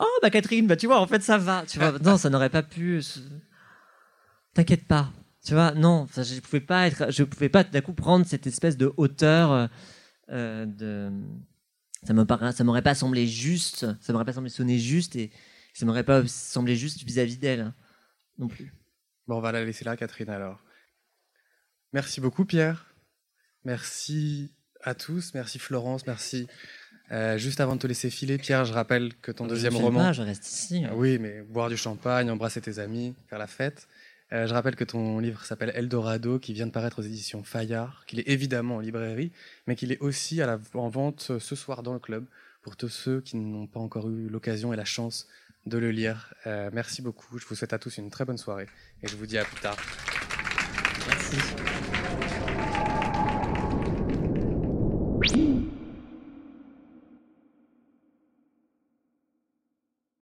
Oh 0.00 0.18
bah 0.22 0.30
Catherine, 0.30 0.66
bah 0.66 0.76
tu 0.76 0.86
vois, 0.86 1.00
en 1.00 1.06
fait 1.06 1.22
ça 1.22 1.38
va. 1.38 1.64
Tu 1.66 1.78
vois, 1.78 1.92
non, 1.98 2.16
ça 2.16 2.30
n'aurait 2.30 2.50
pas 2.50 2.62
pu. 2.62 3.02
T'inquiète 4.54 4.86
pas. 4.86 5.12
Tu 5.44 5.54
vois, 5.54 5.72
non, 5.72 6.06
je 6.16 6.40
pouvais 6.40 6.60
pas 6.60 6.86
être, 6.88 7.12
je 7.12 7.22
pouvais 7.22 7.48
pas 7.48 7.62
d'un 7.62 7.80
coup 7.80 7.92
prendre 7.92 8.26
cette 8.26 8.46
espèce 8.46 8.76
de 8.76 8.92
hauteur 8.96 9.68
euh, 10.30 10.66
de 10.66 11.12
ça 12.02 12.12
me 12.12 12.24
ça 12.52 12.64
m'aurait 12.64 12.82
pas 12.82 12.94
semblé 12.94 13.26
juste, 13.26 13.86
ça 14.00 14.12
m'aurait 14.12 14.24
pas 14.24 14.32
semblé 14.32 14.50
sonner 14.50 14.78
juste 14.78 15.16
et 15.16 15.30
ça 15.74 15.86
m'aurait 15.86 16.04
pas 16.04 16.26
semblé 16.26 16.76
juste 16.76 17.02
vis-à-vis 17.02 17.38
d'elle 17.38 17.60
hein, 17.60 17.74
non 18.38 18.48
plus. 18.48 18.72
Bon, 19.26 19.38
on 19.38 19.40
va 19.40 19.52
la 19.52 19.64
laisser 19.64 19.84
là, 19.84 19.96
Catherine, 19.96 20.30
alors. 20.30 20.62
Merci 21.92 22.20
beaucoup, 22.20 22.44
Pierre. 22.44 22.94
Merci 23.64 24.52
à 24.82 24.94
tous. 24.94 25.34
Merci, 25.34 25.58
Florence. 25.58 26.06
Merci. 26.06 26.46
Euh, 27.12 27.38
juste 27.38 27.60
avant 27.60 27.76
de 27.76 27.80
te 27.80 27.86
laisser 27.86 28.10
filer, 28.10 28.38
Pierre, 28.38 28.64
je 28.64 28.72
rappelle 28.72 29.14
que 29.22 29.30
ton 29.30 29.46
deuxième 29.46 29.76
roman. 29.76 30.00
Pas, 30.00 30.12
je 30.12 30.22
reste 30.22 30.46
ici. 30.46 30.84
Hein. 30.84 30.92
Oui, 30.94 31.18
mais 31.18 31.42
boire 31.42 31.68
du 31.68 31.76
champagne, 31.76 32.30
embrasser 32.30 32.60
tes 32.60 32.78
amis, 32.78 33.14
faire 33.28 33.38
la 33.38 33.46
fête. 33.46 33.86
Euh, 34.32 34.46
je 34.46 34.54
rappelle 34.54 34.74
que 34.74 34.84
ton 34.84 35.20
livre 35.20 35.44
s'appelle 35.44 35.70
Eldorado, 35.74 36.38
qui 36.38 36.52
vient 36.52 36.66
de 36.66 36.72
paraître 36.72 36.98
aux 36.98 37.04
éditions 37.04 37.44
Fayard, 37.44 38.04
qu'il 38.06 38.18
est 38.18 38.28
évidemment 38.28 38.76
en 38.76 38.80
librairie, 38.80 39.30
mais 39.66 39.76
qu'il 39.76 39.92
est 39.92 40.00
aussi 40.00 40.42
à 40.42 40.46
la, 40.46 40.58
en 40.74 40.88
vente 40.88 41.28
euh, 41.30 41.38
ce 41.38 41.54
soir 41.54 41.82
dans 41.84 41.92
le 41.92 42.00
club 42.00 42.26
pour 42.62 42.76
tous 42.76 42.88
ceux 42.88 43.20
qui 43.20 43.36
n'ont 43.36 43.68
pas 43.68 43.78
encore 43.78 44.08
eu 44.08 44.28
l'occasion 44.28 44.72
et 44.72 44.76
la 44.76 44.84
chance 44.84 45.28
de 45.66 45.78
le 45.78 45.92
lire. 45.92 46.34
Euh, 46.46 46.70
merci 46.72 47.02
beaucoup. 47.02 47.38
Je 47.38 47.46
vous 47.46 47.54
souhaite 47.54 47.72
à 47.72 47.78
tous 47.78 47.98
une 47.98 48.10
très 48.10 48.24
bonne 48.24 48.38
soirée 48.38 48.66
et 49.02 49.08
je 49.08 49.16
vous 49.16 49.26
dis 49.26 49.38
à 49.38 49.44
plus 49.44 49.60
tard. 49.60 49.76
Merci. 51.08 51.36